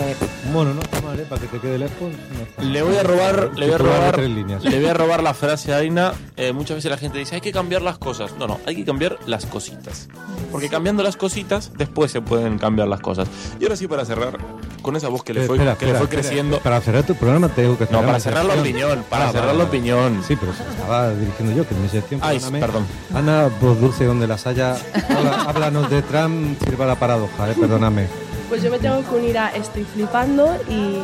Bueno, 0.52 0.72
no 0.74 0.80
está 0.80 1.00
mal, 1.02 1.18
¿eh? 1.18 1.26
Para 1.28 1.40
que 1.40 1.48
te 1.48 1.58
quede 1.58 1.78
lejos. 1.78 2.12
no 2.58 2.64
le 2.64 2.82
voy 2.82 2.96
a 2.96 3.02
robar, 3.02 3.50
le 3.56 3.66
voy 3.66 3.74
a 3.74 3.78
robar, 3.78 4.14
tres 4.16 4.30
líneas. 4.30 4.64
le 4.64 4.78
voy 4.80 4.88
a 4.88 4.94
robar 4.94 5.22
la 5.22 5.34
frase 5.34 5.72
a 5.74 5.78
Aina. 5.78 6.12
Eh, 6.36 6.52
muchas 6.52 6.76
veces 6.76 6.90
la 6.90 6.96
gente 6.96 7.18
dice 7.18 7.34
hay 7.34 7.40
que 7.40 7.52
cambiar 7.52 7.82
las 7.82 7.98
cosas. 7.98 8.34
No, 8.38 8.46
no, 8.46 8.60
hay 8.66 8.76
que 8.76 8.84
cambiar 8.84 9.18
las 9.26 9.46
cositas. 9.46 10.08
Porque 10.52 10.68
cambiando 10.68 11.02
las 11.02 11.16
cositas, 11.16 11.72
después 11.76 12.10
se 12.12 12.20
pueden 12.20 12.58
cambiar 12.58 12.88
las 12.88 13.00
cosas. 13.00 13.15
Y 13.60 13.64
ahora 13.64 13.76
sí 13.76 13.86
para 13.86 14.04
cerrar, 14.04 14.36
con 14.82 14.96
esa 14.96 15.08
voz 15.08 15.22
que 15.22 15.32
le 15.34 15.46
fue, 15.46 15.56
Espera, 15.56 15.76
que 15.76 15.86
le 15.86 15.92
espera, 15.92 15.98
fue 15.98 16.04
espera. 16.16 16.22
creciendo. 16.22 16.58
Para 16.60 16.80
cerrar 16.80 17.04
tu 17.04 17.14
programa 17.14 17.48
tengo 17.48 17.76
que 17.78 17.84
No, 17.84 17.90
cerrar 17.90 18.02
para 18.04 18.12
la 18.12 18.20
cerrar 18.20 18.44
la 18.44 18.54
opinión, 18.54 19.04
para 19.08 19.28
Ah, 19.28 19.32
cerrar 19.32 19.54
la 19.54 19.64
opinión. 19.64 20.22
Sí, 20.26 20.36
pero 20.36 20.52
se 20.52 20.62
estaba 20.62 21.10
dirigiendo 21.10 21.54
yo, 21.56 21.68
que 21.68 21.74
en 21.74 21.82
mi 21.82 21.88
sección. 21.88 22.20
Ay, 22.22 22.40
perdón. 22.60 22.86
Ana, 23.14 23.48
voz 23.60 23.80
dulce 23.80 24.04
donde 24.04 24.26
las 24.26 24.46
haya. 24.46 24.72
Habla- 25.08 25.42
háblanos 25.48 25.90
de 25.90 26.02
Trump, 26.02 26.58
sirva 26.64 26.86
la 26.86 26.94
paradoja, 26.96 27.50
eh, 27.50 27.54
perdóname. 27.58 28.06
Pues 28.48 28.62
yo 28.62 28.70
me 28.70 28.78
tengo 28.78 29.02
que 29.08 29.14
unir 29.16 29.36
a 29.38 29.48
estoy 29.56 29.82
flipando 29.84 30.54
y... 30.68 31.00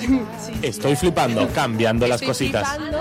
sí, 0.00 0.20
Estoy 0.62 0.96
flipando, 0.96 1.48
cambiando 1.54 2.06
las 2.08 2.20
cositas. 2.20 2.68
flipando. 2.76 2.98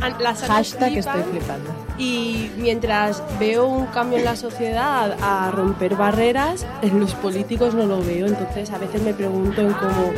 An- 0.00 0.16
las 0.22 0.40
hashtag 0.42 0.92
flipan. 0.92 1.18
estoy 1.18 1.32
flipando. 1.32 1.70
Y 1.96 2.50
mientras 2.56 3.22
veo 3.38 3.66
un 3.66 3.86
cambio 3.86 4.18
en 4.18 4.24
la 4.24 4.36
sociedad 4.36 5.16
a 5.22 5.50
romper 5.50 5.94
barreras, 5.94 6.66
en 6.82 6.98
los 6.98 7.14
políticos 7.14 7.74
no 7.74 7.86
lo 7.86 8.02
veo. 8.02 8.26
Entonces 8.26 8.70
a 8.70 8.78
veces 8.78 9.02
me 9.02 9.14
pregunto 9.14 9.60
en 9.60 9.72
cómo 9.72 10.12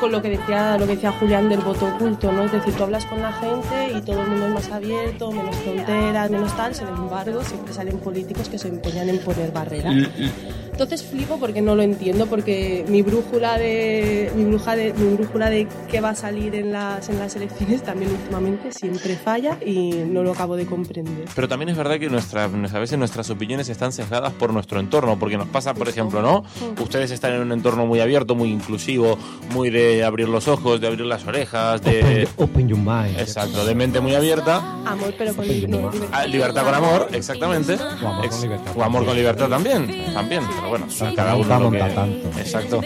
con 0.00 0.12
lo 0.12 0.22
que 0.22 0.30
decía 0.30 0.78
lo 0.78 0.86
que 0.86 0.94
decía 0.94 1.12
Julián 1.12 1.48
del 1.48 1.60
voto 1.60 1.86
oculto, 1.86 2.32
¿no? 2.32 2.44
Es 2.44 2.52
decir, 2.52 2.74
tú 2.74 2.84
hablas 2.84 3.04
con 3.06 3.20
la 3.20 3.32
gente 3.32 3.92
y 3.96 4.00
todo 4.02 4.22
el 4.22 4.28
mundo 4.28 4.46
es 4.46 4.54
más 4.54 4.70
abierto, 4.70 5.30
menos 5.32 5.56
fronteras, 5.56 6.30
menos 6.30 6.56
tal. 6.56 6.74
Sin 6.74 6.88
embargo, 6.88 7.42
siempre 7.44 7.72
salen 7.74 7.98
políticos 7.98 8.48
que 8.48 8.58
se 8.58 8.68
empeñan 8.68 9.08
en 9.08 9.18
poner 9.18 9.52
barreras. 9.52 9.92
L- 9.92 10.08
l- 10.18 10.30
Entonces 10.72 11.02
flipo 11.04 11.38
porque 11.38 11.62
no 11.62 11.74
lo 11.76 11.82
entiendo, 11.82 12.26
porque 12.26 12.84
mi 12.88 13.02
brújula 13.02 13.58
de 13.58 14.32
mi 14.36 14.44
bruja 14.44 14.74
de 14.76 14.92
mi 14.94 15.14
brújula 15.14 15.48
de 15.50 15.68
qué 15.90 16.00
va 16.00 16.10
a 16.10 16.14
salir 16.16 16.54
en 16.56 16.72
las 16.72 17.08
en 17.08 17.18
las 17.18 17.36
elecciones 17.36 17.82
también 17.82 18.10
últimamente 18.10 18.72
siempre 18.72 19.14
falla 19.16 19.56
y 19.64 19.90
no 20.08 20.22
lo 20.24 20.32
acabo 20.32 20.56
de 20.56 20.66
comprender. 20.66 21.26
Pero 21.34 21.48
también 21.48 21.68
es 21.68 21.76
verdad 21.76 21.98
que 22.00 22.08
nuestra, 22.08 22.44
a 22.44 22.78
veces 22.78 22.98
nuestras 22.98 23.30
opiniones 23.30 23.68
están 23.68 23.92
sesgadas 23.92 24.32
por 24.32 24.52
nuestro 24.52 24.80
entorno, 24.80 25.16
porque 25.18 25.36
nos 25.36 25.48
pasa, 25.48 25.74
por 25.74 25.88
ejemplo, 25.88 26.20
¿no? 26.22 26.44
Ustedes 26.82 27.10
están 27.12 27.34
en 27.34 27.42
un 27.42 27.52
entorno 27.52 27.86
muy 27.86 28.00
abierto, 28.00 28.34
muy 28.34 28.50
inclusivo, 28.50 29.16
muy 29.52 29.63
muy 29.64 29.70
de 29.70 30.04
abrir 30.04 30.28
los 30.28 30.46
ojos, 30.46 30.78
de 30.78 30.88
abrir 30.88 31.06
las 31.06 31.26
orejas, 31.26 31.80
de... 31.80 32.28
Open, 32.36 32.68
your 32.68 32.78
mind. 32.78 33.18
Exacto, 33.18 33.64
de 33.64 33.74
mente 33.74 33.98
muy 33.98 34.14
abierta. 34.14 34.58
Amor, 34.84 35.14
pero 35.16 35.34
con 35.34 35.46
no, 35.70 35.90
Ah, 36.12 36.26
Libertad 36.26 36.64
con 36.64 36.74
amor, 36.74 37.08
exactamente. 37.12 37.78
O 38.02 38.06
amor 38.08 38.28
con 38.28 38.40
libertad. 38.42 38.72
o 38.76 38.82
amor 38.82 39.06
con 39.06 39.16
libertad 39.16 39.48
también, 39.48 40.12
también. 40.12 40.42
Pero 40.54 40.68
bueno, 40.68 40.86
cada 41.16 41.34
uno 41.36 41.48
lo 41.60 41.70
que... 41.70 41.78
monta 41.78 41.94
tanto. 41.94 42.38
Exacto. 42.38 42.80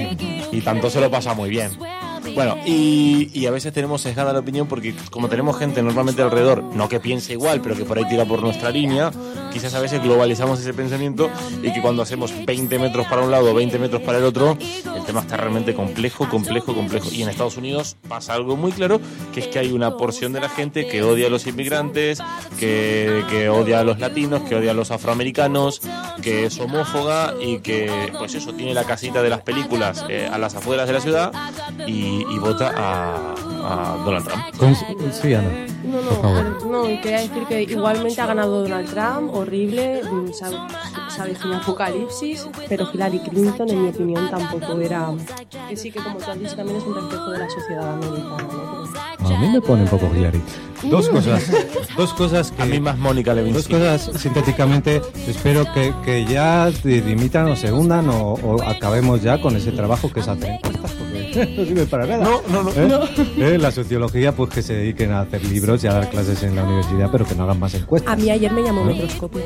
Y 0.53 0.61
tanto 0.61 0.89
se 0.89 1.01
lo 1.01 1.11
pasa 1.11 1.35
muy 1.35 1.51
bien. 1.51 1.73
Bueno, 2.35 2.57
y, 2.67 3.47
a 3.47 3.51
veces 3.51 3.73
tenemos 3.73 4.03
sesgada 4.03 4.33
la 4.33 4.41
opinión 4.41 4.67
porque 4.67 4.95
como 5.11 5.29
tenemos 5.29 5.59
gente 5.59 5.83
normalmente 5.83 6.21
alrededor, 6.21 6.63
no 6.63 6.89
que 6.89 7.01
piense 7.01 7.33
igual, 7.33 7.61
pero 7.63 7.75
que 7.77 7.85
por 7.85 7.97
ahí 7.97 8.05
tira 8.09 8.27
por 8.27 8.43
nuestra 8.43 8.71
línea, 8.71 9.11
quizás 9.53 9.75
a 9.75 9.81
veces 9.81 10.03
globalizamos 10.03 10.61
ese 10.61 10.75
pensamiento 10.75 11.31
y 11.63 11.73
que 11.73 11.81
cuando 11.81 12.03
hacemos 12.03 12.33
20 12.45 12.79
metros 12.79 13.07
para 13.07 13.23
un 13.23 13.31
lado, 13.31 13.55
20 13.55 13.79
metros 13.79 14.03
para 14.03 14.19
el 14.19 14.25
otro, 14.25 14.59
el 14.95 15.05
tema 15.05 15.21
está 15.21 15.39
realmente 15.39 15.75
complejo, 15.75 16.29
complejo, 16.29 16.75
complejo. 16.75 17.09
Y 17.11 17.23
en 17.23 17.31
Estados 17.31 17.57
Unidos 17.57 17.97
pasa 18.07 18.35
algo 18.35 18.57
muy 18.57 18.73
claro, 18.73 19.01
que 19.33 19.41
es 19.41 19.49
que 19.49 19.59
hay 19.59 19.73
una 19.73 19.97
porción 19.97 20.33
de 20.33 20.41
la 20.41 20.49
gente 20.49 20.87
que 20.87 21.03
odia 21.03 21.29
a 21.29 21.31
los 21.31 21.47
inmigrantes, 21.47 22.21
que, 22.59 23.25
que 23.31 23.49
odia 23.49 23.81
a 23.81 23.85
los 23.85 23.99
latinos, 23.99 24.43
que 24.43 24.57
odia 24.57 24.73
a 24.73 24.75
los 24.75 24.91
afroamericanos, 24.91 25.81
que 26.23 26.45
es 26.45 26.59
homófoga 26.59 27.35
y 27.41 27.59
que, 27.61 28.13
pues 28.19 28.35
eso, 28.35 28.53
tiene 28.53 28.75
la 28.75 28.85
casita 28.85 29.23
de 29.23 29.31
las 29.31 29.43
películas 29.43 30.05
eh, 30.09 30.29
a 30.31 30.39
las 30.39 30.55
afueras 30.55 30.87
de 30.87 30.93
la 30.93 31.01
ciudad 31.01 31.33
y, 31.87 32.08
y 32.09 32.39
vota 32.39 32.73
a, 32.77 33.35
a 33.65 33.97
Donald 34.05 34.27
Trump. 34.27 34.43
Con- 34.59 35.13
sí, 35.13 35.35
Ana. 35.35 35.49
No, 35.85 35.99
Por 35.99 36.05
no, 36.05 36.21
favor. 36.23 36.67
no, 36.67 36.83
quería 37.01 37.21
decir 37.21 37.45
que 37.49 37.63
igualmente 37.63 38.21
ha 38.21 38.27
ganado 38.27 38.63
Donald 38.63 38.89
Trump, 38.91 39.33
horrible, 39.35 40.03
mm, 40.05 40.33
se 40.35 41.21
avecina 41.23 41.59
apocalipsis, 41.59 42.47
pero 42.69 42.89
Hillary 42.93 43.21
Clinton, 43.21 43.71
en 43.71 43.83
mi 43.85 43.89
opinión, 43.89 44.29
tampoco 44.31 44.79
era. 44.81 45.11
Que 45.69 45.77
sí, 45.77 45.91
que 45.91 46.01
como 46.03 46.19
tú 46.19 46.31
has 46.31 46.39
dicho, 46.39 46.57
también 46.57 46.77
es 46.79 46.85
un 46.85 46.95
reflejo 46.95 47.31
de 47.31 47.39
la 47.39 47.51
sociedad 47.51 47.93
americana. 47.95 48.49
¿no? 49.21 49.29
A 49.29 49.39
mí 49.41 49.49
me 49.49 49.61
pone 49.61 49.83
un 49.83 49.89
poco 49.89 50.09
Hillary. 50.15 50.41
Dos 50.85 51.09
cosas. 51.09 51.43
Dos 51.97 52.13
cosas 52.15 52.53
que. 52.53 52.63
A 52.63 52.67
mí 52.67 52.79
más 52.81 52.97
Mónica 52.99 53.35
Dos 53.35 53.43
Lewinsky. 53.45 53.73
cosas 53.75 54.11
sintéticamente. 54.17 55.03
Espero 55.27 55.65
que, 55.75 55.93
que 56.05 56.25
ya 56.25 56.71
di- 56.71 57.01
dimitan 57.01 57.49
o 57.49 57.57
se 57.57 57.73
hundan 57.73 58.09
o, 58.11 58.35
o 58.35 58.63
acabemos 58.63 59.21
ya 59.23 59.41
con 59.41 59.57
ese 59.57 59.73
trabajo 59.73 60.11
que 60.13 60.21
es 60.21 60.29
hacer 60.29 60.51
encuestas, 60.51 60.93
no 61.57 61.65
sirve 61.65 61.87
para 61.87 62.07
nada. 62.07 62.25
No, 62.25 62.43
no, 62.49 62.63
no. 62.63 63.05
¿Eh? 63.05 63.09
¿Eh? 63.55 63.59
La 63.59 63.71
sociología, 63.71 64.33
pues 64.33 64.51
que 64.51 64.63
se 64.63 64.75
dediquen 64.75 65.13
a 65.13 65.21
hacer 65.21 65.45
libros 65.45 65.83
y 65.85 65.87
a 65.87 65.93
dar 65.93 66.11
clases 66.11 66.43
en 66.43 66.57
la 66.57 66.65
universidad, 66.65 67.11
pero 67.11 67.25
que 67.27 67.35
no 67.35 67.45
hagan 67.45 67.59
más 67.59 67.75
encuestas. 67.75 68.13
A 68.13 68.17
mí 68.17 68.31
ayer 68.31 68.53
me 68.53 68.63
llamó 68.63 68.85
microscopio. 68.85 69.43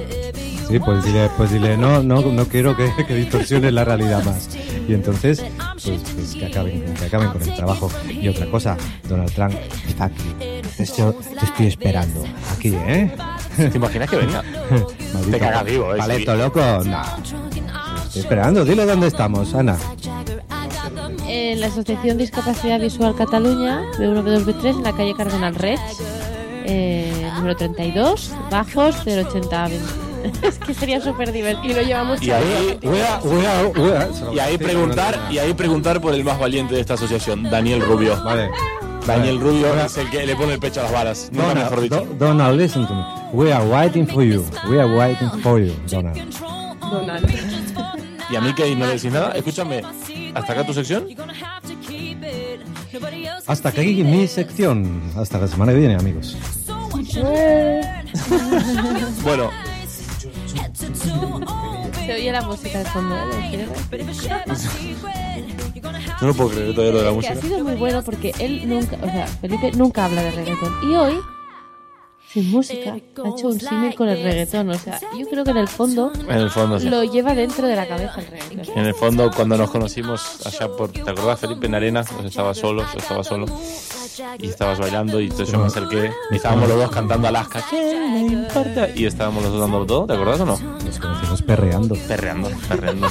Sí, 0.68 0.78
pues 0.78 1.04
dile, 1.04 1.28
pues 1.36 1.50
dile, 1.50 1.76
no, 1.76 2.02
no, 2.02 2.22
no 2.22 2.46
quiero 2.46 2.76
que, 2.76 2.90
que 3.06 3.14
distorsiones 3.14 3.72
la 3.72 3.84
realidad 3.84 4.24
más. 4.24 4.48
Y 4.88 4.94
entonces, 4.94 5.44
pues, 5.84 6.00
pues 6.14 6.34
que, 6.34 6.46
acaben, 6.46 6.94
que 6.94 7.04
acaben 7.04 7.30
con 7.30 7.42
el 7.42 7.54
trabajo. 7.54 7.90
Y 8.08 8.28
otra 8.28 8.46
cosa, 8.46 8.76
Donald 9.08 9.32
Trump 9.32 9.54
está 9.86 10.06
aquí. 10.06 10.34
Esto 10.78 11.14
te 11.38 11.44
estoy 11.44 11.66
esperando. 11.66 12.24
Aquí, 12.56 12.74
¿eh? 12.74 13.10
¿Te 13.56 13.76
imaginas 13.76 14.08
que 14.08 14.16
venga? 14.16 14.42
Maldito 15.12 15.30
Te 15.30 15.38
cagas 15.38 15.64
vivo, 15.64 15.94
¿eh? 15.94 15.98
Paleto 15.98 16.36
loco, 16.36 16.60
no. 16.84 17.02
Estoy 18.04 18.22
esperando, 18.22 18.64
dile 18.64 18.84
dónde 18.86 19.08
estamos, 19.08 19.54
Ana. 19.54 19.76
En 21.52 21.60
la 21.60 21.66
Asociación 21.66 22.16
Discapacidad 22.16 22.80
Visual 22.80 23.14
Cataluña, 23.14 23.82
B1, 23.98 24.24
B2, 24.24 24.44
B3, 24.46 24.76
en 24.78 24.82
la 24.84 24.92
calle 24.92 25.14
Cardenal 25.14 25.54
Reig, 25.54 25.78
eh, 26.64 27.30
número 27.36 27.54
32, 27.54 28.32
bajos, 28.50 28.96
080 29.06 29.66
Es 30.42 30.58
que 30.58 30.72
sería 30.72 30.98
súper 31.02 31.30
divertido. 31.30 31.72
Y 31.72 31.74
lo 31.74 31.82
llevamos 31.82 32.22
Y 32.22 32.30
ahí, 32.30 32.78
uea. 32.82 33.20
Se 34.14 34.24
lo 34.24 34.32
y 34.32 34.38
ahí 34.38 34.56
preguntar, 34.56 35.28
y 35.30 35.36
ahí 35.36 35.52
preguntar 35.52 36.00
por 36.00 36.14
el 36.14 36.24
más 36.24 36.38
valiente 36.38 36.74
de 36.74 36.80
esta 36.80 36.94
asociación, 36.94 37.42
Daniel 37.42 37.82
Rubio. 37.82 38.18
Vale. 38.24 38.48
Daniel. 39.06 39.38
Rubio 39.38 39.68
Ahora, 39.68 39.84
es 39.84 39.98
el 39.98 40.08
que 40.08 40.24
le 40.24 40.34
pone 40.34 40.54
el 40.54 40.58
pecho 40.58 40.80
a 40.80 40.84
las 40.84 40.92
balas. 40.92 41.28
Nunca 41.32 41.48
Donald, 41.48 41.64
mejor 41.64 41.80
dicho. 41.82 41.96
Do- 42.18 42.26
Donald, 42.28 42.58
listen 42.58 42.86
to 42.86 42.94
me. 42.94 43.04
We 43.34 43.52
are 43.52 43.66
waiting 43.68 44.06
for 44.06 44.22
you. 44.24 44.42
We 44.70 44.80
are 44.80 44.96
waiting 44.96 45.28
for 45.42 45.60
you, 45.60 45.74
Donald. 45.90 46.18
Donald. 46.80 47.28
Y 48.30 48.36
a 48.36 48.40
mí 48.40 48.54
que 48.54 48.74
no 48.74 48.86
le 48.86 48.94
decís 48.94 49.12
nada. 49.12 49.32
Escúchame, 49.32 49.82
¿hasta 50.34 50.52
acá 50.52 50.66
tu 50.66 50.74
sección? 50.74 51.06
Hasta 53.46 53.68
aquí 53.68 54.02
mi 54.04 54.26
sección. 54.26 55.02
Hasta 55.16 55.38
la 55.38 55.48
semana 55.48 55.72
que 55.72 55.78
viene, 55.78 55.94
amigos. 55.96 56.36
Bueno, 59.22 59.50
Se 62.06 62.12
oye 62.14 62.32
la 62.32 62.42
música 62.42 62.78
de 62.80 62.84
fondo, 62.86 63.16
¿eh? 63.16 63.20
¿Lo 63.26 63.48
quieres 63.48 63.68
ver? 63.88 64.04
no 66.20 66.28
lo 66.28 66.34
puedo 66.34 66.50
creer 66.50 66.74
todavía 66.74 66.92
lo 66.92 66.98
de 66.98 67.04
la 67.04 67.12
música. 67.12 67.32
ha 67.34 67.36
sido 67.36 67.64
muy 67.64 67.74
bueno 67.74 68.02
porque 68.02 68.32
él 68.38 68.68
nunca, 68.68 68.96
o 69.00 69.06
sea, 69.06 69.26
Felipe 69.26 69.72
nunca 69.72 70.04
habla 70.04 70.22
de 70.22 70.30
reggaetón. 70.32 70.90
Y 70.90 70.94
hoy, 70.94 71.14
sin 72.32 72.50
música, 72.50 72.94
ha 72.94 72.96
hecho 72.96 73.48
un 73.48 73.60
símil 73.60 73.94
con 73.94 74.08
el 74.08 74.22
reggaetón. 74.22 74.70
O 74.70 74.74
sea, 74.74 74.98
yo 75.18 75.26
creo 75.28 75.44
que 75.44 75.50
en 75.50 75.58
el 75.58 75.68
fondo 75.68 76.12
En 76.28 76.38
el 76.38 76.50
fondo, 76.50 76.78
sí. 76.80 76.88
lo 76.88 77.04
lleva 77.04 77.34
dentro 77.34 77.66
de 77.66 77.76
la 77.76 77.86
cabeza 77.86 78.20
el 78.20 78.26
reggaetón. 78.26 78.78
En 78.78 78.86
el 78.86 78.94
fondo, 78.94 79.30
cuando 79.34 79.56
nos 79.56 79.70
conocimos 79.70 80.46
allá 80.46 80.68
por... 80.68 80.90
¿Te 80.90 81.02
acordás, 81.02 81.40
Felipe, 81.40 81.66
en 81.66 81.74
arena? 81.74 82.04
Pues 82.04 82.26
estaba 82.26 82.54
solo, 82.54 82.84
yo 82.92 82.98
estaba 82.98 83.22
solo. 83.22 83.46
Y 84.38 84.48
estabas 84.48 84.78
bailando 84.78 85.20
y 85.20 85.24
entonces 85.24 85.50
yo 85.50 85.58
me 85.58 85.66
acerqué. 85.66 86.12
Y 86.30 86.36
estábamos 86.36 86.68
los 86.68 86.78
dos 86.78 86.90
cantando 86.90 87.28
Alaska. 87.28 87.64
¿Qué 87.70 87.94
me 88.12 88.20
importa? 88.20 88.88
Y 88.94 89.06
estábamos 89.06 89.42
los 89.42 89.52
dos 89.52 89.60
dando 89.60 89.86
todo, 89.86 90.06
¿te 90.06 90.14
acordás 90.14 90.40
o 90.40 90.46
no? 90.46 90.58
Nos 90.58 90.98
conocimos 90.98 91.42
perreando. 91.42 91.94
Perreando, 92.08 92.50
perreando. 92.68 93.08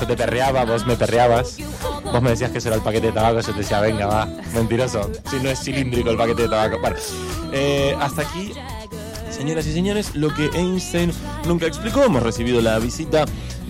Yo 0.00 0.06
te 0.06 0.16
perreaba, 0.16 0.64
vos 0.64 0.86
me 0.86 0.96
perreabas. 0.96 1.58
Vos 2.04 2.22
me 2.22 2.30
decías 2.30 2.50
que 2.50 2.58
eso 2.58 2.68
era 2.68 2.76
el 2.76 2.82
paquete 2.82 3.08
de 3.08 3.12
tabaco, 3.12 3.40
yo 3.40 3.52
te 3.52 3.58
decía, 3.58 3.80
venga, 3.80 4.06
va, 4.06 4.26
mentiroso. 4.54 5.10
Si 5.30 5.36
no 5.36 5.50
es 5.50 5.60
cilíndrico 5.60 6.10
el 6.10 6.16
paquete 6.16 6.42
de 6.42 6.48
tabaco. 6.48 6.78
Bueno, 6.80 6.96
eh, 7.52 7.96
hasta 8.00 8.22
aquí, 8.22 8.52
señoras 9.40 9.66
y 9.66 9.72
señores, 9.72 10.14
lo 10.14 10.32
que 10.34 10.50
Einstein 10.54 11.12
nunca 11.46 11.66
explicó. 11.66 12.04
Hemos 12.04 12.22
recibido 12.22 12.60
la 12.60 12.78
visita 12.78 13.24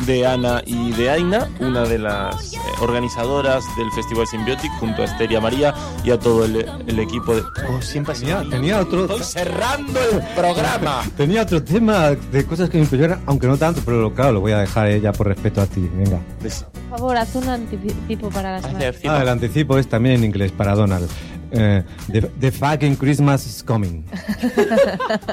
de 0.04 0.26
Ana 0.26 0.62
y 0.66 0.90
de 0.92 1.10
Aina, 1.10 1.48
una 1.60 1.82
de 1.84 1.98
las 1.98 2.54
eh, 2.54 2.58
organizadoras 2.80 3.62
del 3.76 3.90
Festival 3.92 4.26
Symbiotic, 4.26 4.70
junto 4.80 5.02
a 5.02 5.04
Esteria 5.04 5.40
María 5.40 5.72
y 6.02 6.10
a 6.10 6.18
todo 6.18 6.44
el, 6.44 6.66
el 6.86 6.98
equipo 6.98 7.36
de... 7.36 7.42
Oh, 7.68 7.80
siempre. 7.82 8.14
Tenía, 8.14 8.42
tenía 8.50 8.80
otro, 8.80 9.02
Estoy 9.04 9.22
cerrando 9.22 10.00
el 10.12 10.20
programa. 10.34 11.02
tenía 11.16 11.42
otro 11.42 11.62
tema 11.62 12.10
de 12.10 12.44
cosas 12.46 12.68
que 12.68 12.78
me 12.78 12.84
impresionan, 12.84 13.20
aunque 13.26 13.46
no 13.46 13.56
tanto, 13.56 13.80
pero 13.84 14.00
lo- 14.00 14.12
claro, 14.14 14.32
lo 14.32 14.40
voy 14.40 14.52
a 14.52 14.58
dejar 14.58 14.88
eh, 14.88 15.00
ya 15.00 15.12
por 15.12 15.28
respeto 15.28 15.60
a 15.60 15.66
ti. 15.66 15.88
Venga. 15.94 16.18
Por 16.40 16.98
favor, 16.98 17.16
haz 17.16 17.34
un 17.36 17.48
anticipo 17.48 18.28
para 18.30 18.52
la 18.52 18.62
semana. 18.62 18.92
Ah, 19.04 19.22
el 19.22 19.28
anticipo 19.28 19.78
es 19.78 19.86
también 19.88 20.16
en 20.16 20.24
inglés 20.24 20.50
para 20.50 20.74
Donald. 20.74 21.08
Eh, 21.52 21.82
the, 22.12 22.20
the 22.40 22.50
fucking 22.50 22.96
Christmas 22.96 23.46
is 23.46 23.62
coming. 23.62 24.04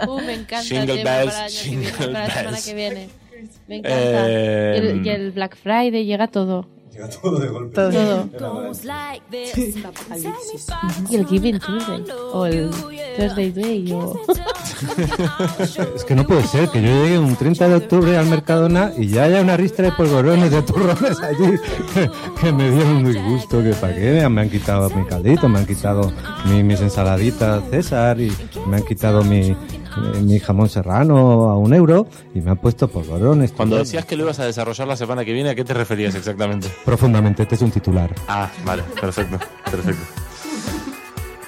Uh, 0.08 0.22
me 0.22 0.34
encanta 0.34 0.64
Jingle 0.64 1.04
bells, 1.04 1.34
para, 1.34 1.48
jingle 1.50 1.92
viene, 1.92 2.14
para 2.14 2.28
la 2.28 2.30
semana 2.30 2.52
bells. 2.52 2.66
que 2.66 2.74
viene. 2.74 3.10
Me 3.68 3.76
encanta. 3.78 4.30
Eh, 4.30 4.82
y, 4.84 4.88
el, 4.88 5.06
y 5.06 5.10
el 5.10 5.32
Black 5.32 5.58
Friday 5.58 6.06
llega 6.06 6.28
todo. 6.28 6.68
Todo 7.22 7.40
de 7.40 7.48
golpe. 7.48 7.76
Todo. 7.76 8.72
Y 11.10 11.16
el 11.16 11.26
Giving 11.26 11.60
Tuesday. 11.60 12.04
O 12.34 12.46
el 12.46 12.70
Thursday 13.18 13.52
Day. 13.52 13.92
O... 13.94 14.20
Es 15.96 16.04
que 16.04 16.14
no 16.16 16.26
puede 16.26 16.44
ser 16.44 16.70
que 16.70 16.82
yo 16.82 16.88
llegue 16.88 17.18
un 17.18 17.36
30 17.36 17.68
de 17.68 17.76
octubre 17.76 18.16
al 18.16 18.28
Mercadona 18.28 18.92
y 18.96 19.08
ya 19.08 19.24
haya 19.24 19.42
una 19.42 19.58
ristra 19.58 19.86
de 19.86 19.92
polvorones 19.94 20.52
de 20.52 20.62
turrones 20.62 21.20
allí 21.20 21.58
que, 22.42 22.52
me 22.52 22.70
dieron 22.70 23.02
muy 23.02 23.16
gusto, 23.16 23.64
que 23.64 23.72
para 23.72 23.96
qué 23.96 24.28
me 24.30 24.42
han 24.42 24.50
quitado 24.50 24.90
mi 24.92 25.04
caldito, 25.06 25.50
me 25.50 25.60
han 25.60 25.66
quitado 25.66 26.12
mi- 26.46 26.62
mis 26.64 26.80
ensaladitas 26.82 27.64
César 27.72 28.20
y 28.22 28.32
me 28.68 28.78
han 28.78 28.84
quitado 28.84 29.24
mi, 29.24 29.56
mi 30.22 30.40
jamón 30.40 30.70
serrano 30.70 31.50
a 31.50 31.58
un 31.58 31.74
euro 31.74 32.08
y 32.34 32.42
me 32.42 32.52
han 32.52 32.58
puesto 32.58 32.88
polvorones. 32.88 33.52
Cuando 33.52 33.78
decías 33.78 34.06
que 34.06 34.16
lo 34.16 34.24
ibas 34.24 34.40
a 34.40 34.46
desarrollar 34.46 34.88
la 34.88 34.96
semana 34.96 35.26
que 35.26 35.34
viene, 35.34 35.50
¿a 35.50 35.56
qué 35.56 35.64
te 35.64 35.74
referías 35.74 36.16
exactamente? 36.16 36.70
Profundamente, 36.86 37.44
este 37.44 37.56
es 37.56 37.62
un 37.62 37.72
titular. 37.72 38.14
Ah, 38.28 38.50
vale, 38.66 38.84
perfecto, 39.00 39.40
perfecto. 39.70 40.04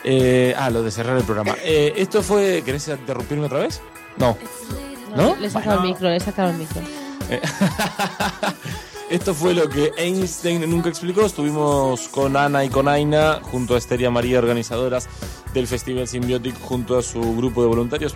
Eh, 0.04 0.56
ah, 0.58 0.70
lo 0.70 0.82
de 0.82 0.92
cerrar 0.92 1.18
el 1.18 1.24
programa. 1.24 1.56
Eh, 1.64 1.94
esto 1.98 2.24
fue. 2.24 2.62
¿Querés 2.66 2.88
interrumpirme 2.88 3.46
otra 3.46 3.60
vez? 3.60 3.82
No. 4.18 4.38
¿No? 5.16 5.36
Le 5.36 5.48
he 5.48 5.50
sacado 5.50 5.82
el 5.82 5.88
micro, 5.88 6.10
le 6.10 6.16
he 6.18 6.20
sacado 6.20 6.50
el 6.52 6.58
micro. 6.58 6.82
Esto 9.10 9.34
fue 9.34 9.56
lo 9.56 9.68
que 9.68 9.92
Einstein 9.98 10.70
nunca 10.70 10.90
explicó. 10.90 11.26
Estuvimos 11.26 12.08
con 12.10 12.38
Ana 12.38 12.64
y 12.64 12.70
con 12.70 12.88
Aina, 12.88 13.42
junto 13.42 13.74
a 13.74 13.80
Esteria 13.80 14.12
María, 14.12 14.38
organizadoras 14.38 15.10
del 15.52 15.66
Festival 15.66 16.08
Symbiotic, 16.08 16.60
junto 16.62 16.96
a 16.96 17.02
su 17.02 17.20
grupo 17.36 17.64
de 17.64 17.70
voluntarios. 17.70 18.16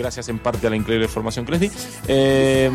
Gracias 0.00 0.28
en 0.28 0.38
parte 0.38 0.66
a 0.66 0.70
la 0.70 0.76
increíble 0.76 1.08
formación 1.08 1.44
que 1.44 1.52
les 1.52 1.60
di. 1.60 1.70
Eh, 2.08 2.70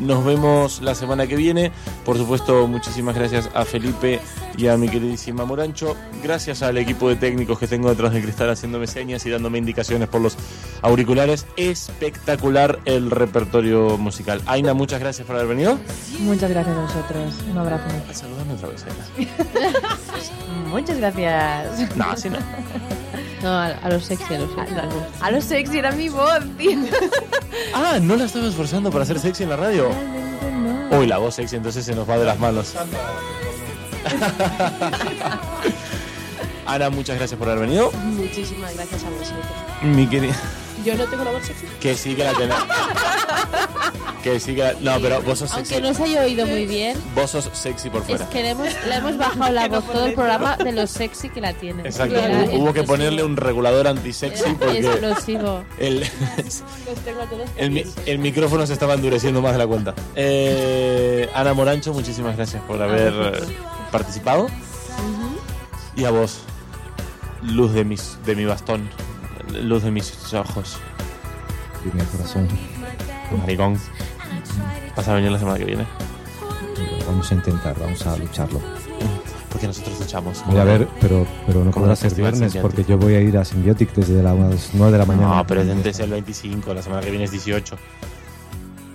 nos 0.00 0.24
vemos 0.24 0.80
la 0.80 0.94
semana 0.94 1.26
que 1.26 1.36
viene. 1.36 1.70
Por 2.04 2.16
supuesto, 2.16 2.66
muchísimas 2.66 3.14
gracias 3.14 3.48
a 3.54 3.64
Felipe 3.64 4.20
y 4.56 4.66
a 4.68 4.76
mi 4.76 4.88
queridísima 4.88 5.44
Morancho. 5.44 5.96
Gracias 6.22 6.62
al 6.62 6.78
equipo 6.78 7.08
de 7.08 7.16
técnicos 7.16 7.58
que 7.58 7.66
tengo 7.66 7.90
detrás 7.90 8.12
de 8.12 8.22
cristal 8.22 8.50
haciéndome 8.50 8.86
señas 8.86 9.24
y 9.26 9.30
dándome 9.30 9.58
indicaciones 9.58 10.08
por 10.08 10.20
los 10.20 10.36
auriculares. 10.82 11.46
Espectacular 11.56 12.80
el 12.84 13.10
repertorio 13.10 13.98
musical. 13.98 14.40
Aina, 14.46 14.74
muchas 14.74 15.00
gracias 15.00 15.26
por 15.26 15.36
haber 15.36 15.48
venido. 15.48 15.78
Muchas 16.20 16.50
gracias 16.50 16.76
a 16.76 16.80
vosotros. 16.80 17.34
Un 17.50 17.58
abrazo. 17.58 17.84
Saludame 18.12 18.54
otra 18.54 18.68
vez, 18.68 18.84
Aina. 18.84 19.30
Muchas 20.68 20.96
gracias. 20.96 21.96
No, 21.96 22.04
así 22.04 22.30
no. 22.30 22.38
No, 23.42 23.48
a, 23.48 23.66
a 23.66 23.88
lo 23.90 24.00
sexy, 24.00 24.34
a 24.34 24.38
lo 24.38 24.46
sexy. 24.54 24.74
A 25.20 25.30
lo 25.30 25.40
sexy 25.40 25.78
era 25.78 25.90
mi 25.90 26.08
voz, 26.08 26.21
tío. 26.56 26.78
Ah, 27.74 27.98
¿no 28.00 28.16
la 28.16 28.24
estaba 28.24 28.46
esforzando 28.48 28.90
para 28.90 29.04
hacer 29.04 29.18
sexy 29.18 29.42
en 29.44 29.50
la 29.50 29.56
radio? 29.56 29.90
Uy, 30.90 31.06
la 31.06 31.18
voz 31.18 31.34
sexy 31.36 31.56
entonces 31.56 31.84
se 31.84 31.94
nos 31.94 32.08
va 32.08 32.18
de 32.18 32.24
las 32.24 32.38
manos. 32.38 32.74
Ana, 36.66 36.90
muchas 36.90 37.16
gracias 37.16 37.38
por 37.38 37.48
haber 37.48 37.66
venido. 37.66 37.90
Muchísimas 37.92 38.74
gracias 38.74 39.04
a 39.04 39.10
vosotros. 39.10 39.44
Mi 39.82 40.06
querida. 40.06 40.34
Yo 40.84 40.94
no 40.96 41.06
tengo 41.06 41.24
la 41.24 41.32
voz 41.32 41.44
sexy. 41.46 41.66
Que 41.80 41.94
sí 41.94 42.14
que 42.14 42.24
la 42.24 42.32
tenés. 42.34 42.56
Que 44.22 44.38
sí 44.38 44.54
que 44.54 44.62
la... 44.62 44.74
No, 44.74 45.00
pero 45.00 45.20
vos 45.22 45.40
sos 45.40 45.50
Aunque 45.52 45.68
sexy. 45.74 45.82
no 45.82 45.92
se 45.94 46.04
haya 46.04 46.22
oído 46.22 46.46
muy 46.46 46.64
bien, 46.66 46.96
Vos 47.14 47.30
sos 47.32 47.50
sexy 47.52 47.90
por 47.90 48.02
es 48.02 48.06
fuera. 48.06 48.28
que 48.28 48.42
le 48.42 48.50
hemos, 48.50 48.68
le 48.88 48.94
hemos 48.94 49.16
bajado 49.18 49.52
la 49.52 49.66
voz 49.68 49.84
todo 49.84 50.06
el 50.06 50.14
programa 50.14 50.56
de 50.56 50.70
lo 50.72 50.86
sexy 50.86 51.28
que 51.28 51.40
la 51.40 51.52
tiene. 51.54 51.82
Exacto. 51.82 52.14
Hubo, 52.52 52.58
hubo 52.62 52.72
que 52.72 52.84
ponerle 52.84 53.24
un 53.24 53.36
regulador 53.36 53.88
anti-sexy 53.88 54.54
porque 54.60 54.78
explosivo. 54.78 55.64
el, 55.78 56.04
el, 57.56 57.70
mi- 57.72 57.84
el 58.06 58.18
micrófono 58.18 58.64
se 58.66 58.74
estaba 58.74 58.94
endureciendo 58.94 59.42
más 59.42 59.52
de 59.52 59.58
la 59.58 59.66
cuenta. 59.66 59.94
Eh, 60.14 61.28
Ana 61.34 61.52
Morancho, 61.54 61.92
muchísimas 61.92 62.36
gracias 62.36 62.62
por 62.62 62.80
haber 62.80 63.12
eh, 63.12 63.40
participado. 63.90 64.46
Y 65.96 66.04
a 66.04 66.10
vos, 66.10 66.38
luz 67.42 67.72
de, 67.74 67.84
mis, 67.84 68.16
de 68.24 68.34
mi 68.36 68.44
bastón, 68.44 68.88
luz 69.62 69.82
de 69.82 69.90
mis 69.90 70.32
ojos, 70.32 70.76
Línea 71.84 72.06
corazón. 72.06 72.48
maricón. 73.40 73.78
¿Vas 74.96 75.08
a 75.08 75.14
venir 75.14 75.30
la 75.30 75.38
semana 75.38 75.58
que 75.58 75.64
viene? 75.64 75.86
Vamos 77.06 77.30
a 77.30 77.34
intentar, 77.34 77.78
vamos 77.78 78.06
a 78.06 78.16
lucharlo. 78.16 78.60
Porque 79.50 79.66
nosotros 79.66 80.00
luchamos. 80.00 80.42
Mira, 80.48 80.62
a 80.62 80.64
ver, 80.64 80.88
pero, 81.00 81.26
pero 81.46 81.64
no 81.64 81.70
Como 81.70 81.84
podrá 81.84 81.96
ser 81.96 82.14
viernes 82.14 82.56
porque 82.56 82.84
yo 82.84 82.96
voy 82.96 83.14
a 83.14 83.20
ir 83.20 83.36
a 83.36 83.44
Symbiotic 83.44 83.92
desde 83.94 84.22
las 84.22 84.34
9 84.72 84.92
de 84.92 84.98
la 84.98 85.04
mañana. 85.04 85.36
No, 85.36 85.46
pero 85.46 85.60
es 85.62 85.98
el 86.00 86.10
25, 86.10 86.72
la 86.72 86.82
semana 86.82 87.02
que 87.02 87.10
viene 87.10 87.24
es 87.26 87.30
18. 87.30 87.76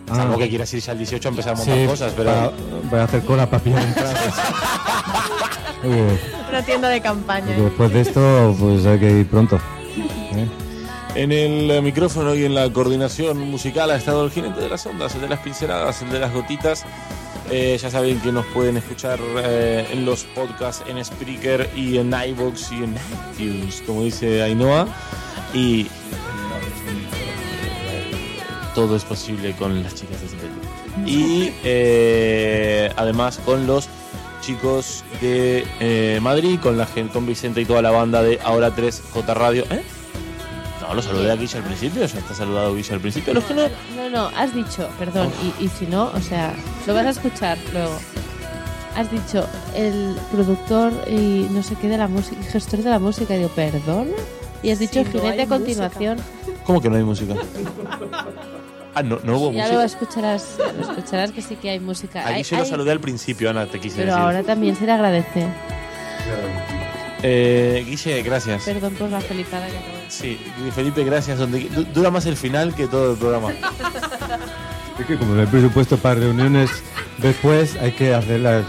Ah. 0.09 0.15
Salvo 0.15 0.37
que 0.37 0.49
quieras 0.49 0.73
ir 0.73 0.79
ya 0.79 0.93
al 0.93 0.97
18 0.97 1.27
a 1.27 1.31
empezar 1.31 1.53
a 1.53 1.57
montar 1.57 1.75
Sí, 1.77 1.85
cosas, 1.85 2.13
pero... 2.15 2.29
para- 2.31 2.51
voy 2.89 2.99
a 2.99 3.03
hacer 3.03 3.23
cola 3.23 3.49
para 3.49 3.63
pillar 3.63 3.83
entradas. 3.83 4.33
Una 6.49 6.63
tienda 6.63 6.89
de 6.89 7.01
campaña. 7.01 7.47
después 7.55 7.91
de 7.93 8.01
esto, 8.01 8.55
pues 8.59 8.85
hay 8.85 8.99
que 8.99 9.11
ir 9.19 9.27
pronto. 9.27 9.57
¿eh? 9.97 10.47
En 11.17 11.31
el 11.31 11.71
eh, 11.71 11.81
micrófono 11.81 12.35
y 12.35 12.45
en 12.45 12.53
la 12.53 12.71
coordinación 12.71 13.39
musical 13.39 13.89
ha 13.89 13.95
estado 13.95 14.23
el 14.23 14.29
jinete 14.29 14.61
de 14.61 14.69
las 14.69 14.85
ondas, 14.85 15.15
el 15.15 15.21
de 15.21 15.29
las 15.29 15.39
pinceladas, 15.39 16.03
el 16.03 16.11
de 16.11 16.19
las 16.19 16.31
gotitas. 16.31 16.85
Eh, 17.49 17.75
ya 17.81 17.89
saben 17.89 18.19
que 18.19 18.31
nos 18.31 18.45
pueden 18.45 18.77
escuchar 18.77 19.17
eh, 19.39 19.87
en 19.91 20.05
los 20.05 20.25
podcasts, 20.25 20.83
en 20.87 21.03
Spreaker 21.03 21.71
y 21.75 21.97
en 21.97 22.13
iVoox 22.13 22.71
y 22.71 22.83
en 22.83 22.95
iTunes, 23.33 23.81
como 23.87 24.03
dice 24.03 24.43
Ainhoa. 24.43 24.87
Y 25.55 25.87
todo 28.75 28.95
es 28.95 29.03
posible 29.03 29.53
con 29.53 29.81
las 29.81 29.95
chicas 29.95 30.21
de 30.21 30.27
Sintético. 30.27 30.67
Y 31.07 31.51
eh, 31.63 32.91
además 32.95 33.39
con 33.43 33.65
los 33.65 33.89
chicos 34.41 35.03
de 35.19 36.19
Madrid, 36.21 36.59
con 36.61 36.77
la 36.77 36.85
con 37.11 37.25
Vicente 37.25 37.61
y 37.61 37.65
toda 37.65 37.81
la 37.81 37.89
banda 37.89 38.21
de 38.21 38.39
Ahora 38.43 38.75
3 38.75 39.01
J 39.11 39.33
Radio. 39.33 39.63
¿Eh? 39.71 39.96
No, 40.87 40.93
lo 40.93 41.01
saludé 41.01 41.29
a 41.29 41.33
al 41.33 41.63
principio, 41.63 42.05
ya 42.05 42.19
está 42.19 42.33
saludado 42.33 42.73
Guilla 42.75 42.93
al 42.95 43.01
principio. 43.01 43.33
Los 43.33 43.43
que 43.43 43.53
no. 43.53 43.63
No, 43.95 44.09
no, 44.09 44.31
has 44.37 44.53
dicho, 44.55 44.87
perdón, 44.97 45.31
y, 45.59 45.65
y 45.65 45.67
si 45.67 45.85
no, 45.85 46.05
o 46.13 46.21
sea, 46.21 46.53
lo 46.85 46.93
vas 46.93 47.05
a 47.05 47.09
escuchar 47.09 47.57
luego. 47.73 47.97
Has 48.95 49.11
dicho 49.11 49.45
el 49.75 50.15
productor 50.31 50.91
y 51.07 51.47
no 51.51 51.61
sé 51.61 51.75
qué 51.75 51.87
de 51.89 51.97
la 51.97 52.07
música, 52.07 52.41
gestor 52.43 52.79
de 52.81 52.89
la 52.89 52.99
música, 52.99 53.35
y 53.35 53.39
digo, 53.39 53.49
perdón. 53.49 54.07
Y 54.63 54.71
has 54.71 54.79
dicho 54.79 55.03
Sí, 55.03 55.05
no 55.05 55.11
jinete 55.19 55.27
hay 55.27 55.39
a 55.41 55.47
continuación. 55.47 56.17
¿Cómo 56.65 56.81
que 56.81 56.89
no 56.89 56.95
hay 56.95 57.03
música? 57.03 57.35
Ah, 58.95 59.03
no, 59.03 59.19
no 59.23 59.37
hubo 59.37 59.51
Ya 59.51 59.63
música. 59.63 59.73
lo 59.77 59.81
escucharás, 59.83 60.55
lo 60.57 60.81
escucharás 60.89 61.31
que 61.31 61.41
sí 61.43 61.55
que 61.57 61.69
hay 61.69 61.79
música. 61.79 62.21
A 62.23 62.27
Hay- 62.29 62.35
Guille 62.37 62.55
lo 62.57 62.63
hay- 62.63 62.69
saludé 62.69 62.91
al 62.93 62.99
principio, 62.99 63.49
Ana, 63.51 63.67
te 63.67 63.79
quise 63.79 63.97
pero 63.97 64.07
decir. 64.13 64.21
ahora 64.23 64.41
también 64.43 64.75
se 64.75 64.85
le 64.85 64.91
agradece. 64.93 65.47
Eh, 67.23 67.83
Guille, 67.87 68.21
gracias. 68.21 68.63
Perdón 68.63 68.93
por 68.93 69.09
la 69.09 69.19
felipada 69.21 69.67
que 69.67 69.73
Sí, 70.09 70.39
Felipe, 70.75 71.03
gracias. 71.03 71.39
Donde, 71.39 71.61
du- 71.69 71.83
dura 71.85 72.11
más 72.11 72.25
el 72.25 72.37
final 72.37 72.73
que 72.75 72.87
todo 72.87 73.13
el 73.13 73.17
programa. 73.17 73.51
Es 74.99 75.05
que 75.05 75.17
como 75.17 75.33
no 75.35 75.41
hay 75.41 75.47
presupuesto 75.47 75.97
para 75.97 76.15
reuniones 76.15 76.69
después, 77.19 77.75
hay 77.81 77.91
que 77.91 78.13
hacerlas 78.13 78.65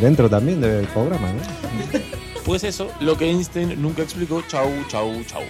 dentro 0.00 0.28
también 0.28 0.60
del 0.60 0.86
programa, 0.86 1.28
¿no? 1.32 1.40
Pues 2.44 2.64
eso, 2.64 2.90
lo 3.00 3.16
que 3.16 3.26
Einstein 3.30 3.80
nunca 3.80 4.02
explicó. 4.02 4.42
Chau, 4.48 4.70
chau, 4.88 5.12
chau. 5.26 5.42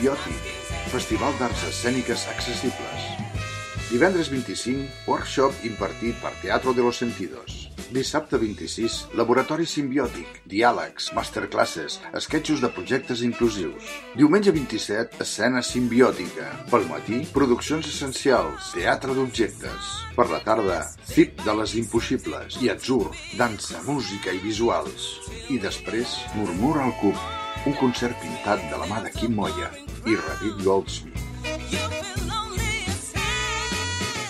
Simbiòtic, 0.00 0.44
Festival 0.88 1.34
d'Arts 1.36 1.62
Escèniques 1.68 2.22
Accessibles. 2.32 3.02
Divendres 3.90 4.30
25, 4.32 4.86
workshop 5.04 5.66
impartit 5.68 6.16
per 6.22 6.30
Teatro 6.40 6.72
de 6.72 6.80
los 6.80 6.96
Sentidos. 6.96 7.66
Dissabte 7.92 8.38
26, 8.40 9.10
Laboratori 9.18 9.66
Simbiòtic, 9.68 10.38
diàlegs, 10.48 11.10
masterclasses, 11.12 11.98
esquetxos 12.16 12.62
de 12.64 12.70
projectes 12.72 13.20
inclusius. 13.26 13.90
Diumenge 14.16 14.54
27, 14.56 15.20
escena 15.20 15.60
simbiòtica. 15.60 16.48
Pel 16.72 16.88
matí, 16.88 17.20
produccions 17.34 17.90
essencials, 17.92 18.72
teatre 18.78 19.12
d'objectes. 19.18 19.92
Per 20.16 20.28
la 20.32 20.40
tarda, 20.46 20.80
CIP 21.12 21.44
de 21.44 21.58
les 21.60 21.76
impossibles 21.82 22.56
i 22.64 22.72
Atzur, 22.72 23.10
dansa, 23.36 23.84
música 23.84 24.32
i 24.32 24.40
visuals. 24.40 25.12
I 25.52 25.60
després, 25.60 26.16
Murmura 26.38 26.88
al 26.88 26.96
Cub, 27.02 27.20
un 27.66 27.74
concert 27.76 28.16
pintat 28.22 28.62
de 28.70 28.76
la 28.80 28.86
mà 28.88 29.00
de 29.04 29.10
Quim 29.12 29.34
Moya 29.36 29.68
i 30.08 30.16
David 30.16 30.62
Goldsmith. 30.64 31.18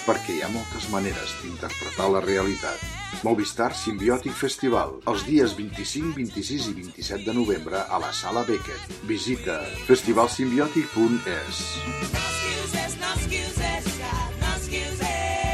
Perquè 0.07 0.35
hi 0.35 0.41
ha 0.43 0.49
moltes 0.51 0.89
maneres 0.91 1.37
d'interpretar 1.43 2.09
la 2.11 2.23
realitat. 2.25 2.83
Movistar 3.23 3.71
Simbiòtic 3.77 4.35
Festival, 4.35 4.97
els 5.11 5.23
dies 5.29 5.55
25, 5.59 6.15
26 6.17 6.71
i 6.73 6.75
27 6.81 7.29
de 7.29 7.37
novembre 7.37 7.85
a 7.87 8.01
la 8.03 8.11
Sala 8.17 8.43
Beckett. 8.49 8.99
Visita 9.07 9.61
festivalsimbiòtic.es. 9.87 11.63
excuses, 12.11 12.99
no 12.99 13.15
excuses, 13.15 13.95
no 14.41 14.57
excuses. 14.57 15.50